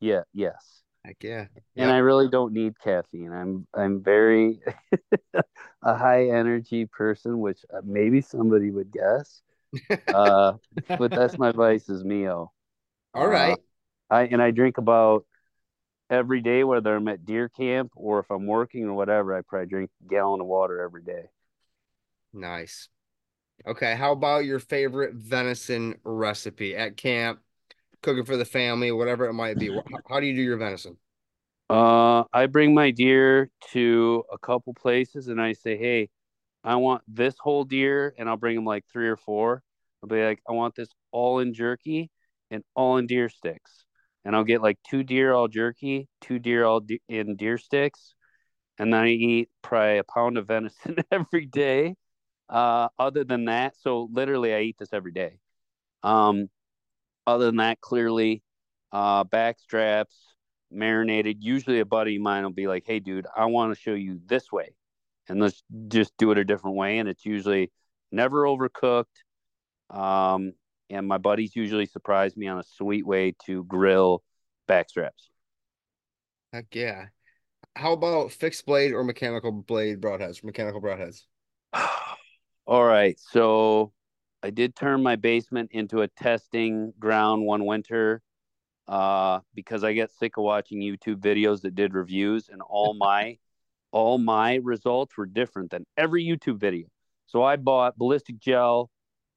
Yeah, 0.00 0.22
yes. 0.32 0.82
Heck 1.04 1.22
yeah. 1.22 1.46
And 1.76 1.90
I 1.90 1.98
really 1.98 2.28
don't 2.30 2.52
need 2.54 2.78
caffeine. 2.80 3.30
I'm 3.32 3.66
I'm 3.74 4.02
very 4.02 4.60
a 5.82 5.94
high 5.96 6.28
energy 6.30 6.86
person, 6.86 7.40
which 7.40 7.58
uh, 7.72 7.80
maybe 7.84 8.20
somebody 8.22 8.70
would 8.70 8.90
guess. 8.90 9.42
Uh, 10.08 10.52
but 10.88 11.10
that's 11.10 11.36
my 11.36 11.50
vice 11.50 11.88
is 11.88 12.04
Mio. 12.04 12.52
All 13.12 13.26
right. 13.26 13.58
I 14.08 14.22
and 14.26 14.40
I 14.40 14.50
drink 14.52 14.78
about 14.78 15.26
every 16.08 16.40
day, 16.40 16.62
whether 16.64 16.94
I'm 16.94 17.08
at 17.08 17.26
deer 17.26 17.48
camp 17.48 17.92
or 17.96 18.20
if 18.20 18.30
I'm 18.30 18.46
working 18.46 18.84
or 18.84 18.94
whatever. 18.94 19.34
I 19.36 19.40
probably 19.42 19.66
drink 19.68 19.90
a 20.04 20.08
gallon 20.08 20.40
of 20.40 20.46
water 20.46 20.80
every 20.80 21.02
day. 21.02 21.24
Nice. 22.32 22.88
Okay, 23.66 23.94
how 23.94 24.12
about 24.12 24.44
your 24.44 24.58
favorite 24.58 25.14
venison 25.14 25.94
recipe 26.04 26.76
at 26.76 26.96
camp, 26.96 27.40
cooking 28.02 28.24
for 28.24 28.36
the 28.36 28.44
family, 28.44 28.92
whatever 28.92 29.26
it 29.26 29.32
might 29.32 29.58
be? 29.58 29.70
How, 30.08 30.20
do 30.20 30.26
you 30.26 30.34
do 30.34 30.42
your 30.42 30.58
venison? 30.58 30.96
Uh, 31.70 32.24
I 32.32 32.46
bring 32.46 32.74
my 32.74 32.90
deer 32.90 33.48
to 33.72 34.24
a 34.30 34.38
couple 34.38 34.74
places 34.74 35.28
and 35.28 35.40
I 35.40 35.54
say, 35.54 35.78
hey, 35.78 36.10
I 36.62 36.76
want 36.76 37.02
this 37.06 37.34
whole 37.38 37.64
deer, 37.64 38.14
and 38.16 38.28
I'll 38.28 38.38
bring 38.38 38.56
them 38.56 38.64
like 38.64 38.84
three 38.90 39.08
or 39.08 39.18
four. 39.18 39.62
I'll 40.02 40.08
be 40.08 40.24
like, 40.24 40.40
I 40.48 40.52
want 40.52 40.74
this 40.74 40.88
all 41.12 41.38
in 41.40 41.52
jerky 41.52 42.10
and 42.50 42.64
all 42.74 42.96
in 42.96 43.06
deer 43.06 43.28
sticks. 43.28 43.84
And 44.24 44.34
I'll 44.34 44.44
get 44.44 44.62
like 44.62 44.78
two 44.88 45.02
deer 45.02 45.34
all 45.34 45.48
jerky, 45.48 46.08
two 46.22 46.38
deer 46.38 46.64
all 46.64 46.80
de- 46.80 47.02
in 47.08 47.36
deer 47.36 47.58
sticks. 47.58 48.14
And 48.78 48.92
then 48.92 49.00
I 49.00 49.08
eat 49.08 49.50
probably 49.62 49.98
a 49.98 50.04
pound 50.04 50.38
of 50.38 50.46
venison 50.46 50.96
every 51.10 51.44
day. 51.44 51.96
Uh, 52.48 52.88
other 52.98 53.24
than 53.24 53.46
that, 53.46 53.74
so 53.80 54.08
literally 54.12 54.54
I 54.54 54.60
eat 54.60 54.76
this 54.78 54.92
every 54.92 55.12
day. 55.12 55.38
Um, 56.02 56.48
other 57.26 57.46
than 57.46 57.56
that, 57.56 57.80
clearly, 57.80 58.42
uh, 58.92 59.24
back 59.24 59.58
straps, 59.58 60.16
marinated. 60.70 61.42
Usually, 61.42 61.80
a 61.80 61.86
buddy 61.86 62.16
of 62.16 62.22
mine 62.22 62.42
will 62.44 62.50
be 62.50 62.66
like, 62.66 62.84
"Hey, 62.86 63.00
dude, 63.00 63.26
I 63.34 63.46
want 63.46 63.74
to 63.74 63.80
show 63.80 63.94
you 63.94 64.20
this 64.26 64.52
way," 64.52 64.74
and 65.28 65.40
let's 65.40 65.62
just 65.88 66.16
do 66.18 66.30
it 66.32 66.38
a 66.38 66.44
different 66.44 66.76
way. 66.76 66.98
And 66.98 67.08
it's 67.08 67.24
usually 67.24 67.72
never 68.12 68.44
overcooked. 68.44 69.04
Um, 69.90 70.52
and 70.90 71.06
my 71.06 71.18
buddies 71.18 71.56
usually 71.56 71.86
surprise 71.86 72.36
me 72.36 72.46
on 72.48 72.58
a 72.58 72.64
sweet 72.64 73.06
way 73.06 73.34
to 73.46 73.64
grill 73.64 74.22
backstraps. 74.68 75.28
Heck 76.52 76.74
yeah. 76.74 77.06
How 77.74 77.92
about 77.92 78.30
fixed 78.32 78.66
blade 78.66 78.92
or 78.92 79.02
mechanical 79.02 79.50
blade 79.50 80.00
broadheads? 80.00 80.44
Mechanical 80.44 80.80
broadheads. 80.80 81.24
All 82.66 82.84
right. 82.84 83.18
So 83.20 83.92
I 84.42 84.50
did 84.50 84.74
turn 84.74 85.02
my 85.02 85.16
basement 85.16 85.70
into 85.72 86.00
a 86.00 86.08
testing 86.08 86.94
ground 86.98 87.44
one 87.44 87.66
winter 87.66 88.22
uh, 88.88 89.40
because 89.54 89.84
I 89.84 89.92
get 89.92 90.10
sick 90.12 90.38
of 90.38 90.44
watching 90.44 90.80
YouTube 90.80 91.16
videos 91.16 91.60
that 91.62 91.74
did 91.74 91.94
reviews 91.94 92.48
and 92.48 92.62
all 92.62 92.94
my 92.98 93.38
all 93.90 94.18
my 94.18 94.56
results 94.56 95.16
were 95.16 95.26
different 95.26 95.70
than 95.70 95.86
every 95.96 96.24
YouTube 96.24 96.58
video. 96.58 96.88
So 97.26 97.42
I 97.44 97.56
bought 97.56 97.96
ballistic 97.96 98.40
gel, 98.40 98.90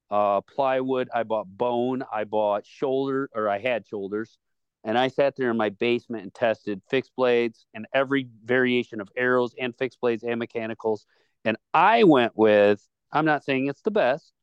uh, 0.09 0.41
plywood, 0.41 1.09
I 1.13 1.23
bought 1.23 1.47
bone, 1.47 2.03
I 2.11 2.23
bought 2.23 2.65
shoulder 2.65 3.29
or 3.35 3.49
I 3.49 3.59
had 3.59 3.85
shoulders, 3.85 4.37
and 4.83 4.97
I 4.97 5.09
sat 5.09 5.35
there 5.35 5.51
in 5.51 5.57
my 5.57 5.69
basement 5.69 6.23
and 6.23 6.33
tested 6.33 6.81
fixed 6.89 7.11
blades 7.15 7.65
and 7.73 7.85
every 7.93 8.29
variation 8.43 8.99
of 8.99 9.09
arrows 9.15 9.53
and 9.59 9.75
fixed 9.77 10.01
blades 10.01 10.23
and 10.23 10.39
mechanicals. 10.39 11.05
And 11.45 11.57
I 11.73 12.03
went 12.03 12.35
with, 12.35 12.81
I'm 13.11 13.25
not 13.25 13.43
saying 13.43 13.67
it's 13.67 13.81
the 13.81 13.91
best, 13.91 14.33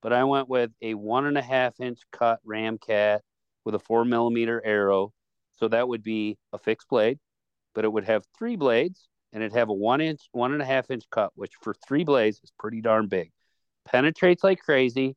but 0.00 0.12
I 0.12 0.24
went 0.24 0.48
with 0.48 0.70
a 0.80 0.94
one 0.94 1.26
and 1.26 1.38
a 1.38 1.42
half 1.42 1.80
inch 1.80 2.00
cut 2.12 2.40
Ramcat 2.46 3.20
with 3.64 3.74
a 3.74 3.78
four 3.78 4.04
millimeter 4.04 4.62
arrow. 4.64 5.12
So 5.58 5.68
that 5.68 5.88
would 5.88 6.02
be 6.02 6.38
a 6.52 6.58
fixed 6.58 6.88
blade, 6.88 7.18
but 7.74 7.84
it 7.84 7.92
would 7.92 8.04
have 8.04 8.24
three 8.36 8.56
blades 8.56 9.08
and 9.32 9.42
it'd 9.42 9.56
have 9.56 9.68
a 9.68 9.74
one 9.74 10.00
inch, 10.00 10.28
one 10.32 10.52
and 10.52 10.62
a 10.62 10.64
half 10.64 10.90
inch 10.90 11.04
cut, 11.10 11.30
which 11.34 11.52
for 11.62 11.74
three 11.86 12.04
blades 12.04 12.40
is 12.42 12.52
pretty 12.58 12.80
darn 12.80 13.08
big. 13.08 13.30
Penetrates 13.84 14.44
like 14.44 14.60
crazy, 14.60 15.16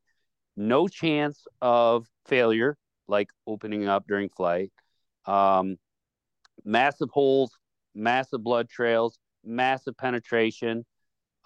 no 0.56 0.88
chance 0.88 1.46
of 1.60 2.06
failure, 2.26 2.76
like 3.08 3.28
opening 3.46 3.86
up 3.86 4.06
during 4.06 4.28
flight. 4.28 4.72
Um, 5.26 5.76
massive 6.64 7.10
holes, 7.10 7.56
massive 7.94 8.42
blood 8.42 8.68
trails, 8.68 9.18
massive 9.44 9.96
penetration. 9.96 10.84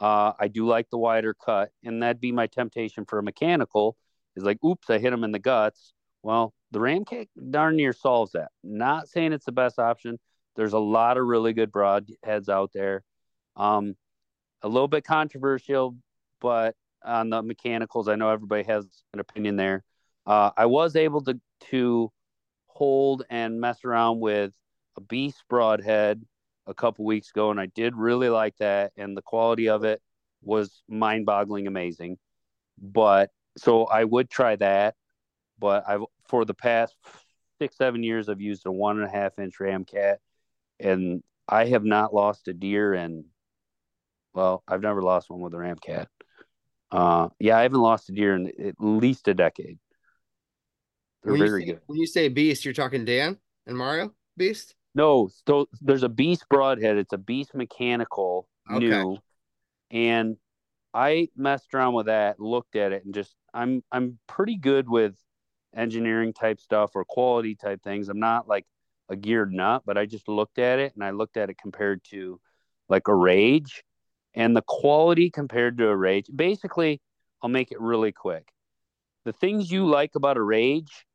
Uh, 0.00 0.32
I 0.38 0.48
do 0.48 0.66
like 0.66 0.88
the 0.90 0.98
wider 0.98 1.34
cut, 1.34 1.70
and 1.84 2.02
that'd 2.02 2.20
be 2.20 2.32
my 2.32 2.46
temptation 2.46 3.04
for 3.04 3.18
a 3.18 3.22
mechanical. 3.22 3.96
Is 4.36 4.44
like, 4.44 4.62
oops, 4.64 4.88
I 4.88 4.98
hit 4.98 5.12
him 5.12 5.24
in 5.24 5.32
the 5.32 5.38
guts. 5.38 5.92
Well, 6.22 6.54
the 6.70 6.78
Ramcat 6.78 7.28
darn 7.50 7.76
near 7.76 7.92
solves 7.92 8.32
that. 8.32 8.50
Not 8.62 9.08
saying 9.08 9.32
it's 9.32 9.44
the 9.44 9.52
best 9.52 9.78
option. 9.78 10.18
There's 10.56 10.72
a 10.72 10.78
lot 10.78 11.16
of 11.16 11.26
really 11.26 11.52
good 11.52 11.72
broadheads 11.72 12.48
out 12.48 12.70
there. 12.72 13.02
Um, 13.56 13.96
a 14.62 14.68
little 14.68 14.88
bit 14.88 15.04
controversial, 15.04 15.96
but 16.40 16.74
on 17.04 17.30
the 17.30 17.42
mechanicals, 17.42 18.08
I 18.08 18.16
know 18.16 18.30
everybody 18.30 18.62
has 18.64 18.86
an 19.12 19.20
opinion 19.20 19.56
there. 19.56 19.84
Uh, 20.26 20.50
I 20.56 20.66
was 20.66 20.96
able 20.96 21.22
to 21.24 21.40
to 21.70 22.10
hold 22.66 23.24
and 23.28 23.60
mess 23.60 23.84
around 23.84 24.20
with 24.20 24.52
a 24.96 25.00
Beast 25.00 25.44
broadhead 25.48 26.24
a 26.70 26.74
couple 26.74 27.04
weeks 27.04 27.30
ago, 27.30 27.50
and 27.50 27.60
I 27.60 27.66
did 27.66 27.96
really 27.96 28.30
like 28.30 28.56
that, 28.58 28.92
and 28.96 29.16
the 29.16 29.22
quality 29.22 29.68
of 29.68 29.84
it 29.84 30.00
was 30.40 30.82
mind-boggling, 30.88 31.66
amazing. 31.66 32.16
But 32.80 33.30
so 33.58 33.84
I 33.84 34.04
would 34.04 34.30
try 34.30 34.56
that, 34.56 34.94
but 35.58 35.84
I've 35.86 36.04
for 36.28 36.44
the 36.44 36.54
past 36.54 36.94
six, 37.58 37.76
seven 37.76 38.02
years, 38.02 38.28
I've 38.28 38.40
used 38.40 38.64
a 38.64 38.72
one 38.72 38.98
and 38.98 39.06
a 39.06 39.10
half 39.10 39.38
inch 39.38 39.58
Ramcat, 39.60 40.16
and 40.78 41.22
I 41.48 41.66
have 41.66 41.84
not 41.84 42.14
lost 42.14 42.48
a 42.48 42.54
deer 42.54 42.94
and 42.94 43.24
well, 44.32 44.62
I've 44.68 44.80
never 44.80 45.02
lost 45.02 45.28
one 45.28 45.40
with 45.40 45.54
a 45.54 45.56
Ramcat. 45.56 46.06
Uh, 46.92 47.28
yeah, 47.40 47.58
I 47.58 47.62
haven't 47.62 47.80
lost 47.80 48.08
a 48.08 48.12
deer 48.12 48.36
in 48.36 48.46
at 48.64 48.74
least 48.78 49.26
a 49.26 49.34
decade. 49.34 49.78
They're 51.22 51.32
when 51.32 51.40
very 51.40 51.62
say, 51.62 51.66
good. 51.72 51.80
When 51.86 51.98
you 51.98 52.06
say 52.06 52.28
beast, 52.28 52.64
you're 52.64 52.74
talking 52.74 53.04
Dan 53.04 53.38
and 53.66 53.76
Mario 53.76 54.14
beast. 54.36 54.76
No, 54.94 55.30
so 55.46 55.68
there's 55.80 56.02
a 56.02 56.08
Beast 56.08 56.48
broadhead. 56.48 56.96
It's 56.96 57.12
a 57.12 57.18
Beast 57.18 57.54
mechanical 57.54 58.48
Okay. 58.70 58.78
new, 58.80 59.18
and 59.90 60.36
I 60.92 61.28
messed 61.36 61.74
around 61.74 61.94
with 61.94 62.06
that, 62.06 62.40
looked 62.40 62.76
at 62.76 62.92
it, 62.92 63.04
and 63.04 63.14
just 63.14 63.34
I'm 63.54 63.84
I'm 63.92 64.18
pretty 64.26 64.56
good 64.56 64.88
with 64.88 65.14
engineering 65.74 66.32
type 66.32 66.60
stuff 66.60 66.90
or 66.94 67.04
quality 67.04 67.54
type 67.54 67.82
things. 67.82 68.08
I'm 68.08 68.18
not 68.18 68.48
like 68.48 68.66
a 69.08 69.16
geared 69.16 69.52
nut, 69.52 69.82
but 69.86 69.96
I 69.96 70.06
just 70.06 70.28
looked 70.28 70.58
at 70.58 70.78
it 70.78 70.94
and 70.94 71.04
I 71.04 71.10
looked 71.10 71.36
at 71.36 71.50
it 71.50 71.58
compared 71.58 72.02
to 72.10 72.40
like 72.88 73.08
a 73.08 73.14
Rage, 73.14 73.84
and 74.34 74.56
the 74.56 74.62
quality 74.66 75.30
compared 75.30 75.78
to 75.78 75.88
a 75.88 75.96
Rage. 75.96 76.26
Basically, 76.34 77.00
I'll 77.42 77.50
make 77.50 77.70
it 77.70 77.80
really 77.80 78.12
quick. 78.12 78.48
The 79.24 79.32
things 79.32 79.70
you 79.70 79.86
like 79.86 80.16
about 80.16 80.36
a 80.36 80.42
Rage, 80.42 81.06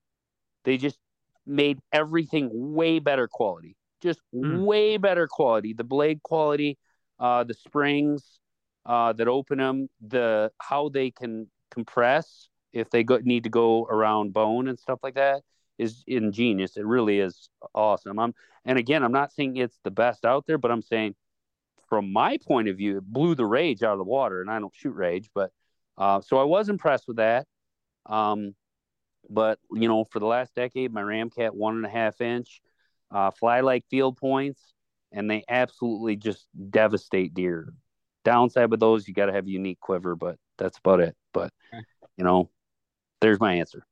they 0.64 0.78
just 0.78 1.00
made 1.46 1.80
everything 1.92 2.50
way 2.74 3.00
better 3.00 3.28
quality 3.28 3.76
just 4.02 4.20
Hmm. 4.34 4.64
way 4.66 4.98
better 4.98 5.28
quality. 5.28 5.74
The 5.74 5.84
blade 5.84 6.22
quality 6.24 6.78
uh 7.20 7.44
the 7.46 7.54
springs 7.54 8.40
uh 8.86 9.14
that 9.14 9.28
open 9.28 9.58
them 9.58 9.88
the 10.06 10.52
how 10.60 10.90
they 10.90 11.12
can 11.12 11.50
compress 11.72 12.50
if 12.74 12.90
they 12.90 13.04
go 13.04 13.18
need 13.24 13.44
to 13.46 13.50
go 13.50 13.86
around 13.86 14.34
bone 14.34 14.68
and 14.68 14.78
stuff 14.78 15.00
like 15.02 15.16
that 15.16 15.42
is 15.78 16.04
ingenious. 16.08 16.78
It 16.78 16.86
really 16.86 17.20
is 17.20 17.50
awesome. 17.74 18.20
I'm 18.20 18.34
and 18.66 18.78
again 18.78 19.04
i'm 19.04 19.12
not 19.12 19.32
saying 19.32 19.58
it's 19.58 19.80
the 19.84 19.92
best 19.92 20.26
out 20.26 20.46
there 20.48 20.58
but 20.58 20.72
i'm 20.72 20.82
saying 20.82 21.16
from 21.88 22.12
my 22.12 22.38
point 22.38 22.68
of 22.68 22.78
view 22.78 22.98
it 22.98 23.04
blew 23.04 23.36
the 23.36 23.46
rage 23.46 23.84
out 23.84 23.94
of 23.94 24.00
the 24.00 24.04
water 24.04 24.42
and 24.42 24.50
i 24.50 24.60
don't 24.60 24.76
shoot 24.76 24.92
rage 24.96 25.30
but 25.36 25.52
uh 25.98 26.20
so 26.22 26.38
i 26.38 26.44
was 26.44 26.70
impressed 26.70 27.08
with 27.08 27.18
that. 27.18 27.46
Um 28.08 28.56
but 29.30 29.60
you 29.72 29.88
know, 29.88 30.06
for 30.06 30.20
the 30.20 30.26
last 30.26 30.54
decade, 30.56 30.94
my 30.94 31.02
Ramcat 31.02 31.52
one 31.52 31.76
and 31.76 31.86
a 31.86 31.90
half 31.90 32.22
inch, 32.22 32.62
uh, 33.12 33.32
fly 33.32 33.62
like 33.62 33.86
field 33.90 34.18
points, 34.18 34.62
and 35.12 35.30
they 35.30 35.44
absolutely 35.48 36.16
just 36.16 36.48
devastate 36.70 37.34
deer. 37.34 37.74
Downside 38.24 38.72
with 38.72 38.80
those, 38.80 39.08
you 39.08 39.14
got 39.14 39.28
to 39.28 39.34
have 39.34 39.46
a 39.46 39.52
unique 39.52 39.80
quiver, 39.80 40.16
but 40.16 40.38
that's 40.58 40.78
about 40.80 41.00
it. 41.00 41.16
But 41.34 41.52
you 42.18 42.24
know, 42.24 42.50
there's 43.22 43.40
my 43.40 43.56
answer. 43.56 43.86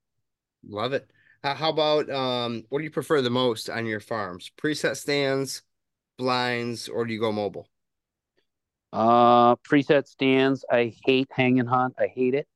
Love 0.68 0.94
it. 0.94 1.10
How, 1.44 1.56
how 1.56 1.70
about 1.70 2.10
um? 2.10 2.64
What 2.70 2.80
do 2.80 2.84
you 2.84 2.92
prefer 2.92 3.22
the 3.22 3.30
most 3.30 3.70
on 3.70 3.86
your 3.86 4.00
farms? 4.00 4.52
Preset 4.58 4.96
stands, 4.98 5.62
blinds, 6.18 6.90
or 6.90 7.06
do 7.06 7.14
you 7.14 7.20
go 7.20 7.32
mobile? 7.32 7.68
Uh, 8.92 9.56
preset 9.56 10.08
stands. 10.08 10.64
I 10.72 10.94
hate 11.06 11.28
hanging 11.32 11.66
hunt. 11.66 11.96
I 11.98 12.08
hate 12.08 12.36
it. 12.36 12.48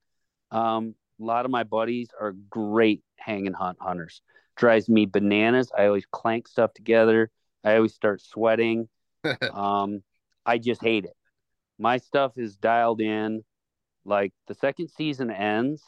Um, 0.51 0.95
a 1.20 1.24
lot 1.24 1.45
of 1.45 1.51
my 1.51 1.63
buddies 1.63 2.09
are 2.20 2.34
great 2.49 3.01
hang 3.18 3.47
and 3.47 3.55
hunt 3.55 3.78
hunters. 3.80 4.22
Drives 4.55 4.89
me 4.89 5.05
bananas. 5.05 5.72
I 5.78 5.86
always 5.86 6.05
clank 6.11 6.47
stuff 6.47 6.74
together. 6.74 7.30
I 7.63 7.76
always 7.76 7.93
start 7.93 8.22
sweating. 8.22 8.88
um, 9.53 10.01
I 10.45 10.57
just 10.57 10.82
hate 10.82 11.05
it. 11.05 11.15
My 11.80 11.97
stuff 11.97 12.34
is 12.38 12.55
dialed 12.57 13.01
in. 13.01 13.43
Like 14.05 14.32
the 14.47 14.53
second 14.53 14.89
season 14.89 15.30
ends, 15.30 15.84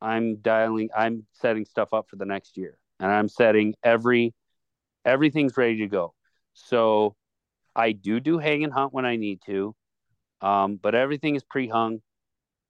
I'm 0.00 0.36
dialing. 0.36 0.90
I'm 0.94 1.26
setting 1.32 1.64
stuff 1.64 1.94
up 1.94 2.06
for 2.10 2.16
the 2.16 2.26
next 2.26 2.58
year, 2.58 2.78
and 2.98 3.10
I'm 3.10 3.28
setting 3.28 3.74
every 3.82 4.34
everything's 5.06 5.56
ready 5.56 5.78
to 5.78 5.86
go. 5.86 6.12
So 6.52 7.16
I 7.74 7.92
do 7.92 8.20
do 8.20 8.38
hang 8.38 8.62
and 8.62 8.72
hunt 8.72 8.92
when 8.92 9.06
I 9.06 9.16
need 9.16 9.40
to, 9.46 9.74
um, 10.42 10.76
but 10.76 10.94
everything 10.94 11.34
is 11.34 11.42
pre-hung, 11.42 12.02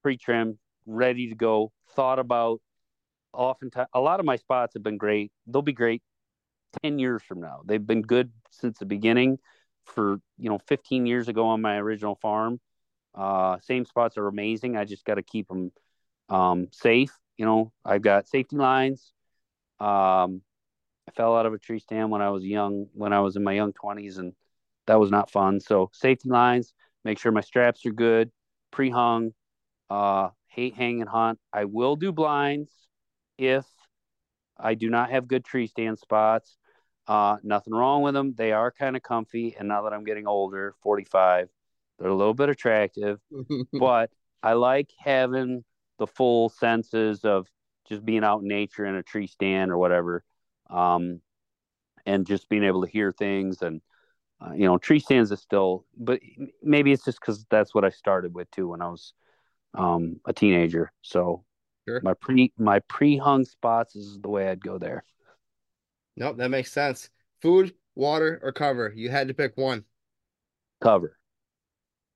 pre-trimmed, 0.03 0.59
ready 0.91 1.29
to 1.29 1.35
go. 1.35 1.73
Thought 1.95 2.19
about. 2.19 2.61
Oftentimes, 3.33 3.89
a 3.95 4.01
lot 4.01 4.19
of 4.19 4.27
my 4.27 4.35
spots 4.35 4.75
have 4.75 4.83
been 4.83 4.99
great. 4.99 5.31
They'll 5.47 5.63
be 5.63 5.73
great 5.73 6.03
ten 6.83 6.99
years 6.99 7.23
from 7.23 7.41
now. 7.41 7.63
They've 7.65 7.87
been 7.87 8.03
good 8.03 8.33
since 8.51 8.79
the 8.79 8.87
beginning. 8.87 9.39
For 9.85 10.21
you 10.37 10.51
know, 10.51 10.59
fifteen 10.59 11.07
years 11.07 11.29
ago 11.29 11.47
on 11.47 11.63
my 11.63 11.77
original 11.77 12.17
farm, 12.17 12.61
uh, 13.15 13.59
same 13.63 13.85
spots 13.85 14.19
are 14.19 14.27
amazing. 14.27 14.77
I 14.77 14.85
just 14.85 15.05
got 15.05 15.15
to 15.15 15.23
keep 15.23 15.47
them 15.47 15.71
um, 16.29 16.69
safe. 16.73 17.13
You 17.37 17.47
know, 17.47 17.73
I've 17.85 18.03
got 18.03 18.29
safety 18.29 18.57
lines. 18.57 19.13
Um, 19.79 20.43
I 21.09 21.13
fell 21.17 21.37
out 21.37 21.47
of 21.47 21.55
a 21.55 21.59
tree 21.59 21.79
stand 21.79 22.11
when 22.11 22.23
I 22.23 22.31
was 22.31 22.45
young, 22.45 22.87
when 22.93 23.13
I 23.13 23.21
was 23.21 23.37
in 23.37 23.45
my 23.45 23.53
young 23.53 23.73
twenties, 23.73 24.19
and 24.19 24.35
that 24.87 24.99
was 24.99 25.11
not 25.11 25.31
fun. 25.31 25.61
So 25.61 25.91
safety 25.93 26.29
lines, 26.29 26.75
make 27.05 27.19
sure 27.21 27.31
my 27.31 27.41
straps 27.43 27.87
are 27.87 27.93
good, 27.93 28.33
pre-hung. 28.73 29.35
Uh, 29.89 30.31
hate 30.61 30.75
hang 30.77 31.01
and 31.01 31.09
hunt. 31.09 31.39
I 31.55 31.65
will 31.65 31.97
do 31.97 32.13
blinds 32.13 32.71
if 33.39 33.65
I 34.59 34.75
do 34.75 34.91
not 34.91 35.11
have 35.11 35.27
good 35.27 35.43
tree 35.43 35.67
stand 35.67 35.99
spots. 35.99 36.59
Uh, 37.07 37.39
nothing 37.43 37.73
wrong 37.73 38.03
with 38.03 38.13
them. 38.13 38.35
They 38.37 38.53
are 38.53 38.71
kind 38.71 38.95
of 38.95 39.03
comfy, 39.03 39.57
and 39.59 39.69
now 39.69 39.83
that 39.83 39.95
I'm 39.95 40.05
getting 40.05 40.27
older, 40.27 40.75
45, 40.83 41.49
they're 41.99 42.09
a 42.09 42.15
little 42.15 42.35
bit 42.35 42.51
attractive. 42.51 43.21
but 43.73 44.11
I 44.43 44.53
like 44.53 44.91
having 44.99 45.65
the 45.99 46.07
full 46.07 46.51
senses 46.51 47.25
of 47.25 47.47
just 47.89 48.05
being 48.05 48.23
out 48.23 48.43
in 48.43 48.49
nature 48.49 48.85
in 48.85 48.97
a 48.97 49.03
tree 49.03 49.27
stand 49.27 49.71
or 49.71 49.79
whatever, 49.79 50.23
um, 50.69 51.23
and 52.05 52.27
just 52.27 52.51
being 52.51 52.65
able 52.65 52.85
to 52.85 52.91
hear 52.91 53.13
things 53.13 53.63
and 53.63 53.81
uh, 54.43 54.53
you 54.55 54.65
know, 54.65 54.79
tree 54.79 54.99
stands 54.99 55.31
is 55.31 55.41
still, 55.41 55.85
but 55.99 56.19
maybe 56.63 56.93
it's 56.93 57.05
just 57.05 57.21
because 57.21 57.45
that's 57.51 57.75
what 57.75 57.85
I 57.85 57.91
started 57.91 58.35
with 58.35 58.51
too 58.51 58.69
when 58.69 58.81
I 58.81 58.89
was 58.89 59.13
um, 59.75 60.21
a 60.27 60.33
teenager. 60.33 60.93
So 61.03 61.45
Sure. 61.87 62.03
my 62.03 62.15
pre 62.15 62.53
my 62.59 62.81
pre 62.81 63.17
hung 63.19 63.45
spots 63.45 63.97
is 63.97 64.21
the 64.21 64.29
way 64.29 64.49
I'd 64.49 64.65
go 64.65 64.79
there. 64.79 65.05
Nope, 66.17 66.37
that 66.37 66.51
makes 66.51 66.71
sense. 66.71 67.11
Food, 67.43 67.75
water, 67.97 68.39
or 68.45 68.53
cover. 68.53 68.93
You 68.95 69.11
had 69.11 69.27
to 69.29 69.35
pick 69.35 69.57
one. 69.57 69.85
Cover. 70.81 71.19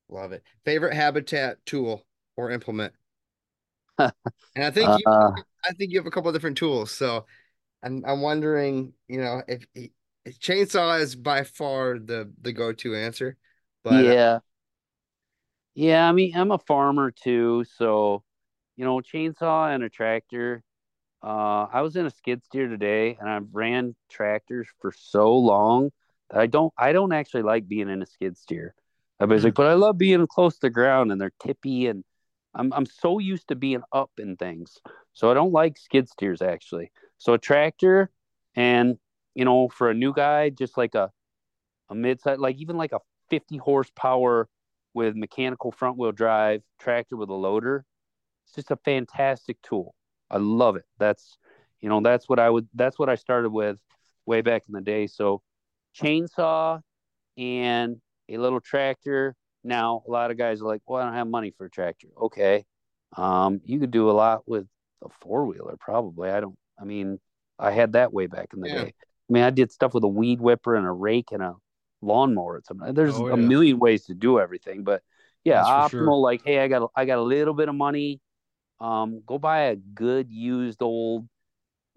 Love 0.09 0.33
it. 0.33 0.43
Favorite 0.65 0.95
habitat 0.95 1.65
tool 1.67 2.07
or 2.37 2.51
implement? 2.51 2.95
and 4.55 4.65
I 4.65 4.71
think 4.71 4.97
you, 4.97 5.05
Uh, 5.07 5.31
I 5.65 5.73
think 5.73 5.93
you 5.93 5.99
have 5.99 6.07
a 6.07 6.11
couple 6.11 6.33
different 6.33 6.57
tools. 6.59 6.91
So 6.91 7.27
I'm 7.83 8.05
I'm 8.07 8.23
wondering, 8.23 8.95
you 9.09 9.21
know, 9.21 9.43
if, 9.49 9.67
if 9.75 10.41
chainsaw 10.41 11.01
is 11.01 11.17
by 11.17 11.45
far 11.45 11.99
the 11.99 12.33
the 12.43 12.53
go-to 12.53 12.95
answer. 12.97 13.37
But 13.85 14.07
uh, 14.07 14.15
yeah. 14.15 14.41
Yeah, 15.75 16.09
I 16.09 16.13
mean, 16.13 16.37
I'm 16.37 16.51
a 16.53 16.59
farmer 16.59 17.11
too, 17.11 17.65
so 17.77 18.23
you 18.77 18.85
know, 18.85 18.97
chainsaw 19.01 19.75
and 19.75 19.83
a 19.85 19.89
tractor. 19.89 20.63
Uh, 21.23 21.67
I 21.73 21.83
was 21.83 21.97
in 21.97 22.07
a 22.07 22.11
skid 22.11 22.45
steer 22.45 22.69
today, 22.69 23.17
and 23.21 23.29
I've 23.31 23.49
ran 23.53 23.97
tractors 24.11 24.69
for 24.81 24.93
so 24.93 25.35
long 25.37 25.91
that 26.31 26.41
I 26.41 26.47
don't, 26.47 26.73
I 26.79 26.93
don't 26.93 27.13
actually 27.13 27.43
like 27.43 27.69
being 27.69 27.89
in 27.91 28.03
a 28.03 28.07
skid 28.07 28.39
steer. 28.39 28.75
Everybody's 29.21 29.45
like, 29.45 29.55
but 29.55 29.67
I 29.69 29.75
love 29.75 29.99
being 29.99 30.27
close 30.29 30.55
to 30.57 30.63
the 30.63 30.71
ground, 30.71 31.13
and 31.13 31.21
they're 31.21 31.33
tippy, 31.43 31.89
and 31.89 32.05
I'm, 32.55 32.73
I'm 32.73 32.87
so 32.87 33.19
used 33.21 33.49
to 33.49 33.57
being 33.57 33.83
up 33.93 34.13
in 34.19 34.37
things, 34.37 34.79
so 35.15 35.31
I 35.31 35.35
don't 35.35 35.53
like 35.53 35.79
skid 35.79 36.09
steers 36.09 36.43
actually. 36.43 36.93
So 37.19 37.35
a 37.35 37.39
tractor, 37.39 38.11
and 38.57 38.99
you 39.35 39.45
know, 39.45 39.69
for 39.69 39.91
a 39.91 39.95
new 39.95 40.13
guy, 40.15 40.51
just 40.51 40.79
like 40.79 40.95
a, 40.95 41.11
a 41.91 41.95
mid-size, 41.95 42.39
like 42.39 42.57
even 42.57 42.77
like 42.77 42.93
a 42.93 43.01
50 43.31 43.57
horsepower 43.59 44.49
with 44.95 45.17
mechanical 45.17 45.73
front 45.73 45.99
wheel 45.99 46.13
drive 46.13 46.63
tractor 46.81 47.17
with 47.17 47.29
a 47.31 47.35
loader. 47.35 47.85
It's 48.47 48.55
just 48.55 48.71
a 48.71 48.77
fantastic 48.85 49.61
tool. 49.63 49.95
I 50.31 50.39
love 50.39 50.77
it. 50.77 50.85
That's 50.99 51.39
you 51.81 51.89
know, 51.89 52.01
that's 52.01 52.29
what 52.29 52.39
I 52.39 52.49
would 52.51 52.69
that's 52.75 52.99
what 52.99 53.09
I 53.09 53.15
started 53.17 53.51
with 53.51 53.79
way 54.27 54.41
back 54.41 54.63
in 54.69 54.73
the 54.75 54.81
day. 54.81 55.07
So 55.07 55.43
chainsaw 55.97 56.81
and 57.37 57.97
a 58.29 58.39
little 58.39 58.61
tractor. 58.61 59.35
Now 59.63 60.03
a 60.07 60.11
lot 60.11 60.31
of 60.31 60.37
guys 60.39 60.61
are 60.61 60.67
like, 60.67 60.83
Well, 60.87 61.03
I 61.03 61.07
don't 61.07 61.15
have 61.15 61.29
money 61.29 61.53
for 61.57 61.67
a 61.67 61.71
tractor. 61.71 62.09
Okay. 62.21 62.65
Um, 63.17 63.61
you 63.65 63.79
could 63.79 63.91
do 63.91 64.11
a 64.11 64.13
lot 64.13 64.43
with 64.49 64.67
a 65.05 65.09
four 65.21 65.47
wheeler, 65.47 65.77
probably. 65.79 66.31
I 66.31 66.41
don't 66.41 66.57
I 66.81 66.85
mean, 66.85 67.21
I 67.59 67.71
had 67.71 67.93
that 67.93 68.13
way 68.13 68.27
back 68.27 68.49
in 68.53 68.61
the 68.61 68.69
Yeah. 68.69 68.85
day. 68.85 68.95
I 69.31 69.33
mean, 69.33 69.43
I 69.45 69.51
did 69.51 69.73
stuff 69.73 69.95
with 69.95 70.05
a 70.05 70.09
weed 70.09 70.41
whipper 70.41 70.75
and 70.75 70.87
a 70.87 70.91
rake 70.91 71.33
and 71.33 71.43
a 71.43 71.55
lawnmower. 72.05 72.59
At 72.59 72.67
some, 72.67 72.81
there's 72.95 73.15
Oh, 73.15 73.29
a 73.29 73.37
million 73.37 73.79
ways 73.79 74.07
to 74.07 74.15
do 74.15 74.39
everything, 74.41 74.85
but 74.85 75.03
yeah, 75.45 75.63
That's 75.63 75.69
optimal. 75.69 75.91
sure. 75.91 76.17
Like, 76.17 76.43
hey, 76.45 76.61
I 76.61 76.69
got 76.69 76.91
I 76.97 77.05
got 77.05 77.19
a 77.19 77.23
little 77.23 77.55
bit 77.55 77.69
of 77.69 77.75
money. 77.75 78.21
Um, 78.81 79.23
go 79.27 79.39
buy 79.39 79.61
a 79.65 79.77
good 79.77 80.31
used 80.31 80.83
old 80.83 81.29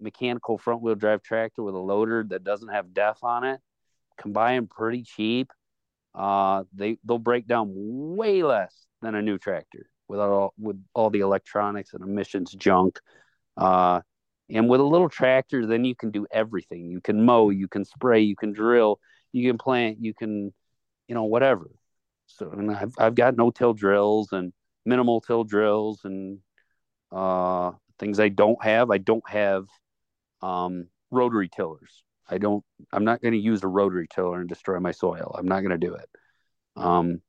mechanical 0.00 0.58
front 0.58 0.82
wheel 0.82 0.94
drive 0.94 1.22
tractor 1.22 1.62
with 1.62 1.74
a 1.74 1.78
loader 1.78 2.24
that 2.28 2.44
doesn't 2.44 2.68
have 2.68 2.94
def 2.94 3.22
on 3.24 3.44
it. 3.44 3.60
Can 4.20 4.32
buy 4.32 4.54
them 4.54 4.66
pretty 4.68 5.02
cheap. 5.02 5.52
Uh, 6.14 6.64
they 6.74 6.98
they'll 7.04 7.18
break 7.18 7.46
down 7.46 7.68
way 8.16 8.42
less 8.42 8.86
than 9.02 9.14
a 9.14 9.22
new 9.22 9.38
tractor 9.38 9.88
without 10.08 10.30
all 10.30 10.54
with 10.58 10.82
all 10.94 11.10
the 11.10 11.20
electronics 11.20 11.94
and 11.94 12.02
emissions 12.02 12.52
junk. 12.52 12.98
Uh, 13.56 14.00
and 14.50 14.68
with 14.68 14.80
a 14.80 14.84
little 14.84 15.08
tractor, 15.08 15.66
then 15.66 15.84
you 15.84 15.94
can 15.94 16.10
do 16.10 16.26
everything. 16.32 16.90
You 16.90 17.00
can 17.00 17.24
mow, 17.24 17.50
you 17.50 17.68
can 17.68 17.84
spray, 17.84 18.20
you 18.20 18.36
can 18.36 18.52
drill, 18.52 18.98
you 19.32 19.48
can 19.48 19.58
plant, 19.58 19.98
you 20.00 20.14
can, 20.14 20.52
you 21.06 21.14
know, 21.14 21.24
whatever. 21.24 21.70
So, 22.26 22.50
and 22.50 22.70
I've 22.70 22.94
I've 22.98 23.14
got 23.14 23.36
no 23.36 23.50
till 23.50 23.72
drills 23.72 24.32
and 24.32 24.52
minimal 24.84 25.20
till 25.20 25.44
drills 25.44 26.00
and 26.04 26.38
uh, 27.10 27.72
things 27.98 28.20
I 28.20 28.28
don't 28.28 28.62
have. 28.62 28.90
I 28.90 28.98
don't 28.98 29.28
have 29.28 29.66
um, 30.42 30.88
rotary 31.10 31.48
tillers. 31.48 32.02
I 32.28 32.38
don't. 32.38 32.64
I'm 32.92 33.04
not 33.04 33.22
going 33.22 33.32
to 33.32 33.38
use 33.38 33.62
a 33.62 33.68
rotary 33.68 34.06
tiller 34.08 34.40
and 34.40 34.48
destroy 34.48 34.78
my 34.80 34.92
soil. 34.92 35.34
I'm 35.38 35.48
not 35.48 35.60
going 35.60 35.78
to 35.78 35.86
do 35.86 35.94
it. 35.94 36.08
Um, 36.76 37.22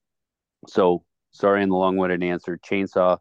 so 0.67 1.03
sorry 1.31 1.63
in 1.63 1.69
the 1.69 1.75
long-winded 1.75 2.23
answer. 2.23 2.57
Chainsaw 2.57 3.17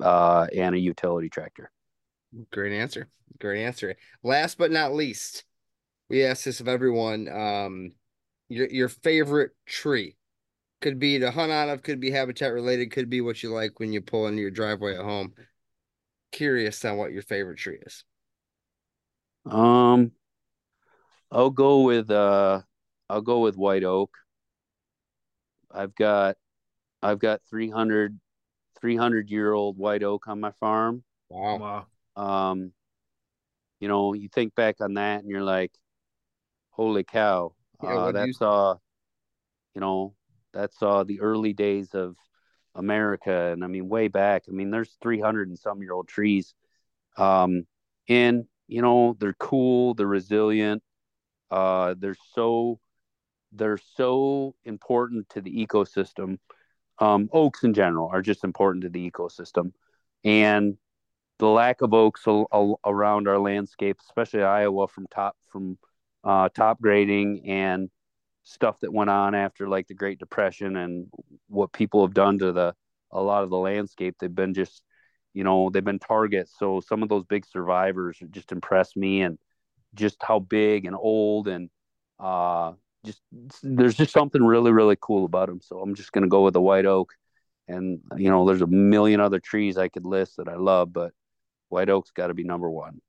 uh, 0.00 0.46
and 0.54 0.74
a 0.74 0.78
utility 0.78 1.28
tractor. 1.28 1.70
Great 2.52 2.72
answer. 2.72 3.08
Great 3.40 3.62
answer. 3.64 3.96
Last 4.22 4.58
but 4.58 4.70
not 4.70 4.92
least, 4.92 5.44
we 6.14 6.24
ask 6.24 6.44
this 6.44 6.60
of 6.60 6.68
everyone. 6.68 7.28
Um, 7.28 7.92
your 8.48 8.68
your 8.68 8.88
favorite 8.88 9.50
tree 9.66 10.16
could 10.80 11.00
be 11.00 11.18
to 11.18 11.32
hunt 11.32 11.50
out 11.50 11.68
of, 11.68 11.82
could 11.82 11.98
be 11.98 12.12
habitat 12.12 12.52
related, 12.52 12.92
could 12.92 13.10
be 13.10 13.20
what 13.20 13.42
you 13.42 13.50
like 13.52 13.80
when 13.80 13.92
you 13.92 14.00
pull 14.00 14.28
into 14.28 14.40
your 14.40 14.52
driveway 14.52 14.94
at 14.94 15.04
home. 15.04 15.34
Curious 16.30 16.84
on 16.84 16.98
what 16.98 17.12
your 17.12 17.22
favorite 17.22 17.58
tree 17.58 17.80
is. 17.84 18.04
Um, 19.44 20.12
I'll 21.32 21.50
go 21.50 21.80
with 21.80 22.08
uh, 22.12 22.62
I'll 23.10 23.20
go 23.20 23.40
with 23.40 23.56
white 23.56 23.82
oak. 23.82 24.16
I've 25.68 25.96
got, 25.96 26.36
I've 27.02 27.18
got 27.18 27.40
300, 27.50 28.20
300 28.80 29.30
year 29.30 29.52
old 29.52 29.78
white 29.78 30.04
oak 30.04 30.28
on 30.28 30.38
my 30.38 30.52
farm. 30.52 31.02
Wow. 31.28 31.86
Wow. 32.16 32.50
Um, 32.50 32.72
you 33.80 33.88
know, 33.88 34.12
you 34.12 34.28
think 34.28 34.54
back 34.54 34.76
on 34.80 34.94
that 34.94 35.20
and 35.20 35.28
you're 35.28 35.42
like, 35.42 35.72
holy 36.74 37.04
cow, 37.04 37.54
Yeah, 37.82 37.90
uh, 37.90 38.04
what 38.04 38.12
do 38.12 38.18
that 38.18 38.26
you- 38.28 38.32
saw, 38.32 38.76
you 39.74 39.80
know, 39.80 40.14
that's 40.52 40.78
saw 40.78 41.04
the 41.04 41.20
early 41.20 41.52
days 41.52 41.94
of 41.94 42.16
America. 42.74 43.50
And 43.52 43.62
I 43.64 43.68
mean, 43.68 43.88
way 43.88 44.08
back, 44.08 44.44
I 44.48 44.52
mean, 44.52 44.70
there's 44.70 44.96
300 45.00 45.48
and 45.48 45.58
some 45.58 45.80
year 45.82 45.92
old 45.92 46.08
trees. 46.08 46.54
Um, 47.16 47.66
and, 48.08 48.46
you 48.66 48.82
know, 48.82 49.16
they're 49.18 49.34
cool, 49.34 49.94
they're 49.94 50.06
resilient. 50.06 50.82
Uh, 51.50 51.94
they're 51.96 52.16
so, 52.32 52.80
they're 53.52 53.78
so 53.78 54.56
important 54.64 55.28
to 55.30 55.40
the 55.40 55.64
ecosystem. 55.64 56.38
Um, 56.98 57.28
oaks 57.32 57.62
in 57.62 57.74
general 57.74 58.08
are 58.12 58.22
just 58.22 58.44
important 58.44 58.82
to 58.82 58.88
the 58.88 59.08
ecosystem. 59.10 59.72
And 60.24 60.76
the 61.38 61.48
lack 61.48 61.82
of 61.82 61.92
oaks 61.94 62.24
around 62.26 63.28
our 63.28 63.38
landscape, 63.38 63.98
especially 64.00 64.42
Iowa, 64.42 64.88
from 64.88 65.06
top 65.08 65.36
from 65.48 65.78
uh, 66.24 66.48
top 66.48 66.80
grading 66.80 67.48
and 67.48 67.90
stuff 68.44 68.80
that 68.80 68.92
went 68.92 69.10
on 69.10 69.34
after 69.34 69.68
like 69.68 69.86
the 69.88 69.94
Great 69.94 70.18
Depression 70.18 70.76
and 70.76 71.06
what 71.48 71.72
people 71.72 72.04
have 72.04 72.14
done 72.14 72.38
to 72.38 72.52
the 72.52 72.74
a 73.10 73.20
lot 73.20 73.44
of 73.44 73.50
the 73.50 73.56
landscape. 73.56 74.16
They've 74.18 74.34
been 74.34 74.54
just, 74.54 74.82
you 75.32 75.44
know, 75.44 75.70
they've 75.70 75.84
been 75.84 75.98
targets. 75.98 76.52
So 76.58 76.80
some 76.80 77.02
of 77.02 77.08
those 77.08 77.24
big 77.24 77.46
survivors 77.46 78.18
just 78.30 78.52
impressed 78.52 78.96
me 78.96 79.22
and 79.22 79.38
just 79.94 80.16
how 80.22 80.40
big 80.40 80.86
and 80.86 80.96
old 80.96 81.46
and 81.48 81.70
uh, 82.18 82.72
just 83.04 83.20
there's 83.62 83.94
just 83.94 84.12
something 84.12 84.42
really 84.42 84.72
really 84.72 84.96
cool 85.00 85.24
about 85.24 85.48
them. 85.48 85.60
So 85.60 85.80
I'm 85.80 85.94
just 85.94 86.12
gonna 86.12 86.28
go 86.28 86.42
with 86.42 86.54
the 86.54 86.60
white 86.60 86.86
oak. 86.86 87.12
And 87.68 88.00
you 88.16 88.30
know, 88.30 88.46
there's 88.46 88.62
a 88.62 88.66
million 88.66 89.20
other 89.20 89.38
trees 89.38 89.78
I 89.78 89.88
could 89.88 90.04
list 90.04 90.36
that 90.36 90.48
I 90.48 90.56
love, 90.56 90.92
but 90.92 91.12
white 91.68 91.88
oak's 91.88 92.10
got 92.10 92.26
to 92.26 92.34
be 92.34 92.44
number 92.44 92.70
one. 92.70 93.00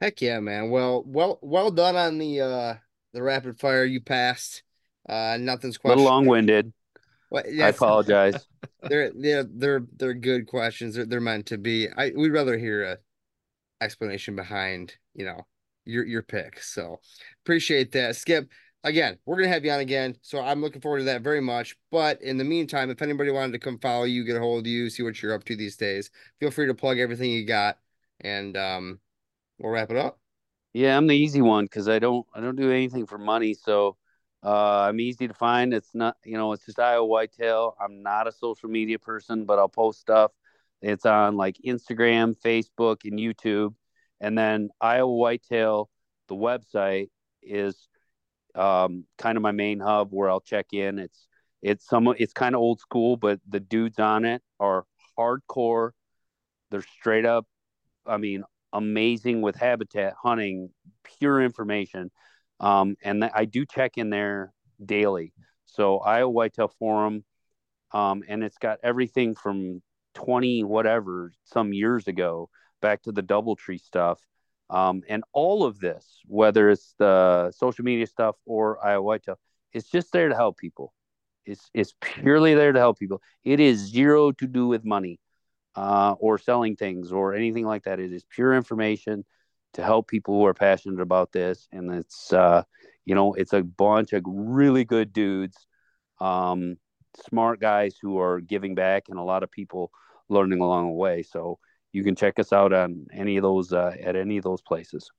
Heck 0.00 0.20
yeah, 0.20 0.40
man. 0.40 0.70
Well, 0.70 1.02
well, 1.06 1.38
well 1.42 1.70
done 1.70 1.96
on 1.96 2.18
the 2.18 2.40
uh 2.40 2.74
the 3.12 3.22
rapid 3.22 3.58
fire. 3.58 3.84
You 3.84 4.00
passed. 4.00 4.62
Uh, 5.08 5.38
nothing's 5.40 5.78
A 5.84 5.88
little 5.88 6.04
long 6.04 6.26
winded. 6.26 6.72
I 7.34 7.68
apologize. 7.68 8.46
they're 8.82 9.10
they're 9.14 9.44
they're 9.44 9.82
they're 9.96 10.14
good 10.14 10.46
questions. 10.46 10.94
They're 10.94 11.06
they're 11.06 11.20
meant 11.20 11.46
to 11.46 11.58
be. 11.58 11.88
I 11.96 12.12
we'd 12.14 12.30
rather 12.30 12.58
hear 12.58 12.84
a 12.84 12.98
explanation 13.80 14.36
behind 14.36 14.94
you 15.14 15.24
know 15.24 15.46
your 15.84 16.04
your 16.04 16.22
pick. 16.22 16.62
So 16.62 17.00
appreciate 17.44 17.92
that, 17.92 18.16
Skip. 18.16 18.50
Again, 18.84 19.18
we're 19.24 19.36
gonna 19.36 19.48
have 19.48 19.64
you 19.64 19.72
on 19.72 19.80
again, 19.80 20.16
so 20.22 20.40
I'm 20.40 20.60
looking 20.60 20.80
forward 20.80 20.98
to 20.98 21.04
that 21.04 21.22
very 21.22 21.40
much. 21.40 21.74
But 21.90 22.22
in 22.22 22.36
the 22.36 22.44
meantime, 22.44 22.90
if 22.90 23.02
anybody 23.02 23.30
wanted 23.30 23.52
to 23.52 23.58
come 23.58 23.78
follow 23.78 24.04
you, 24.04 24.24
get 24.24 24.36
a 24.36 24.40
hold 24.40 24.60
of 24.60 24.66
you, 24.66 24.90
see 24.90 25.02
what 25.02 25.20
you're 25.20 25.34
up 25.34 25.44
to 25.44 25.56
these 25.56 25.76
days, 25.76 26.10
feel 26.38 26.52
free 26.52 26.66
to 26.66 26.74
plug 26.74 26.98
everything 26.98 27.32
you 27.32 27.44
got, 27.44 27.78
and 28.20 28.56
um, 28.56 29.00
we'll 29.58 29.72
wrap 29.72 29.90
it 29.90 29.96
up. 29.96 30.18
Yeah, 30.72 30.96
I'm 30.96 31.06
the 31.06 31.16
easy 31.16 31.40
one 31.40 31.64
because 31.64 31.88
I 31.88 31.98
don't 31.98 32.26
I 32.34 32.40
don't 32.40 32.56
do 32.56 32.70
anything 32.70 33.06
for 33.06 33.18
money, 33.18 33.54
so 33.54 33.96
uh, 34.44 34.82
I'm 34.82 35.00
easy 35.00 35.26
to 35.26 35.34
find. 35.34 35.72
It's 35.72 35.94
not 35.94 36.16
you 36.24 36.36
know 36.36 36.52
it's 36.52 36.66
just 36.66 36.78
Iowa 36.78 37.06
Whitetail. 37.06 37.76
I'm 37.80 38.02
not 38.02 38.28
a 38.28 38.32
social 38.32 38.68
media 38.68 38.98
person, 38.98 39.44
but 39.46 39.58
I'll 39.58 39.68
post 39.68 40.00
stuff. 40.00 40.32
It's 40.82 41.06
on 41.06 41.36
like 41.36 41.56
Instagram, 41.66 42.36
Facebook, 42.44 43.04
and 43.04 43.18
YouTube, 43.18 43.74
and 44.20 44.36
then 44.36 44.70
Iowa 44.80 45.14
Whitetail. 45.14 45.88
The 46.28 46.34
website 46.34 47.08
is 47.42 47.88
um, 48.54 49.04
kind 49.16 49.36
of 49.36 49.42
my 49.42 49.52
main 49.52 49.80
hub 49.80 50.08
where 50.10 50.28
I'll 50.28 50.40
check 50.40 50.72
in. 50.72 50.98
It's 50.98 51.26
it's 51.62 51.86
some 51.86 52.14
it's 52.18 52.32
kind 52.32 52.54
of 52.54 52.60
old 52.60 52.80
school, 52.80 53.16
but 53.16 53.40
the 53.48 53.60
dudes 53.60 53.98
on 53.98 54.24
it 54.24 54.42
are 54.60 54.84
hardcore. 55.18 55.92
They're 56.70 56.82
straight 56.82 57.24
up. 57.24 57.46
I 58.06 58.18
mean, 58.18 58.44
amazing 58.72 59.42
with 59.42 59.56
habitat 59.56 60.14
hunting, 60.22 60.70
pure 61.18 61.42
information. 61.42 62.10
Um, 62.60 62.96
and 63.02 63.24
I 63.24 63.44
do 63.44 63.66
check 63.66 63.98
in 63.98 64.10
there 64.10 64.52
daily. 64.84 65.32
So 65.66 65.98
Iowa 65.98 66.30
Whitetail 66.30 66.68
Forum, 66.68 67.24
um, 67.92 68.22
and 68.28 68.42
it's 68.42 68.58
got 68.58 68.78
everything 68.82 69.34
from 69.34 69.82
20 70.14 70.64
whatever 70.64 71.32
some 71.44 71.72
years 71.72 72.08
ago 72.08 72.48
back 72.80 73.02
to 73.02 73.12
the 73.12 73.22
DoubleTree 73.22 73.80
stuff. 73.80 74.20
Um, 74.68 75.02
and 75.08 75.22
all 75.32 75.64
of 75.64 75.78
this, 75.78 76.20
whether 76.26 76.70
it's 76.70 76.94
the 76.98 77.52
social 77.52 77.84
media 77.84 78.06
stuff 78.06 78.36
or 78.46 78.84
Iowa 78.84 79.02
Whitetail, 79.02 79.38
it's 79.72 79.88
just 79.88 80.12
there 80.12 80.28
to 80.28 80.34
help 80.34 80.56
people. 80.56 80.92
It's 81.44 81.70
it's 81.72 81.94
purely 82.00 82.54
there 82.54 82.72
to 82.72 82.78
help 82.78 82.98
people. 82.98 83.22
It 83.44 83.60
is 83.60 83.78
zero 83.78 84.32
to 84.32 84.46
do 84.46 84.66
with 84.66 84.84
money 84.84 85.20
uh, 85.76 86.14
or 86.18 86.38
selling 86.38 86.76
things 86.76 87.12
or 87.12 87.34
anything 87.34 87.66
like 87.66 87.84
that. 87.84 88.00
It 88.00 88.12
is 88.12 88.24
pure 88.30 88.54
information 88.54 89.24
to 89.74 89.82
help 89.82 90.08
people 90.08 90.34
who 90.34 90.46
are 90.46 90.54
passionate 90.54 91.00
about 91.00 91.32
this, 91.32 91.68
and 91.72 91.92
it's 91.94 92.32
uh, 92.32 92.62
you 93.04 93.14
know 93.14 93.34
it's 93.34 93.52
a 93.52 93.62
bunch 93.62 94.12
of 94.12 94.22
really 94.26 94.84
good 94.84 95.12
dudes, 95.12 95.66
um, 96.20 96.76
smart 97.28 97.60
guys 97.60 97.96
who 98.00 98.18
are 98.18 98.40
giving 98.40 98.74
back, 98.74 99.04
and 99.08 99.18
a 99.18 99.22
lot 99.22 99.42
of 99.42 99.50
people 99.50 99.90
learning 100.28 100.60
along 100.60 100.86
the 100.88 100.92
way. 100.92 101.22
So 101.22 101.58
you 101.92 102.04
can 102.04 102.16
check 102.16 102.38
us 102.38 102.52
out 102.52 102.72
on 102.72 103.06
any 103.12 103.36
of 103.36 103.42
those 103.42 103.72
uh, 103.72 103.94
at 104.00 104.16
any 104.16 104.38
of 104.38 104.44
those 104.44 104.62
places. 104.62 105.10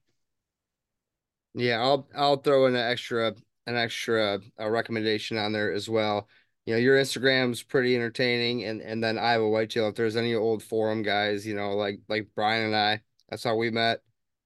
Yeah, 1.53 1.81
I'll 1.81 2.07
I'll 2.15 2.37
throw 2.37 2.67
in 2.67 2.75
an 2.75 2.81
extra 2.91 3.33
an 3.65 3.75
extra 3.75 4.39
uh, 4.59 4.69
recommendation 4.69 5.37
on 5.37 5.51
there 5.53 5.73
as 5.73 5.89
well. 5.89 6.27
You 6.67 6.73
know, 6.73 6.79
your 6.79 6.97
Instagram's 6.97 7.63
pretty 7.63 7.95
entertaining, 7.95 8.65
and 8.65 8.81
and 8.81 9.01
then 9.01 9.17
Iowa 9.17 9.49
Whitetail. 9.49 9.87
If 9.87 9.95
there's 9.95 10.17
any 10.17 10.35
old 10.35 10.61
forum 10.61 11.01
guys, 11.01 11.47
you 11.47 11.55
know, 11.55 11.71
like 11.71 12.01
like 12.09 12.27
Brian 12.35 12.65
and 12.65 12.75
I, 12.75 13.01
that's 13.29 13.45
how 13.45 13.55
we 13.55 13.69
met. 13.69 14.01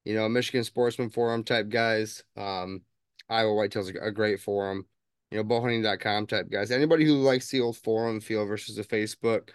You 0.06 0.14
know, 0.14 0.30
Michigan 0.30 0.64
Sportsman 0.64 1.10
Forum 1.10 1.44
type 1.44 1.70
guys. 1.70 2.24
Um, 2.38 2.84
Iowa 3.28 3.54
Whitetail's 3.54 3.90
a, 3.90 4.06
a 4.06 4.12
great 4.12 4.40
forum. 4.40 4.86
You 5.32 5.40
know, 5.40 5.44
bowhunting.com 5.44 6.28
type 6.28 6.52
guys. 6.52 6.70
Anybody 6.70 7.06
who 7.06 7.16
likes 7.16 7.50
the 7.50 7.62
old 7.62 7.78
forum 7.78 8.20
feel 8.20 8.46
versus 8.46 8.76
the 8.76 8.84
Facebook 8.84 9.50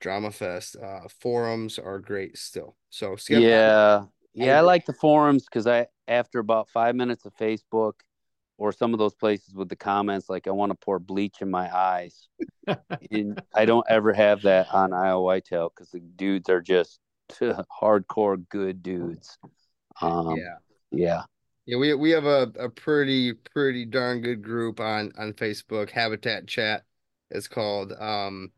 drama 0.00 0.30
fest, 0.30 0.76
uh, 0.76 1.08
forums 1.08 1.78
are 1.78 2.00
great 2.00 2.36
still. 2.36 2.76
So 2.90 3.16
yeah, 3.30 4.04
yeah, 4.34 4.58
I 4.58 4.60
like 4.60 4.84
the 4.84 4.92
forums 4.92 5.46
because 5.46 5.66
I 5.66 5.86
after 6.06 6.38
about 6.38 6.68
five 6.68 6.94
minutes 6.96 7.24
of 7.24 7.34
Facebook 7.34 7.94
or 8.60 8.72
some 8.72 8.92
of 8.92 8.98
those 8.98 9.14
places 9.14 9.54
with 9.54 9.70
the 9.70 9.74
comments 9.74 10.28
like 10.28 10.46
I 10.46 10.50
want 10.50 10.70
to 10.70 10.76
pour 10.76 10.98
bleach 10.98 11.40
in 11.40 11.50
my 11.50 11.74
eyes. 11.74 12.28
and 13.10 13.42
I 13.54 13.64
don't 13.64 13.86
ever 13.88 14.12
have 14.12 14.42
that 14.42 14.68
on 14.72 14.92
Iowa 14.92 15.22
Whitetail 15.22 15.72
because 15.74 15.90
the 15.90 16.00
dudes 16.00 16.50
are 16.50 16.60
just 16.60 17.00
hardcore 17.32 18.46
good 18.50 18.82
dudes. 18.82 19.38
Um, 20.02 20.36
yeah, 20.36 20.56
yeah, 20.90 21.22
yeah. 21.64 21.76
We 21.78 21.94
we 21.94 22.10
have 22.10 22.26
a, 22.26 22.52
a 22.58 22.68
pretty 22.68 23.32
pretty 23.32 23.86
darn 23.86 24.20
good 24.20 24.42
group 24.42 24.78
on 24.78 25.12
on 25.16 25.32
Facebook. 25.32 25.88
Habitat 25.88 26.46
Chat 26.46 26.84
It's 27.30 27.48
called. 27.48 27.92
Um, 27.98 28.52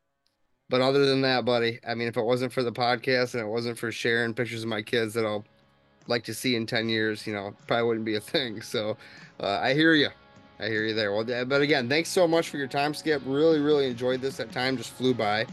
but 0.68 0.80
other 0.80 1.06
than 1.06 1.20
that, 1.20 1.44
buddy, 1.44 1.78
I 1.86 1.94
mean, 1.94 2.08
if 2.08 2.16
it 2.16 2.24
wasn't 2.24 2.52
for 2.52 2.64
the 2.64 2.72
podcast 2.72 3.34
and 3.34 3.42
it 3.44 3.48
wasn't 3.48 3.78
for 3.78 3.92
sharing 3.92 4.34
pictures 4.34 4.64
of 4.64 4.68
my 4.68 4.82
kids 4.82 5.14
that 5.14 5.24
I'll 5.24 5.44
like 6.06 6.24
to 6.24 6.34
see 6.34 6.56
in 6.56 6.66
10 6.66 6.88
years, 6.88 7.26
you 7.26 7.32
know, 7.32 7.54
probably 7.66 7.86
wouldn't 7.86 8.06
be 8.06 8.16
a 8.16 8.20
thing. 8.20 8.60
So 8.60 8.96
uh, 9.40 9.58
I 9.62 9.74
hear 9.74 9.94
you. 9.94 10.08
I 10.60 10.66
hear 10.66 10.84
you 10.84 10.94
there. 10.94 11.12
Well, 11.12 11.24
but 11.46 11.60
again, 11.60 11.88
thanks 11.88 12.08
so 12.08 12.28
much 12.28 12.48
for 12.48 12.56
your 12.56 12.68
time, 12.68 12.94
Skip. 12.94 13.22
Really, 13.26 13.58
really 13.58 13.86
enjoyed 13.86 14.20
this. 14.20 14.36
That 14.36 14.52
time 14.52 14.76
just 14.76 14.90
flew 14.90 15.12
by. 15.12 15.46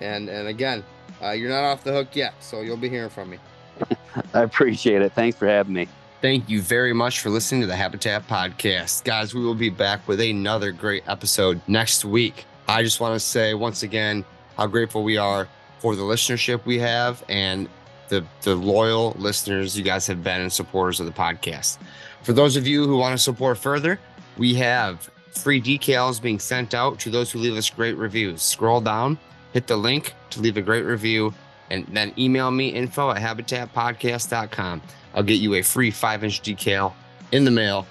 And 0.00 0.28
and 0.28 0.48
again, 0.48 0.82
uh, 1.22 1.30
you're 1.30 1.50
not 1.50 1.64
off 1.64 1.84
the 1.84 1.92
hook 1.92 2.16
yet, 2.16 2.34
so 2.40 2.62
you'll 2.62 2.76
be 2.76 2.88
hearing 2.88 3.10
from 3.10 3.30
me. 3.30 3.38
I 4.34 4.42
appreciate 4.42 5.02
it. 5.02 5.12
Thanks 5.12 5.36
for 5.36 5.46
having 5.46 5.74
me. 5.74 5.88
Thank 6.22 6.48
you 6.48 6.62
very 6.62 6.94
much 6.94 7.20
for 7.20 7.28
listening 7.28 7.60
to 7.60 7.66
the 7.66 7.76
Habitat 7.76 8.26
Podcast. 8.26 9.04
Guys, 9.04 9.34
we 9.34 9.44
will 9.44 9.54
be 9.54 9.68
back 9.68 10.08
with 10.08 10.20
another 10.20 10.72
great 10.72 11.02
episode 11.06 11.60
next 11.68 12.04
week. 12.04 12.46
I 12.66 12.82
just 12.82 12.98
want 12.98 13.14
to 13.14 13.20
say 13.20 13.52
once 13.52 13.82
again 13.82 14.24
how 14.56 14.66
grateful 14.66 15.04
we 15.04 15.18
are 15.18 15.46
for 15.80 15.94
the 15.94 16.02
listenership 16.02 16.64
we 16.64 16.78
have 16.78 17.22
and 17.28 17.68
the, 18.08 18.24
the 18.42 18.54
loyal 18.54 19.14
listeners 19.18 19.76
you 19.76 19.84
guys 19.84 20.06
have 20.06 20.22
been 20.22 20.40
and 20.40 20.52
supporters 20.52 21.00
of 21.00 21.06
the 21.06 21.12
podcast. 21.12 21.78
For 22.22 22.32
those 22.32 22.56
of 22.56 22.66
you 22.66 22.86
who 22.86 22.96
want 22.96 23.16
to 23.16 23.22
support 23.22 23.58
further, 23.58 23.98
we 24.38 24.54
have 24.54 25.10
free 25.32 25.60
decals 25.60 26.20
being 26.20 26.38
sent 26.38 26.74
out 26.74 26.98
to 27.00 27.10
those 27.10 27.30
who 27.30 27.38
leave 27.38 27.56
us 27.56 27.68
great 27.70 27.96
reviews. 27.96 28.42
Scroll 28.42 28.80
down, 28.80 29.18
hit 29.52 29.66
the 29.66 29.76
link 29.76 30.14
to 30.30 30.40
leave 30.40 30.56
a 30.56 30.62
great 30.62 30.84
review, 30.84 31.34
and 31.70 31.86
then 31.86 32.12
email 32.18 32.50
me 32.50 32.68
info 32.68 33.10
at 33.10 33.18
habitatpodcast.com. 33.18 34.82
I'll 35.14 35.22
get 35.22 35.40
you 35.40 35.54
a 35.54 35.62
free 35.62 35.90
five 35.90 36.24
inch 36.24 36.42
decal 36.42 36.92
in 37.32 37.44
the 37.44 37.50
mail 37.50 37.86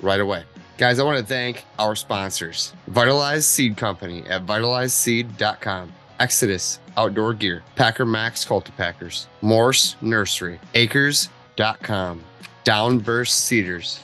right 0.00 0.20
away. 0.20 0.44
Guys, 0.78 0.98
I 0.98 1.04
want 1.04 1.18
to 1.18 1.24
thank 1.24 1.64
our 1.78 1.94
sponsors 1.94 2.72
Vitalize 2.88 3.46
Seed 3.46 3.76
Company 3.76 4.24
at 4.26 4.46
vitalizeseed.com, 4.46 5.92
Exodus 6.20 6.78
Outdoor 6.96 7.34
Gear, 7.34 7.62
Packer 7.76 8.06
Maxx 8.06 8.44
Cultipackers, 8.44 9.26
Morse 9.40 9.96
Nursery, 10.00 10.60
Acres.com, 10.74 12.22
Downburst 12.64 13.30
Seeders, 13.30 14.00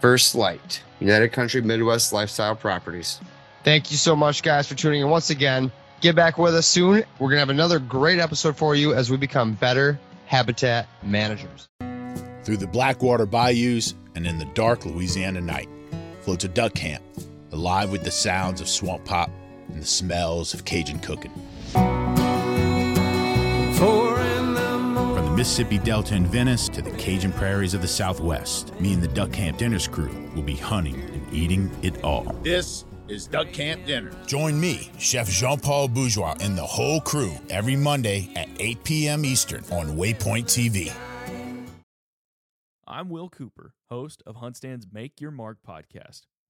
First 0.00 0.34
Lite, 0.34 0.82
United 1.00 1.32
Country 1.32 1.60
Midwest 1.60 2.12
Lifestyle 2.12 2.56
Properties. 2.56 3.20
Thank 3.64 3.90
you 3.90 3.96
so 3.96 4.16
much, 4.16 4.42
guys, 4.42 4.66
for 4.66 4.74
tuning 4.74 5.02
in 5.02 5.08
once 5.08 5.30
again. 5.30 5.70
Get 6.00 6.16
back 6.16 6.38
with 6.38 6.54
us 6.54 6.66
soon. 6.66 7.04
We're 7.18 7.28
going 7.28 7.36
to 7.36 7.40
have 7.40 7.50
another 7.50 7.78
great 7.78 8.18
episode 8.18 8.56
for 8.56 8.74
you 8.74 8.94
as 8.94 9.10
we 9.10 9.18
become 9.18 9.52
better 9.52 9.98
habitat 10.26 10.86
managers. 11.02 11.68
Through 12.44 12.56
the 12.56 12.66
Blackwater 12.66 13.26
bayous 13.26 13.94
and 14.14 14.26
in 14.26 14.38
the 14.38 14.46
dark 14.46 14.86
Louisiana 14.86 15.40
night 15.40 15.68
floats 16.22 16.44
a 16.44 16.48
duck 16.48 16.74
camp, 16.74 17.02
alive 17.52 17.90
with 17.90 18.04
the 18.04 18.10
sounds 18.10 18.60
of 18.60 18.68
swamp 18.68 19.04
pop 19.04 19.30
and 19.68 19.82
the 19.82 19.86
smells 19.86 20.54
of 20.54 20.64
Cajun 20.64 21.00
cooking. 21.00 21.32
From 23.80 25.24
the 25.24 25.32
Mississippi 25.34 25.78
Delta 25.78 26.14
in 26.14 26.26
Venice 26.26 26.68
to 26.68 26.82
the 26.82 26.90
Cajun 26.90 27.32
prairies 27.32 27.72
of 27.72 27.80
the 27.80 27.88
Southwest, 27.88 28.78
me 28.78 28.92
and 28.92 29.02
the 29.02 29.08
Duck 29.08 29.32
Camp 29.32 29.56
Dinners 29.56 29.88
crew 29.88 30.10
will 30.34 30.42
be 30.42 30.54
hunting 30.54 31.00
and 31.00 31.32
eating 31.32 31.70
it 31.80 32.04
all. 32.04 32.24
This 32.42 32.84
is 33.08 33.26
Duck 33.26 33.50
Camp 33.52 33.86
Dinner. 33.86 34.12
Join 34.26 34.60
me, 34.60 34.90
Chef 34.98 35.30
Jean 35.30 35.58
Paul 35.58 35.88
Bourgeois, 35.88 36.36
and 36.40 36.58
the 36.58 36.62
whole 36.62 37.00
crew 37.00 37.32
every 37.48 37.74
Monday 37.74 38.30
at 38.36 38.50
8 38.58 38.84
p.m. 38.84 39.24
Eastern 39.24 39.64
on 39.72 39.96
Waypoint 39.96 40.44
TV. 40.44 40.92
I'm 42.86 43.08
Will 43.08 43.30
Cooper, 43.30 43.72
host 43.88 44.22
of 44.26 44.36
HuntStand's 44.36 44.88
Make 44.92 45.22
Your 45.22 45.30
Mark 45.30 45.56
podcast. 45.66 46.26